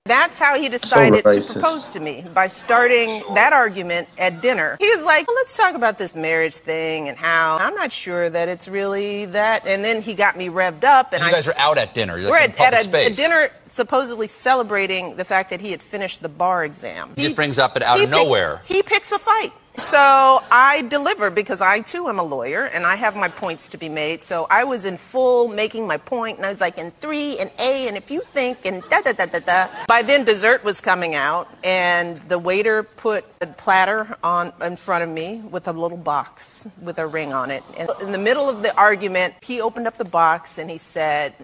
[0.05, 4.77] That's how he decided to propose to me by starting that argument at dinner.
[4.81, 8.48] He was like, let's talk about this marriage thing and how I'm not sure that
[8.48, 9.64] it's really that.
[9.64, 11.12] And then he got me revved up.
[11.12, 12.19] And you I, guys are out at dinner.
[12.19, 15.81] You're we're like at, at a, a dinner supposedly celebrating the fact that he had
[15.81, 17.12] finished the bar exam.
[17.14, 18.60] He just brings up it out of pick- nowhere.
[18.64, 19.52] he picks a fight.
[19.77, 23.78] So I deliver because I too am a lawyer and I have my points to
[23.78, 24.23] be made.
[24.23, 27.51] So I was in full making my point and I was like in three and
[27.59, 29.66] A and if you think and da da da da da.
[29.89, 35.05] By then dessert was coming out and the waiter put a platter on in front
[35.05, 37.65] of me with a little box with a ring on it.
[37.77, 41.35] And in the middle of the argument, he opened up the box and he said,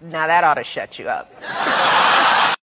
[0.00, 2.54] "Now that ought to shut you up."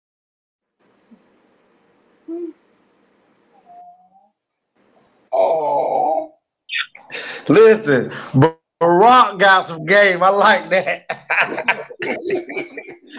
[5.33, 6.33] Oh.
[7.47, 8.11] Listen,
[8.81, 10.21] Barack got some game.
[10.23, 11.05] I like that.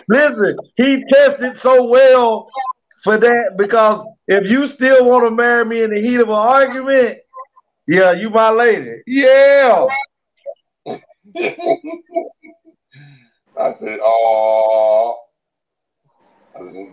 [0.09, 2.49] Listen, he tested so well
[3.03, 6.35] for that because if you still want to marry me in the heat of an
[6.35, 7.19] argument,
[7.86, 9.03] yeah, you my lady.
[9.07, 9.86] Yeah.
[10.86, 11.01] I
[13.78, 15.19] said, oh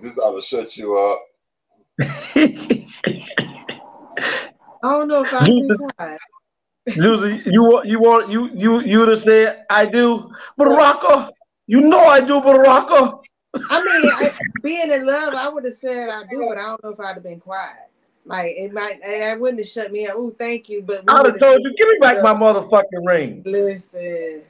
[0.01, 1.19] this ought to shut you up.
[4.83, 6.19] I don't know if I can be quiet.
[6.89, 11.31] Juicy, you want you want you you you to say I do, Baraka.
[11.67, 13.19] You know I do, Baraka.
[13.69, 14.31] I mean, I,
[14.63, 17.13] being in love, I would have said I do, but I don't know if I'd
[17.13, 17.91] have been quiet.
[18.25, 20.15] Like it might, eh, I wouldn't have shut me up.
[20.17, 23.43] Oh, thank you, but I'd have told you, give me back my motherfucking ring.
[23.45, 24.41] Listen.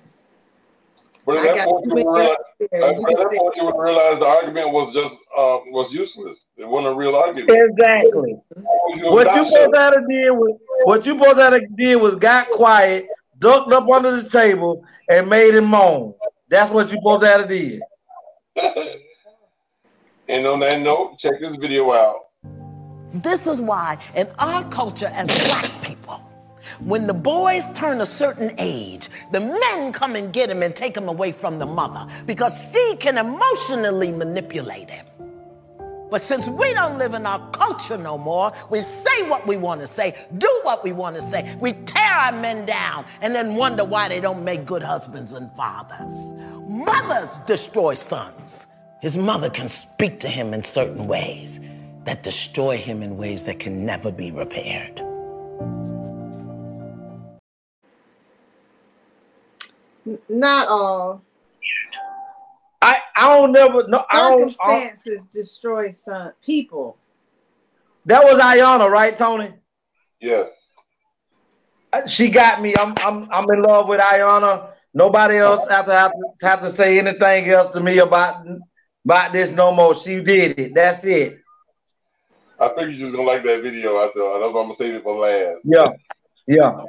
[1.26, 4.72] But at that point, you would realize, at that point, you would realize the argument
[4.72, 6.39] was just uh, was useless.
[6.57, 7.52] It wasn't a real argument.
[7.52, 8.38] Exactly.
[9.03, 12.49] What you supposed to have did was what you supposed to have did was got
[12.49, 13.07] quiet,
[13.39, 16.15] ducked up under the table, and made him moan.
[16.49, 17.81] That's what you both had to have did.
[20.27, 22.15] and on that note, check this video out.
[23.14, 25.81] This is why in our culture as black people,
[26.84, 30.98] when the boys turn a certain age, the men come and get him and take
[30.98, 35.06] him away from the mother because she can emotionally manipulate him.
[36.10, 39.80] But since we don't live in our culture no more, we say what we want
[39.80, 41.56] to say, do what we want to say.
[41.62, 45.49] We tear our men down and then wonder why they don't make good husbands and
[45.56, 46.34] fathers.
[46.68, 48.68] Mothers destroy sons.
[49.02, 51.60] His mother can speak to him in certain ways
[52.03, 55.02] that destroy him in ways that can never be repaired.
[60.30, 61.22] Not all.
[62.82, 66.98] I I don't never no I don't, circumstances destroy some people.
[68.06, 69.53] That was Ayana, right, Tony?
[70.19, 70.49] Yes.
[71.94, 72.73] Uh, she got me.
[72.80, 74.69] I'm I'm I'm in love with Ayana.
[74.94, 78.45] Nobody else have to have to, have to say anything else to me about
[79.06, 79.94] about this no more.
[79.94, 80.76] She did it.
[80.76, 81.40] That's it.
[82.60, 83.98] I think you're just gonna like that video.
[83.98, 85.60] I said that's why I'm gonna save it for last.
[85.64, 85.91] Yeah,
[86.48, 86.84] yeah.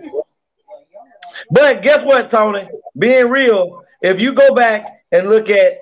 [1.50, 2.68] But guess what, Tony?
[2.98, 5.78] Being real, if you go back and look at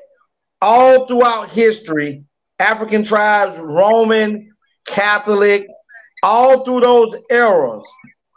[0.61, 2.25] all throughout history,
[2.59, 4.53] African tribes, Roman,
[4.87, 5.67] Catholic,
[6.23, 7.85] all through those eras,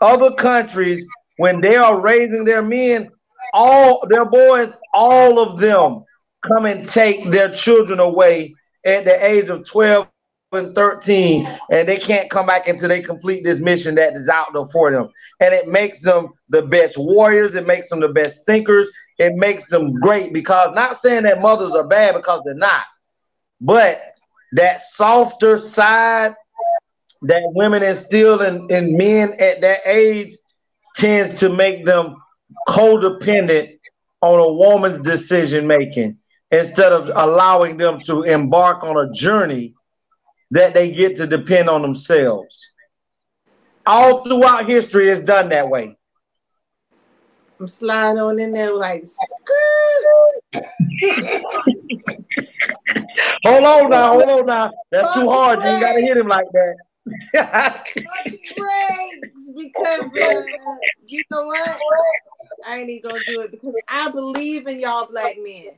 [0.01, 1.05] other countries,
[1.37, 3.09] when they are raising their men,
[3.53, 6.03] all their boys, all of them
[6.47, 8.53] come and take their children away
[8.85, 10.07] at the age of 12
[10.55, 14.53] and 13 and they can't come back until they complete this mission that is out
[14.53, 15.09] there for them.
[15.39, 17.55] And it makes them the best warriors.
[17.55, 18.91] It makes them the best thinkers.
[19.19, 22.83] It makes them great because not saying that mothers are bad because they're not
[23.63, 24.01] but
[24.51, 26.35] that softer side
[27.23, 30.33] that women instill in, in men at that age
[30.95, 32.15] tends to make them
[32.67, 33.79] codependent
[34.21, 36.17] on a woman's decision making
[36.51, 39.73] instead of allowing them to embark on a journey
[40.53, 42.69] that they get to depend on themselves.
[43.85, 45.97] All throughout history, it's done that way.
[47.59, 49.03] I'm sliding on in there like.
[53.45, 54.71] hold on now, hold on now.
[54.91, 55.63] That's too hard.
[55.63, 56.75] You ain't gotta hit him like that.
[58.55, 60.43] breaks because uh,
[61.07, 61.79] you know what?
[62.67, 65.71] I ain't even gonna do it because I believe in y'all black men.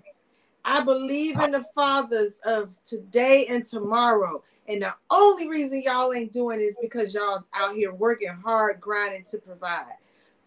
[0.66, 4.44] I believe in the fathers of today and tomorrow.
[4.68, 9.24] And the only reason y'all ain't doing is because y'all out here working hard, grinding
[9.26, 9.94] to provide.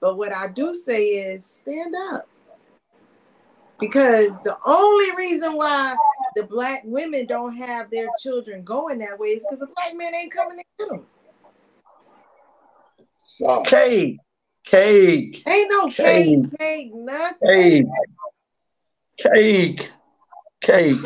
[0.01, 2.29] But what I do say is stand up.
[3.79, 5.97] Because the only reason why
[6.35, 10.15] the black women don't have their children going that way is because the black men
[10.15, 11.07] ain't coming to get them.
[13.65, 14.19] Cake,
[14.65, 15.43] cake.
[15.47, 17.39] Ain't no cake, cake, cake nothing.
[17.47, 17.87] Cake,
[19.17, 19.91] cake,
[20.61, 20.99] cake.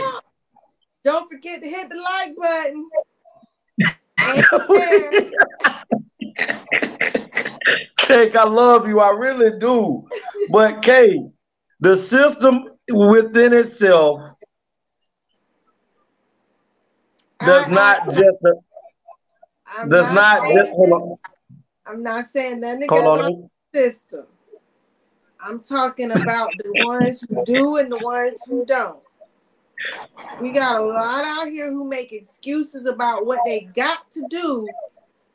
[1.04, 2.88] Don't forget to hit the like button.
[7.98, 9.00] Cake, I love you.
[9.00, 10.06] I really do.
[10.50, 11.26] But Kate,
[11.80, 14.20] the system within itself
[17.44, 18.20] does I, not I, just
[19.66, 21.16] I'm does not, not just hold on.
[21.84, 23.50] I'm not saying nothing about on.
[23.72, 24.26] the system.
[25.40, 29.01] I'm talking about the ones who do and the ones who don't.
[30.40, 34.66] We got a lot out here who make excuses about what they got to do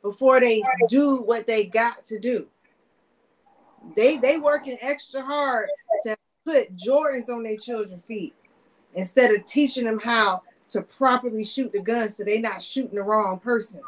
[0.02, 2.46] before they do what they got to do.
[3.96, 5.70] They they working extra hard
[6.02, 8.34] to put Jordans on their children's feet
[8.94, 13.02] instead of teaching them how to properly shoot the gun so they're not shooting the
[13.02, 13.80] wrong person.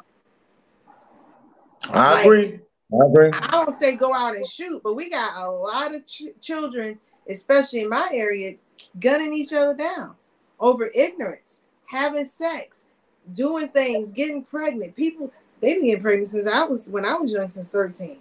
[1.90, 2.60] I Like, agree.
[2.92, 3.30] I agree.
[3.34, 6.98] I don't say go out and shoot, but we got a lot of ch- children,
[7.28, 8.56] especially in my area,
[8.98, 10.16] gunning each other down
[10.60, 12.84] over ignorance, having sex,
[13.32, 14.94] doing things, getting pregnant.
[14.94, 18.18] People they've been getting pregnant since I was when I was young, since 13.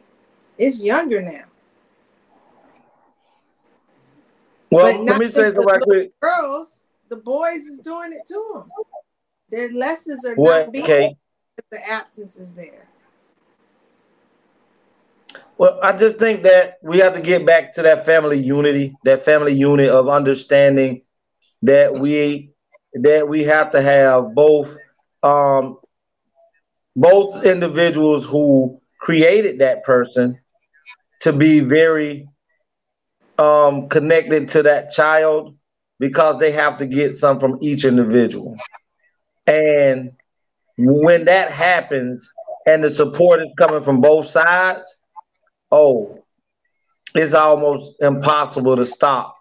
[0.57, 1.43] It's younger now.
[4.71, 6.19] Well, But let me say something the right quick.
[6.21, 8.71] Girls, the boys is doing it to them.
[9.49, 11.15] Their lessons are not being Kate?
[11.71, 12.87] the absence is there.
[15.57, 19.25] Well, I just think that we have to get back to that family unity, that
[19.25, 21.01] family unit of understanding
[21.63, 22.51] that we
[22.93, 24.75] that we have to have both
[25.23, 25.77] um,
[26.95, 30.39] both individuals who created that person
[31.21, 32.27] to be very
[33.37, 35.55] um, connected to that child
[35.99, 38.55] because they have to get some from each individual.
[39.47, 40.11] And
[40.77, 42.29] when that happens
[42.65, 44.95] and the support is coming from both sides,
[45.71, 46.23] oh,
[47.15, 49.35] it's almost impossible to stop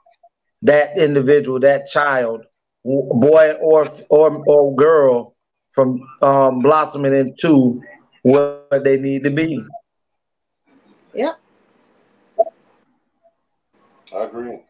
[0.63, 2.45] that individual, that child,
[2.85, 5.35] boy or or or girl,
[5.73, 7.81] from um, blossoming into
[8.23, 9.65] what they need to be.
[11.15, 11.39] Yep.
[14.15, 14.61] I agree.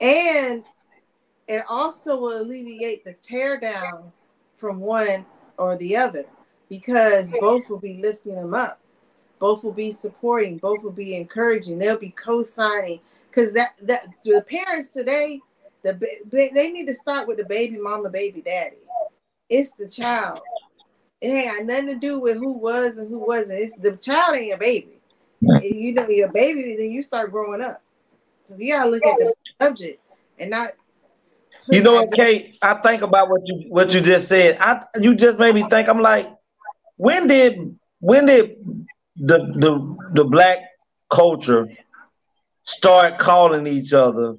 [0.00, 0.64] And
[1.48, 4.12] it also will alleviate the tear down
[4.56, 5.26] from one
[5.58, 6.24] or the other
[6.68, 8.80] because both will be lifting them up.
[9.38, 13.00] Both will be supporting, both will be encouraging, they'll be co-signing.
[13.30, 15.40] Because that that the parents today,
[15.82, 15.92] the
[16.32, 18.76] they need to start with the baby mama, baby daddy.
[19.48, 20.40] It's the child.
[21.20, 23.60] It ain't got nothing to do with who was and who wasn't.
[23.60, 25.00] It's the child ain't your baby.
[25.62, 27.82] You know, your baby, then you start growing up.
[28.42, 30.00] So you gotta look at the subject
[30.38, 30.72] and not.
[31.68, 32.58] You know what, Kate?
[32.62, 34.58] I think about what you what you just said.
[34.60, 35.88] I you just made me think.
[35.88, 36.28] I'm like,
[36.96, 38.56] when did when did
[39.16, 40.58] the the the black
[41.10, 41.68] culture
[42.70, 44.36] start calling each other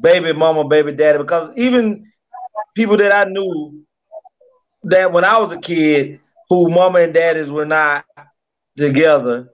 [0.00, 1.18] baby mama, baby daddy?
[1.18, 2.10] Because even
[2.74, 3.82] people that I knew
[4.84, 8.04] that when I was a kid, who mama and daddies were not
[8.76, 9.50] together,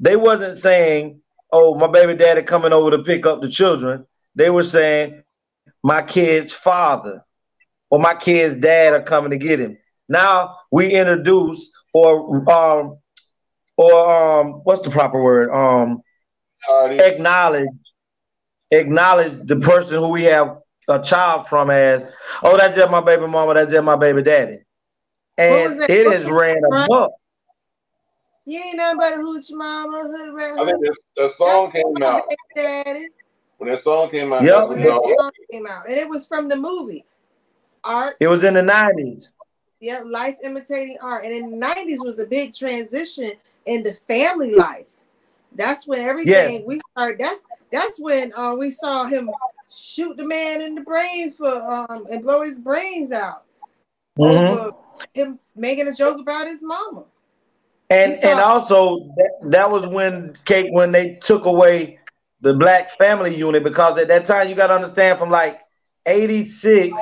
[0.00, 1.20] they wasn't saying,
[1.52, 5.22] "Oh, my baby daddy coming over to pick up the children." They were saying,
[5.82, 7.24] "My kid's father
[7.90, 9.78] or my kid's dad are coming to get him."
[10.08, 12.98] Now we introduce or um
[13.76, 16.02] or um what's the proper word um
[16.70, 17.68] acknowledge
[18.70, 20.58] acknowledge the person who we have
[20.88, 22.06] a child from as,
[22.42, 24.60] oh, that's just my baby mama, that's just my baby daddy.
[25.36, 27.12] And it is ran amok.
[28.44, 30.58] You ain't nothing but a hooch mama, hood rat.
[30.58, 32.22] I think the, the song came out.
[32.56, 33.08] Daddy.
[33.58, 34.68] When that song came out, yep.
[34.68, 37.04] when that song came out, and it was from the movie
[37.84, 38.16] Art.
[38.20, 39.32] It was in the nineties.
[39.80, 43.32] Yep, life imitating art, and in the nineties was a big transition
[43.66, 44.86] in the family life.
[45.54, 47.18] That's when everything we started.
[47.18, 49.30] That's that's when uh, we saw him
[49.70, 53.44] shoot the man in the brain for um and blow his brains out
[54.18, 54.70] mm-hmm.
[55.14, 57.04] him making a joke about his mama.
[57.90, 61.98] And and also that, that was when Kate when they took away
[62.40, 65.60] the black family unit because at that time you got to understand from like
[66.06, 66.92] 86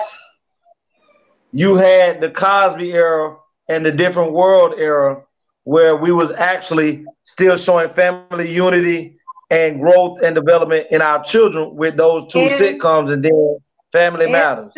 [1.52, 3.36] you had the Cosby era
[3.68, 5.22] and the different world era
[5.64, 9.18] where we was actually still showing family unity
[9.50, 13.58] and growth and development in our children with those two and, sitcoms and then
[13.92, 14.72] Family Matters.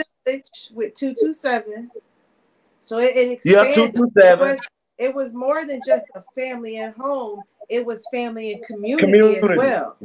[0.75, 1.91] With 227.
[2.81, 3.77] So it, it expanded.
[3.77, 4.33] Yeah, 227.
[4.33, 4.59] It was,
[4.99, 9.39] it was more than just a family and home, it was family and community, community.
[9.39, 9.97] as well.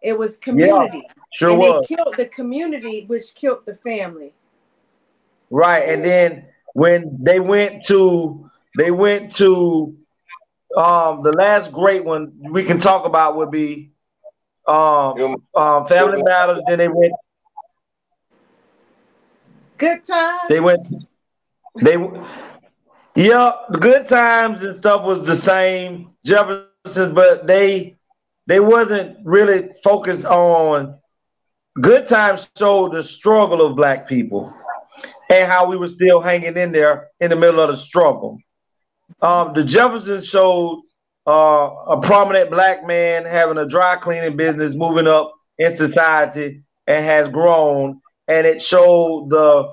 [0.00, 1.02] It was community.
[1.04, 1.86] Yeah, sure and was.
[1.88, 4.32] They killed the community, which killed the family.
[5.50, 5.88] Right.
[5.88, 9.96] And then when they went to they went to
[10.76, 13.90] um, the last great one we can talk about would be
[14.66, 16.60] um, um, Family Matters.
[16.66, 17.12] Then they went.
[19.78, 20.48] Good times.
[20.48, 20.80] They went.
[21.76, 21.96] They.
[23.14, 26.10] Yeah, the good times and stuff was the same.
[26.24, 27.96] Jefferson, but they
[28.46, 30.98] they wasn't really focused on
[31.80, 34.52] good times showed the struggle of black people
[35.30, 38.38] and how we were still hanging in there in the middle of the struggle.
[39.20, 40.82] Um, the Jeffersons showed
[41.26, 47.04] uh, a prominent black man having a dry cleaning business, moving up in society, and
[47.04, 48.00] has grown.
[48.28, 49.72] And it showed the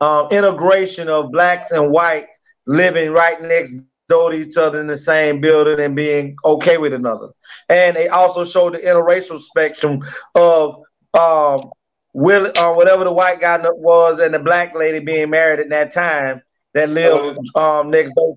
[0.00, 3.74] um, integration of blacks and whites living right next
[4.08, 7.28] door to each other in the same building and being okay with another.
[7.68, 10.00] And they also showed the interracial spectrum
[10.34, 10.76] of
[11.14, 11.70] um,
[12.12, 15.92] will, uh, whatever the white guy was and the black lady being married at that
[15.92, 16.42] time
[16.74, 18.36] that live um, next door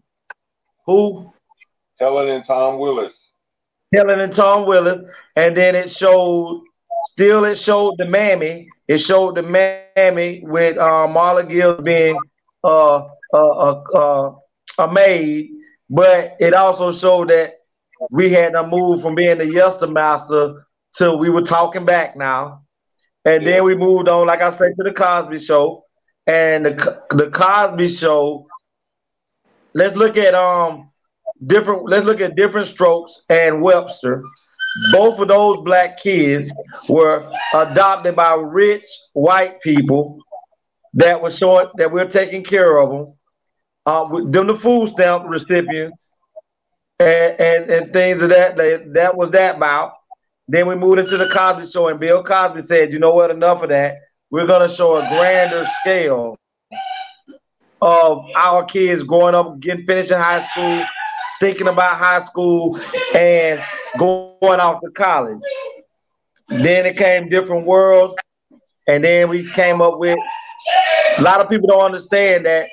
[0.86, 1.34] who?
[2.00, 3.32] Helen and Tom Willis.
[3.94, 5.08] Helen and Tom Willis.
[5.36, 6.64] And then it showed,
[7.12, 8.70] still it showed the mammy.
[8.88, 12.18] It showed the mammy with uh, Marla Gill being
[12.64, 14.36] uh, uh, uh, uh,
[14.80, 15.52] a maid.
[15.90, 17.54] But it also showed that
[18.10, 20.66] we had to move from being the Yester Master
[20.96, 22.64] to we were talking back now.
[23.26, 25.83] And then we moved on, like I said, to the Cosby Show.
[26.26, 28.48] And the, the Cosby Show
[29.74, 30.90] let's look at um
[31.46, 34.24] different let's look at different strokes and Webster.
[34.92, 36.52] Both of those black kids
[36.90, 40.20] were adopted by rich white people
[40.96, 43.14] that were showing that we're taking care of them.
[43.86, 46.12] Uh, with them the food stamp recipients
[47.00, 48.56] and, and, and things of that.
[48.56, 49.94] That that was that about.
[50.48, 53.32] Then we moved into the Cosby Show, and Bill Cosby said, "You know what?
[53.32, 53.98] Enough of that.
[54.34, 56.40] We're going to show a grander scale
[57.84, 60.84] of our kids growing up, getting finishing high school,
[61.40, 62.80] thinking about high school,
[63.14, 63.64] and
[64.00, 65.38] going off to college."
[66.48, 68.18] Then it came different world,
[68.88, 70.18] and then we came up with.
[71.20, 72.70] A lot of people don't understand that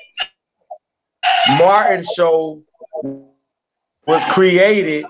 [1.59, 2.63] Martin Show
[4.07, 5.05] was created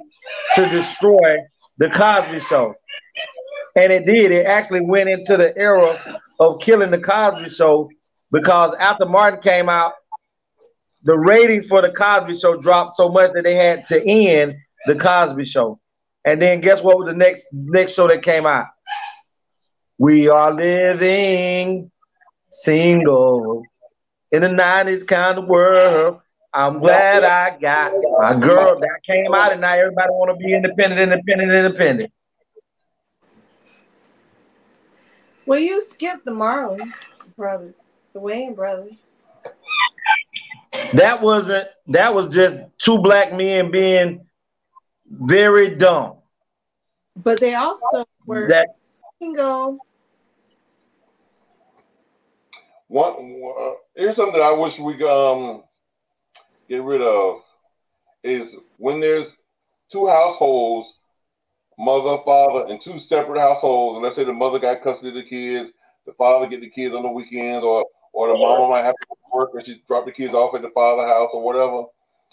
[0.56, 1.38] to destroy
[1.78, 2.76] the Cosby Show.
[3.78, 4.34] And it did.
[4.34, 7.90] It actually went into the era of killing the Cosby Show
[8.32, 9.94] because after Martin came out,
[11.04, 14.56] the ratings for the Cosby Show dropped so much that they had to end
[14.88, 15.80] the Cosby Show.
[16.26, 18.68] And then guess what was the next next show that came out?
[19.98, 21.92] We are living
[22.52, 23.64] single
[24.32, 26.22] in the 90s kind of world.
[26.54, 30.54] I'm glad I got my girl that came out, and now everybody want to be
[30.54, 32.12] independent, independent, independent.
[35.52, 36.94] Well, you skipped the Marlins
[37.36, 37.74] brothers,
[38.14, 39.26] the Wayans brothers.
[40.94, 41.68] That wasn't.
[41.88, 44.26] That was just two black men being
[45.06, 46.20] very dumb.
[47.18, 48.78] But they also were That
[49.20, 49.80] single.
[52.88, 55.64] One uh, here's something I wish we um
[56.70, 57.42] get rid of
[58.24, 59.28] is when there's
[59.92, 60.94] two households,
[61.82, 65.24] mother, father, and two separate households, and let's say the mother got custody of the
[65.24, 65.72] kids,
[66.06, 69.08] the father get the kids on the weekends, or or the mama might have to
[69.34, 71.86] work and she drop the kids off at the father house or whatever,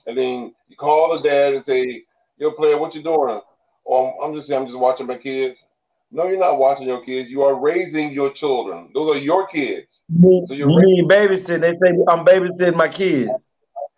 [0.07, 2.05] and then you call the dad and say,
[2.37, 3.41] "Yo, player, what you doing?"
[3.85, 5.65] Or I'm just I'm just watching my kids.
[6.11, 7.31] No, you're not watching your kids.
[7.31, 8.91] You are raising your children.
[8.95, 10.01] Those are your kids.
[10.09, 11.61] you So you're mean babysitting?
[11.61, 13.49] They say I'm babysitting my kids.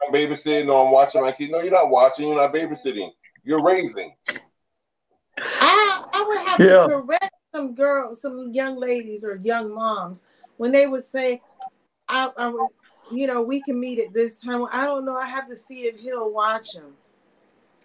[0.05, 1.53] I'm babysitting or I'm watching my kids.
[1.53, 2.29] No, you're not watching.
[2.29, 3.11] You're not babysitting.
[3.45, 4.15] You're raising.
[5.61, 6.87] I I would have Yeah.
[6.87, 10.25] to correct some girls, some young ladies or young moms
[10.57, 11.43] when they would say,
[12.09, 12.69] "I, I would,
[13.11, 15.17] you know, we can meet at this time." I don't know.
[15.17, 16.95] I have to see if he'll watch him,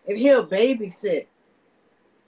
[0.05, 1.27] if he'll babysit.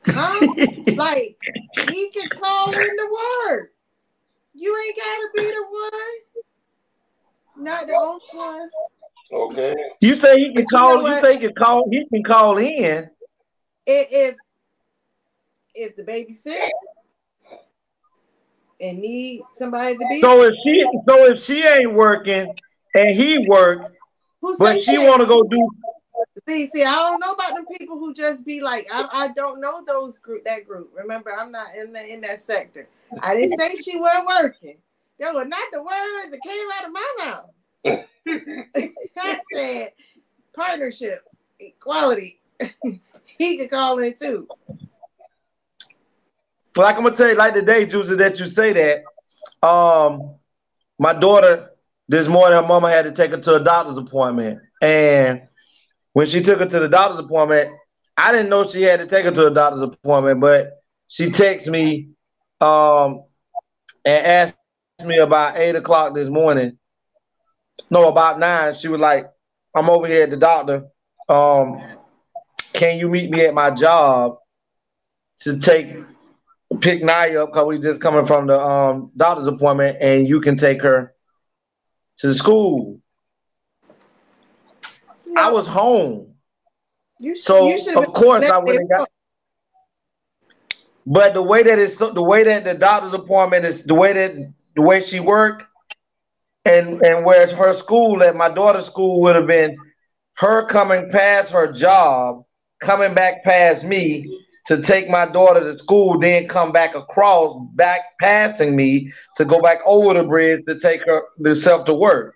[0.06, 0.56] Huh?
[0.96, 1.38] like
[1.76, 3.70] he can call in the word.
[4.54, 7.66] You ain't gotta be the one.
[7.66, 8.70] Not the only one.
[9.32, 9.76] Okay.
[10.02, 10.90] You say he can But you call.
[10.94, 11.22] know You, what?
[11.22, 11.90] say he can call.
[11.90, 13.10] He can call in.
[13.86, 14.36] If if,
[15.78, 16.72] if the baby sick
[18.80, 22.54] and need somebody to be So if she, so if she ain't working
[22.94, 23.94] and he work,
[24.42, 25.70] Who but she want to go do.
[26.48, 29.60] See, see, I don't know about them people who just be like, I, I don't
[29.60, 30.92] know those group, that group.
[30.96, 32.88] Remember, I'm not in the in that sector.
[33.22, 34.78] I didn't say she wasn't working.
[35.20, 37.50] They were not the words that came out of my mouth.
[39.18, 39.92] I said
[40.56, 41.24] partnership,
[41.60, 42.40] equality.
[43.26, 44.48] he could call in too.
[46.84, 49.68] Like I'm gonna tell you, like the day, Juicy, that you say that.
[49.68, 50.36] Um,
[51.00, 51.72] my daughter
[52.08, 55.42] this morning, her mama had to take her to a doctor's appointment, and
[56.14, 57.70] when she took her to the doctor's appointment,
[58.18, 60.72] I didn't know she had to take her to a doctor's appointment, but
[61.08, 62.10] she texted me
[62.62, 63.24] um
[64.06, 64.58] and asked
[65.06, 66.78] me about eight o'clock this morning.
[67.92, 68.74] No, about nine.
[68.74, 69.26] She was like,
[69.76, 70.88] "I'm over here at the doctor.
[71.30, 71.82] Um,
[72.74, 74.38] can you meet me at my job
[75.42, 75.88] to take
[76.82, 80.58] pick Naya up because we just coming from the um doctor's appointment, and you can
[80.58, 81.14] take her
[82.20, 83.00] to the school."
[85.36, 86.34] I was home.
[87.20, 89.10] You So you of course I would it have got.
[91.06, 94.14] But the way that it's so- the way that the doctor's appointment is the way
[94.14, 94.36] that
[94.76, 95.66] the way she worked,
[96.66, 99.76] and and whereas her school at my daughter's school would have been
[100.38, 102.44] her coming past her job,
[102.80, 104.28] coming back past me
[104.68, 109.62] to take my daughter to school, then come back across, back passing me to go
[109.62, 112.36] back over the bridge to take her herself to work.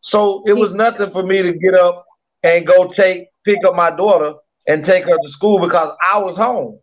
[0.00, 2.04] So it was nothing for me to get up
[2.42, 4.34] and go take pick up my daughter
[4.68, 6.78] and take her to school because I was home.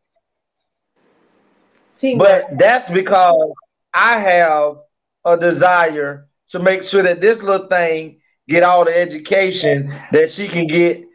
[2.17, 3.51] But that's because
[3.93, 4.77] I have
[5.25, 10.47] a desire to make sure that this little thing get all the education that she
[10.47, 11.05] can get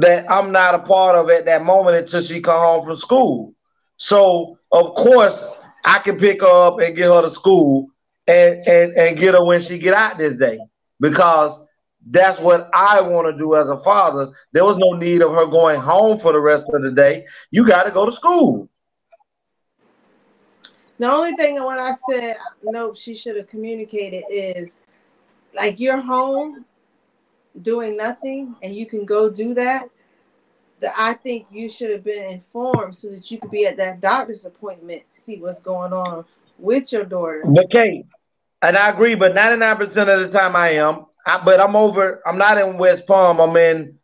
[0.00, 3.54] that I'm not a part of at that moment until she come home from school.
[3.96, 5.44] So of course
[5.84, 7.88] I can pick her up and get her to school
[8.26, 10.58] and and, and get her when she get out this day
[11.00, 11.58] because
[12.10, 14.32] that's what I want to do as a father.
[14.52, 17.26] There was no need of her going home for the rest of the day.
[17.50, 18.68] You got to go to school.
[20.98, 24.80] The only thing when I said no, she should have communicated is
[25.54, 26.64] like you're home
[27.62, 29.88] doing nothing and you can go do that,
[30.80, 34.00] that I think you should have been informed so that you could be at that
[34.00, 36.24] doctor's appointment to see what's going on
[36.58, 37.42] with your daughter.
[37.46, 38.04] Okay,
[38.62, 41.06] and I agree, but 99% of the time I am.
[41.26, 43.98] I, but I'm over, I'm not in West Palm, I'm in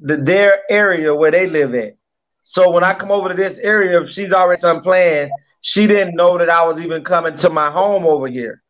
[0.00, 1.96] the their area where they live at.
[2.42, 5.30] So when I come over to this area, she's already some plan,
[5.60, 8.62] she didn't know that I was even coming to my home over here.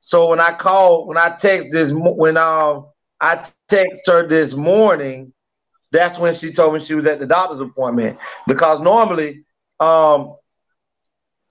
[0.00, 2.86] So when I called, when I text this, when um
[3.20, 5.32] I text her this morning,
[5.92, 8.18] that's when she told me she was at the doctor's appointment.
[8.46, 9.44] Because normally,
[9.80, 10.36] um,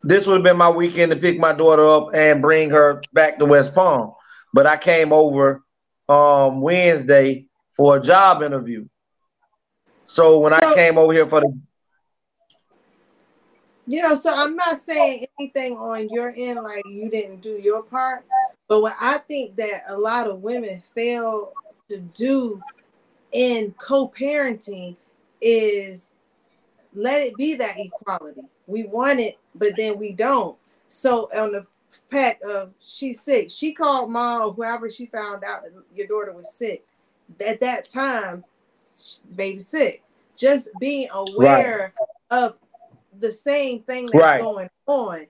[0.01, 3.37] this would have been my weekend to pick my daughter up and bring her back
[3.39, 4.13] to West Palm.
[4.53, 5.63] But I came over
[6.07, 8.87] um Wednesday for a job interview.
[10.05, 11.59] So when so, I came over here for the
[13.85, 17.81] you know, so I'm not saying anything on your end like you didn't do your
[17.81, 18.23] part,
[18.69, 21.53] but what I think that a lot of women fail
[21.89, 22.61] to do
[23.31, 24.95] in co-parenting
[25.41, 26.13] is
[26.93, 28.41] let it be that equality.
[28.67, 30.55] We want it, but then we don't.
[30.87, 31.65] So on the
[32.11, 35.63] fact of she's sick, she called mom or whoever she found out
[35.95, 36.85] your daughter was sick.
[37.45, 38.43] At that time,
[39.35, 40.03] baby sick.
[40.37, 41.93] Just being aware
[42.29, 42.39] right.
[42.39, 42.59] of
[43.19, 44.41] the same thing that's right.
[44.41, 45.25] going on.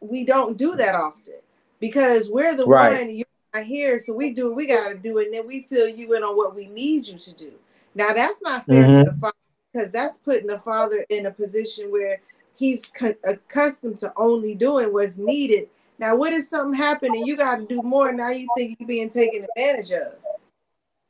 [0.00, 1.34] We don't do that often
[1.80, 3.06] because we're the right.
[3.06, 5.62] one you're not here, so we do what we got to do, and then we
[5.62, 7.52] fill you in on what we need you to do.
[7.94, 9.04] Now that's not fair mm-hmm.
[9.04, 9.36] to the father
[9.72, 12.20] because that's putting the father in a position where
[12.56, 15.68] he's co- accustomed to only doing what's needed.
[15.98, 18.12] Now, what if something happened and you got to do more?
[18.12, 20.14] Now you think you're being taken advantage of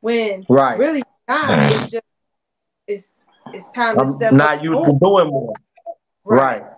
[0.00, 0.78] when right.
[0.78, 1.64] really not.
[1.64, 2.04] It's just
[2.86, 3.12] it's
[3.52, 4.32] it's time to step.
[4.32, 5.52] Not you doing more.
[6.24, 6.62] Right.
[6.62, 6.72] right.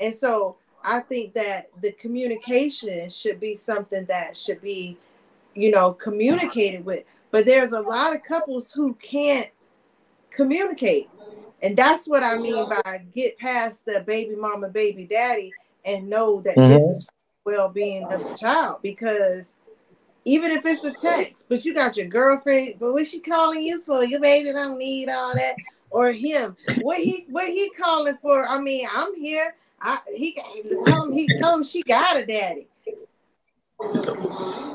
[0.00, 0.56] And so
[0.88, 4.96] I think that the communication should be something that should be,
[5.54, 7.04] you know, communicated with.
[7.30, 9.50] But there's a lot of couples who can't
[10.30, 11.10] communicate.
[11.60, 15.52] And that's what I mean by get past the baby mama, baby daddy,
[15.84, 16.72] and know that mm-hmm.
[16.72, 17.08] this is
[17.44, 18.78] well being of the child.
[18.82, 19.58] Because
[20.24, 23.82] even if it's a text, but you got your girlfriend, but what's she calling you
[23.82, 24.04] for?
[24.04, 25.56] Your baby don't need all that
[25.90, 26.56] or him.
[26.80, 28.46] What he what he calling for?
[28.46, 29.54] I mean, I'm here.
[29.80, 30.36] I he
[30.84, 32.66] tell him he tell him she got a daddy.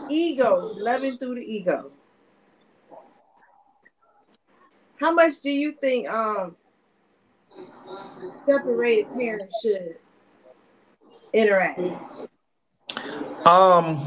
[0.10, 1.92] Ego, loving through the ego.
[5.00, 6.56] How much do you think um
[8.48, 9.98] separated parents should
[11.34, 11.80] interact?
[13.46, 14.00] Um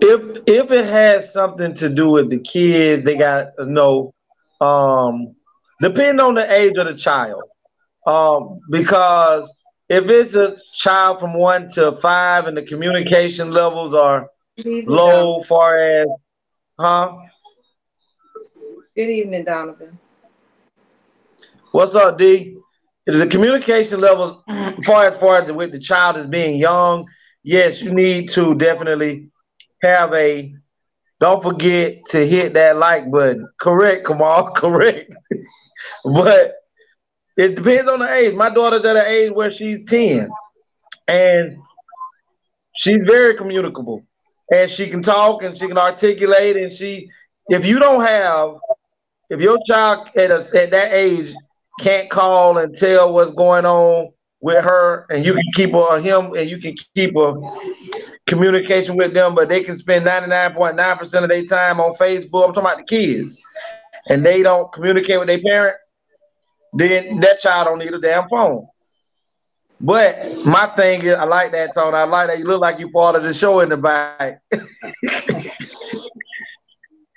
[0.00, 4.12] if if it has something to do with the kids, they got to know
[4.60, 5.36] um
[5.80, 7.42] depending on the age of the child.
[8.06, 9.52] Um, because
[9.88, 14.28] if it's a child from one to five and the communication levels are
[14.64, 16.08] low, far as,
[16.78, 17.16] huh?
[18.94, 19.98] Good evening, Donovan.
[21.72, 22.56] What's up, D?
[23.06, 24.42] Is the communication levels,
[24.84, 27.06] far as far as with the child is being young,
[27.42, 29.30] yes, you need to definitely
[29.82, 30.54] have a.
[31.20, 33.48] Don't forget to hit that like button.
[33.58, 34.50] Correct, Kamal.
[34.56, 35.12] Correct
[36.04, 36.54] but
[37.38, 38.34] it depends on the age.
[38.34, 40.28] My daughter's at an age where she's 10
[41.06, 41.56] and
[42.76, 44.04] she's very communicable.
[44.52, 47.08] And she can talk and she can articulate and she
[47.48, 48.56] if you don't have
[49.30, 51.32] if your child at, a, at that age
[51.80, 54.08] can't call and tell what's going on
[54.40, 57.34] with her and you can keep her him and you can keep a
[58.26, 62.48] communication with them but they can spend 99.9% of their time on facebook.
[62.48, 63.40] I'm talking about the kids.
[64.08, 65.76] And they don't communicate with their parent,
[66.72, 68.66] then that child don't need a damn phone.
[69.80, 71.94] But my thing is, I like that tone.
[71.94, 74.42] I like that you look like you part of the show in the back.
[74.52, 74.62] and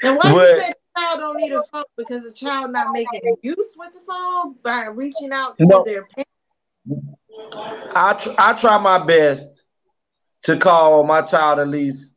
[0.04, 1.84] why but, you say the child don't need a phone?
[1.98, 6.06] Because the child not making use with the phone by reaching out to no, their
[6.06, 6.30] parents.
[7.96, 9.64] I tr- I try my best
[10.44, 12.16] to call my child at least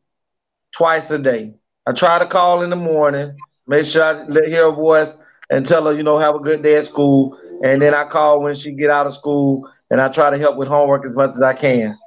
[0.75, 1.55] twice a day.
[1.87, 3.35] I try to call in the morning.
[3.67, 5.15] Make sure I let hear a voice
[5.49, 7.39] and tell her, you know, have a good day at school.
[7.63, 10.57] And then I call when she get out of school and I try to help
[10.57, 11.97] with homework as much as I can.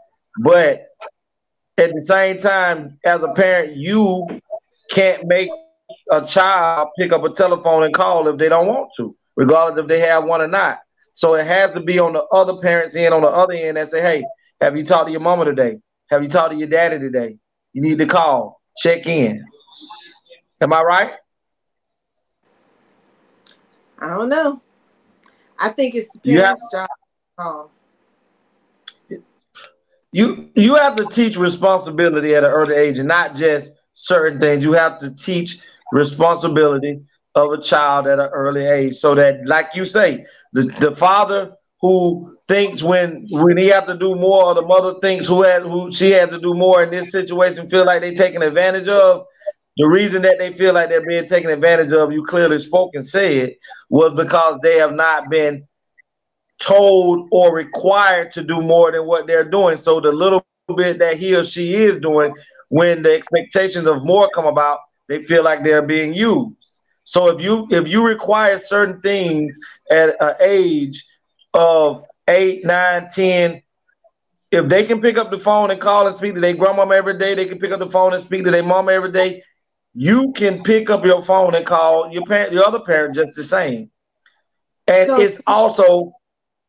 [0.41, 0.87] But
[1.79, 4.27] at the same time, as a parent, you
[4.91, 5.49] can't make
[6.11, 9.89] a child pick up a telephone and call if they don't want to, regardless if
[9.89, 10.81] they have one or not.
[11.13, 13.89] So it has to be on the other parents' end, on the other end, that
[13.89, 14.25] say, hey,
[14.61, 15.79] have you talked to your mama today?
[16.11, 17.39] Have you talked to your daddy today?
[17.73, 19.45] You need to call, check in.
[20.61, 21.13] Am I right?
[24.01, 24.61] I don't know.
[25.59, 26.89] I think it's the parents' job.
[27.39, 27.71] Oh.
[30.13, 34.65] You you have to teach responsibility at an early age and not just certain things.
[34.65, 35.61] You have to teach
[35.93, 37.01] responsibility
[37.35, 41.53] of a child at an early age so that, like you say, the, the father
[41.81, 45.63] who thinks when when he have to do more, or the mother thinks who had
[45.63, 49.27] who she had to do more in this situation, feel like they taking advantage of.
[49.79, 53.07] The reason that they feel like they're being taken advantage of, you clearly spoke and
[53.07, 53.55] said,
[53.89, 55.67] was because they have not been
[56.59, 59.77] told or required to do more than what they're doing.
[59.77, 60.45] So the little
[60.77, 62.35] bit that he or she is doing,
[62.69, 66.81] when the expectations of more come about, they feel like they're being used.
[67.05, 69.59] So if you if you require certain things
[69.91, 71.03] at an age
[71.55, 73.63] of eight, nine, ten,
[74.51, 77.17] if they can pick up the phone and call and speak to their grandmama every
[77.17, 79.43] day, they can pick up the phone and speak to their mama every day.
[80.01, 83.43] You can pick up your phone and call your parent, your other parent, just the
[83.43, 83.91] same.
[84.87, 86.13] And So- it's also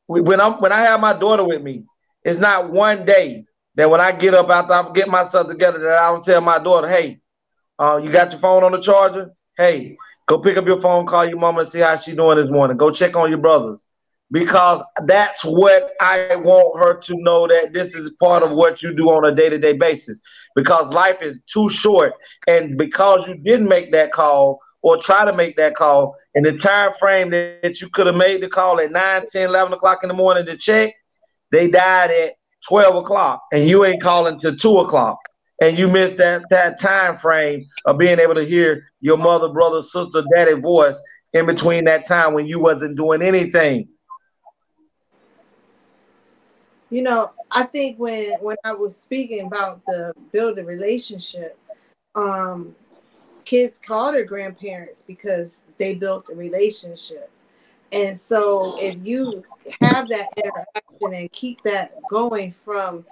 [0.08, 1.84] when I'm when I have my daughter with me,
[2.24, 3.46] it's not one day
[3.76, 6.58] that when I get up after I get myself together that I don't tell my
[6.58, 7.20] daughter, hey,
[7.78, 9.30] uh, you got your phone on the charger?
[9.56, 9.96] Hey,
[10.26, 12.78] go pick up your phone, call your mama, and see how she doing this morning.
[12.78, 13.86] Go check on your brothers.
[14.32, 18.94] Because that's what I want her to know that this is part of what you
[18.94, 20.22] do on a day-to-day basis.
[20.56, 22.14] Because life is too short.
[22.48, 26.58] And because you didn't make that call or try to make that call in the
[26.58, 30.04] time frame that, that you could have made the call at 9, 10, 11 o'clock
[30.04, 30.94] in the morning to check,
[31.52, 32.34] they died at
[32.68, 35.18] 12 o'clock and you ain't calling till 2 o'clock
[35.62, 39.82] and you missed that that time frame of being able to hear your mother brother
[39.82, 41.00] sister daddy voice
[41.34, 43.88] in between that time when you wasn't doing anything
[46.90, 51.58] You know, I think when when I was speaking about the building relationship,
[52.16, 52.76] um,
[53.46, 57.30] kids call their grandparents because they built a relationship.
[57.92, 59.44] And so if you
[59.82, 63.06] have that interaction and keep that going from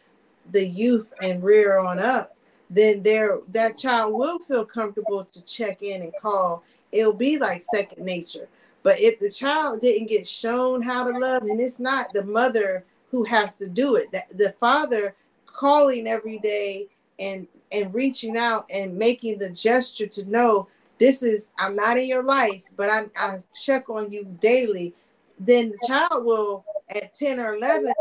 [0.52, 2.36] the youth and rear on up,
[2.70, 6.64] then there that child will feel comfortable to check in and call.
[6.92, 8.48] It'll be like second nature.
[8.82, 12.86] But if the child didn't get shown how to love, and it's not the mother
[13.12, 15.16] who has to do it, that the father
[15.46, 16.88] calling every day
[17.20, 20.68] and and reaching out and making the gesture to know
[21.00, 24.94] this is I'm not in your life, but I, I check on you daily,
[25.40, 27.94] then the child will at 10 or 11,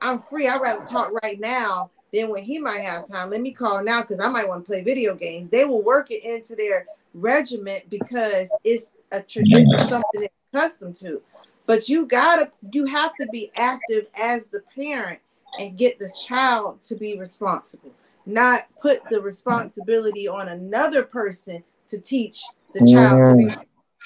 [0.00, 0.48] I'm free.
[0.48, 3.30] I'd rather talk right now than when he might have time.
[3.30, 5.50] Let me call now because I might want to play video games.
[5.50, 11.20] They will work it into their regiment because it's a tradition, something they're accustomed to.
[11.68, 15.20] But you gotta, you have to be active as the parent
[15.60, 17.92] and get the child to be responsible,
[18.24, 22.42] not put the responsibility on another person to teach
[22.72, 23.54] the child to be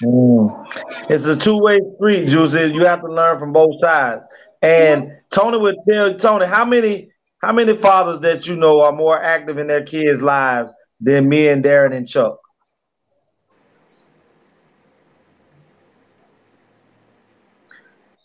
[0.03, 0.67] Mm.
[1.09, 2.73] It's a two-way street, Juicy.
[2.73, 4.25] You have to learn from both sides.
[4.63, 9.21] And Tony would tell Tony how many how many fathers that you know are more
[9.21, 12.39] active in their kids' lives than me and Darren and Chuck.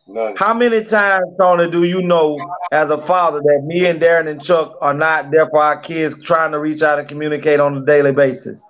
[0.08, 0.36] None.
[0.36, 2.38] How many times, Tony, do you know
[2.72, 6.22] as a father that me and Darren and Chuck are not there for our kids
[6.22, 8.64] trying to reach out and communicate on a daily basis?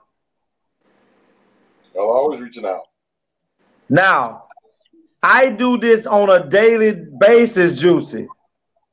[1.95, 2.83] I'm always reaching out.
[3.89, 4.45] Now,
[5.23, 8.27] I do this on a daily basis, Juicy.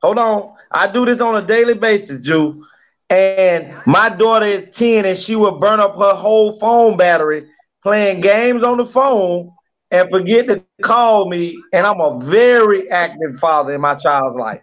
[0.04, 0.56] Hold on.
[0.72, 2.64] I do this on a daily basis, Ju.
[3.10, 7.48] And my daughter is 10 and she will burn up her whole phone battery
[7.84, 9.52] playing games on the phone
[9.92, 11.62] and forget to call me.
[11.74, 14.62] And I'm a very active father in my child's life.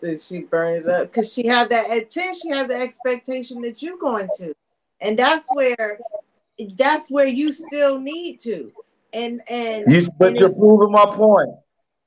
[0.00, 1.02] Did she burn it up?
[1.12, 4.52] Because she had that at 10, she had the expectation that you're going to.
[5.00, 5.98] And that's where
[6.76, 8.72] that's where you still need to.
[9.12, 11.50] And and, You, but and you're proving my point.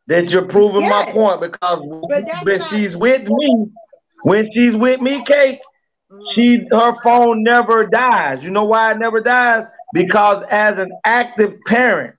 [0.07, 3.67] That you're proving my point because when not- she's with me,
[4.21, 5.74] when she's with me, Cake, Mm.
[6.33, 8.43] She her phone never dies.
[8.43, 9.65] You know why it never dies?
[9.93, 12.15] Because as an active parent,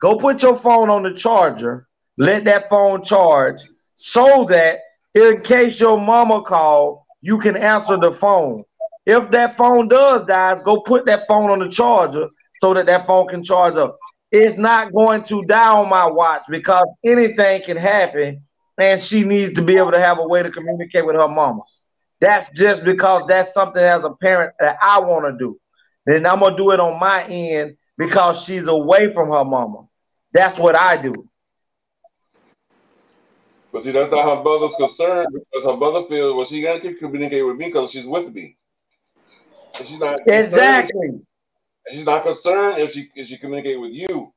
[0.00, 1.86] go put your phone on the charger,
[2.18, 3.60] let that phone charge,
[3.96, 4.78] so that
[5.14, 8.64] in case your mama call, you can answer the phone.
[9.06, 12.28] If that phone does die, go put that phone on the charger
[12.60, 13.98] so that that phone can charge up.
[14.30, 18.42] It's not going to die on my watch because anything can happen,
[18.78, 21.60] and she needs to be able to have a way to communicate with her mama.
[22.24, 25.60] That's just because that's something as a parent that I want to do.
[26.06, 29.86] And I'm gonna do it on my end because she's away from her mama.
[30.32, 31.28] That's what I do.
[33.70, 36.94] But see, that's not her mother's concern because her mother feels well, she got to
[36.94, 38.56] communicate with me because she's with me.
[39.78, 41.20] And she's not concerned- Exactly.
[41.90, 44.32] She's not concerned if she if she communicate with you.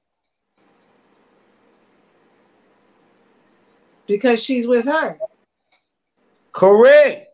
[4.08, 5.18] because she's with her.
[6.52, 7.27] Correct.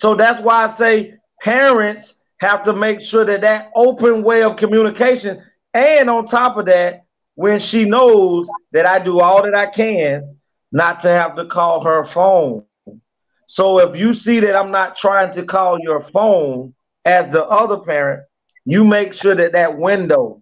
[0.00, 4.56] So that's why I say parents have to make sure that that open way of
[4.56, 5.44] communication,
[5.74, 7.04] and on top of that,
[7.34, 10.38] when she knows that I do all that I can
[10.72, 12.64] not to have to call her phone.
[13.46, 16.72] So if you see that I'm not trying to call your phone
[17.04, 18.22] as the other parent,
[18.64, 20.40] you make sure that that window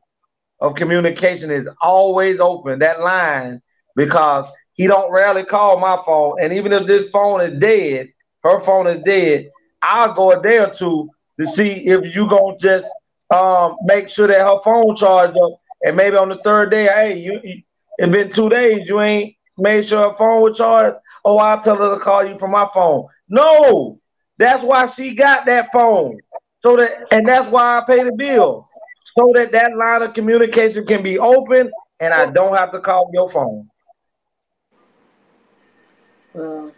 [0.60, 3.60] of communication is always open, that line,
[3.96, 6.36] because he don't rarely call my phone.
[6.40, 8.10] And even if this phone is dead,
[8.44, 9.50] her phone is dead,
[9.82, 11.10] I'll go a day or two
[11.40, 12.90] to see if you gonna just
[13.30, 15.60] um, make sure that her phone charged up.
[15.84, 17.62] And maybe on the third day, hey, you, you
[17.98, 20.96] it been two days, you ain't made sure her phone was charged.
[21.24, 23.06] Oh, I'll tell her to call you from my phone.
[23.28, 24.00] No,
[24.38, 26.18] that's why she got that phone.
[26.60, 28.68] So that, and that's why I pay the bill,
[29.16, 31.70] so that that line of communication can be open,
[32.00, 33.68] and I don't have to call your phone.
[36.34, 36.72] Well,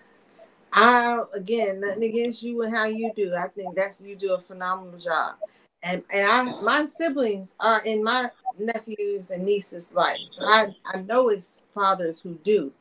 [0.72, 3.34] I again nothing against you and how you do.
[3.34, 5.36] I think that's you do a phenomenal job.
[5.82, 10.18] And and I my siblings are in my nephews and nieces' life.
[10.26, 12.72] So I, I know it's fathers who do.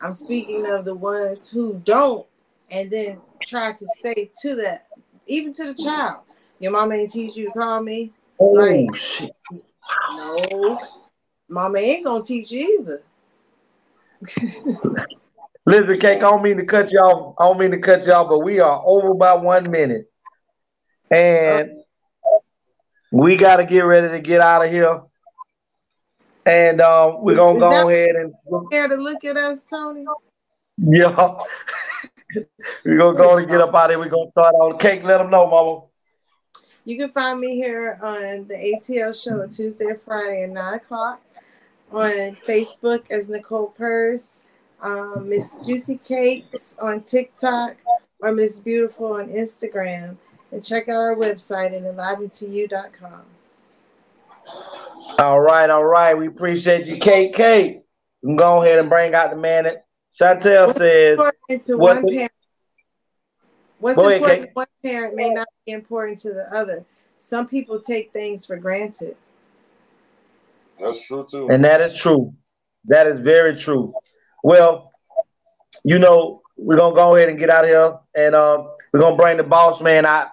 [0.00, 2.26] I'm speaking of the ones who don't
[2.70, 4.86] and then try to say to that,
[5.26, 6.20] even to the child,
[6.58, 8.12] your mama ain't teach you to call me.
[8.38, 9.34] Oh, like, shit.
[10.10, 10.78] no,
[11.48, 13.02] mama ain't gonna teach you either.
[15.66, 17.34] Listen, Cake, I don't mean to cut y'all.
[17.38, 20.10] I don't mean to cut you off, but we are over by one minute.
[21.10, 21.82] And
[23.12, 25.02] we got to get ready to get out of here.
[26.46, 28.32] And uh, we're going to go ahead and,
[28.70, 30.04] Care to look at us, Tony?
[30.78, 31.36] yeah.
[32.84, 33.98] we're going to go and get up out of here.
[33.98, 35.02] We're going to start on Cake.
[35.04, 35.82] Let them know, mama.
[36.84, 41.20] You can find me here on the ATL show Tuesday and Friday at 9 o'clock.
[41.92, 44.44] On Facebook as Nicole Purse,
[44.82, 47.76] um, Miss Juicy Cakes on TikTok,
[48.20, 50.16] or Miss Beautiful on Instagram.
[50.52, 53.22] And check out our website at enliventoyou.com.
[55.18, 56.14] All right, all right.
[56.14, 57.32] We appreciate you, Kate.
[57.32, 57.82] Kate,
[58.22, 59.64] you can go ahead and bring out the man.
[59.64, 59.86] That
[60.18, 62.32] Chantel says, what the- parent.
[63.78, 64.48] What's ahead, important Kate.
[64.48, 66.84] to one parent may not be important to the other.
[67.18, 69.16] Some people take things for granted.
[70.78, 71.48] That's true too.
[71.50, 72.34] And that is true.
[72.86, 73.94] That is very true.
[74.42, 74.90] Well,
[75.84, 79.16] you know, we're gonna go ahead and get out of here, and um, we're gonna
[79.16, 80.28] bring the boss man out,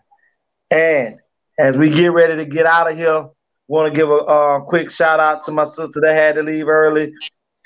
[0.73, 1.19] And
[1.59, 3.27] as we get ready to get out of here,
[3.67, 6.67] want to give a uh, quick shout out to my sister that had to leave
[6.67, 7.13] early.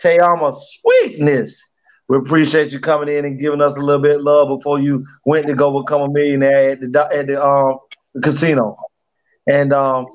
[0.04, 1.62] Tayama Sweetness.
[2.10, 5.06] We appreciate you coming in and giving us a little bit of love before you
[5.26, 7.78] went to go become a millionaire at the at the um
[8.22, 8.78] casino.
[9.50, 10.06] And um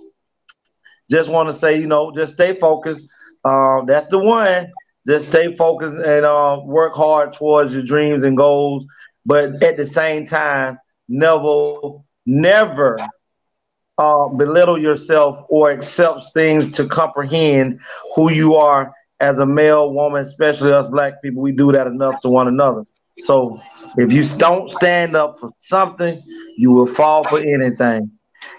[1.10, 3.08] just want to say, you know, just stay focused.
[3.44, 4.70] Um, that's the one.
[5.06, 8.84] Just stay focused and uh, work hard towards your dreams and goals.
[9.24, 10.78] But at the same time,
[11.08, 11.80] never,
[12.26, 12.98] never
[13.98, 17.80] uh, belittle yourself or accept things to comprehend
[18.14, 18.92] who you are
[19.22, 22.84] as a male woman, especially us black people, we do that enough to one another.
[23.18, 23.60] So
[23.96, 26.20] if you don't stand up for something,
[26.56, 28.10] you will fall for anything.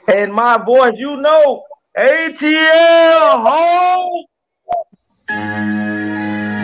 [0.07, 1.63] And my voice, you know,
[1.97, 4.25] ATL home.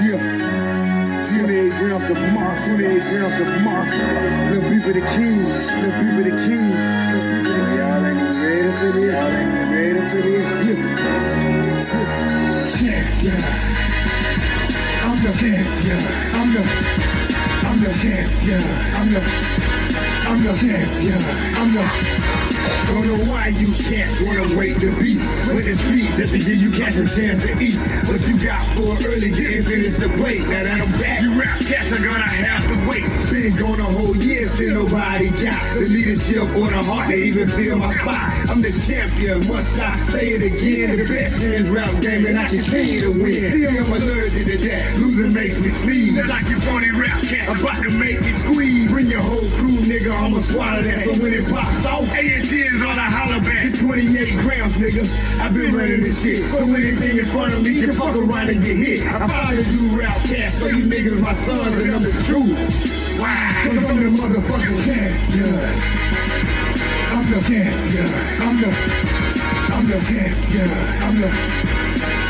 [0.06, 0.40] Yeah.
[1.28, 4.09] 28 grams of moss, 28 grams of.
[4.80, 5.52] People the people the.
[6.00, 6.32] People the.
[6.48, 8.00] Yeah.
[12.80, 13.44] Yeah, yeah.
[15.04, 16.02] I'm the champion.
[16.34, 16.62] I'm the,
[17.68, 18.64] I'm the champion.
[18.96, 19.20] I'm the,
[20.30, 21.22] I'm the champion.
[21.60, 22.59] I'm the.
[22.90, 25.18] Don't know why you can't wanna wait to be
[25.54, 27.78] when it's sweet just to give you cats a chance to eat.
[28.06, 30.46] What you got for early didn't finish the plate.
[30.50, 33.08] Now that I'm back, you rap cats are gonna have to wait.
[33.30, 37.48] Been gone a whole year, still nobody got the leadership or the heart to even
[37.48, 38.30] feel my spot.
[38.50, 40.98] I'm the champion, must I say it again?
[40.98, 43.42] The best hands rap game and I continue to win.
[43.50, 45.00] See, I'm allergic to that.
[45.00, 46.18] Losing makes me sneeze.
[46.28, 48.90] Like you phony rap cat, about to make it squeeze.
[48.92, 51.00] Bring your whole crew, nigga, I'ma swallow that.
[51.06, 53.66] So when it pops off, ANC is on a holler back.
[53.66, 54.10] It's 28
[54.44, 55.04] grams, nigga.
[55.42, 56.44] I've been running this shit.
[56.44, 59.08] So anything in front of me can fuck around and get hit.
[59.08, 63.20] I follow you rap cast, so you niggas my sons and I'm the truth.
[63.20, 65.56] Wow, cause I'm the motherfucking champion.
[67.14, 68.10] I'm the champion.
[68.44, 68.70] I'm the,
[69.72, 70.70] I'm the champion.
[71.04, 71.30] I'm the,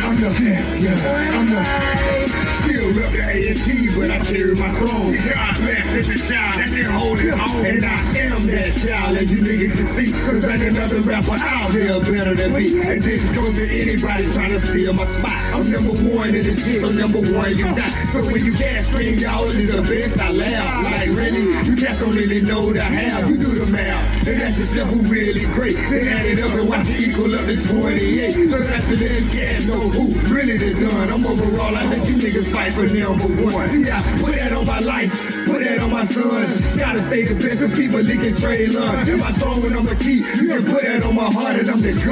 [0.03, 0.97] I'm the champion.
[1.33, 2.18] I'm the,
[2.53, 3.67] still rep the A&T,
[3.97, 5.13] but I carry my throne.
[5.15, 7.65] God bless the child that been holding on.
[7.65, 7.99] And I
[8.29, 10.09] am that child, as you niggas can see.
[10.09, 12.65] Cause ain't another rapper out here better than me.
[12.85, 15.37] And this goes to anybody trying to steal my spot.
[15.53, 17.91] I'm number one in this shit, so number one you not.
[18.13, 20.67] So when you can't scream, y'all is the best, I laugh.
[20.85, 23.27] Like really, you cats don't really know the how.
[23.27, 25.75] You do the math, and that's yourself who really great.
[25.89, 28.31] Then add it up and watch it equal up to 28.
[28.31, 31.09] So that's the little cats know who really the done.
[31.11, 33.67] I'm overall, I let you niggas fight for number one.
[33.69, 35.11] See, I put that on my life,
[35.45, 36.45] put that on my son.
[36.77, 39.09] Gotta stay the best of people licking trade lunch.
[39.09, 40.23] Am I throwing on the key?
[40.39, 42.09] You can put that on my heart and I'm the gun.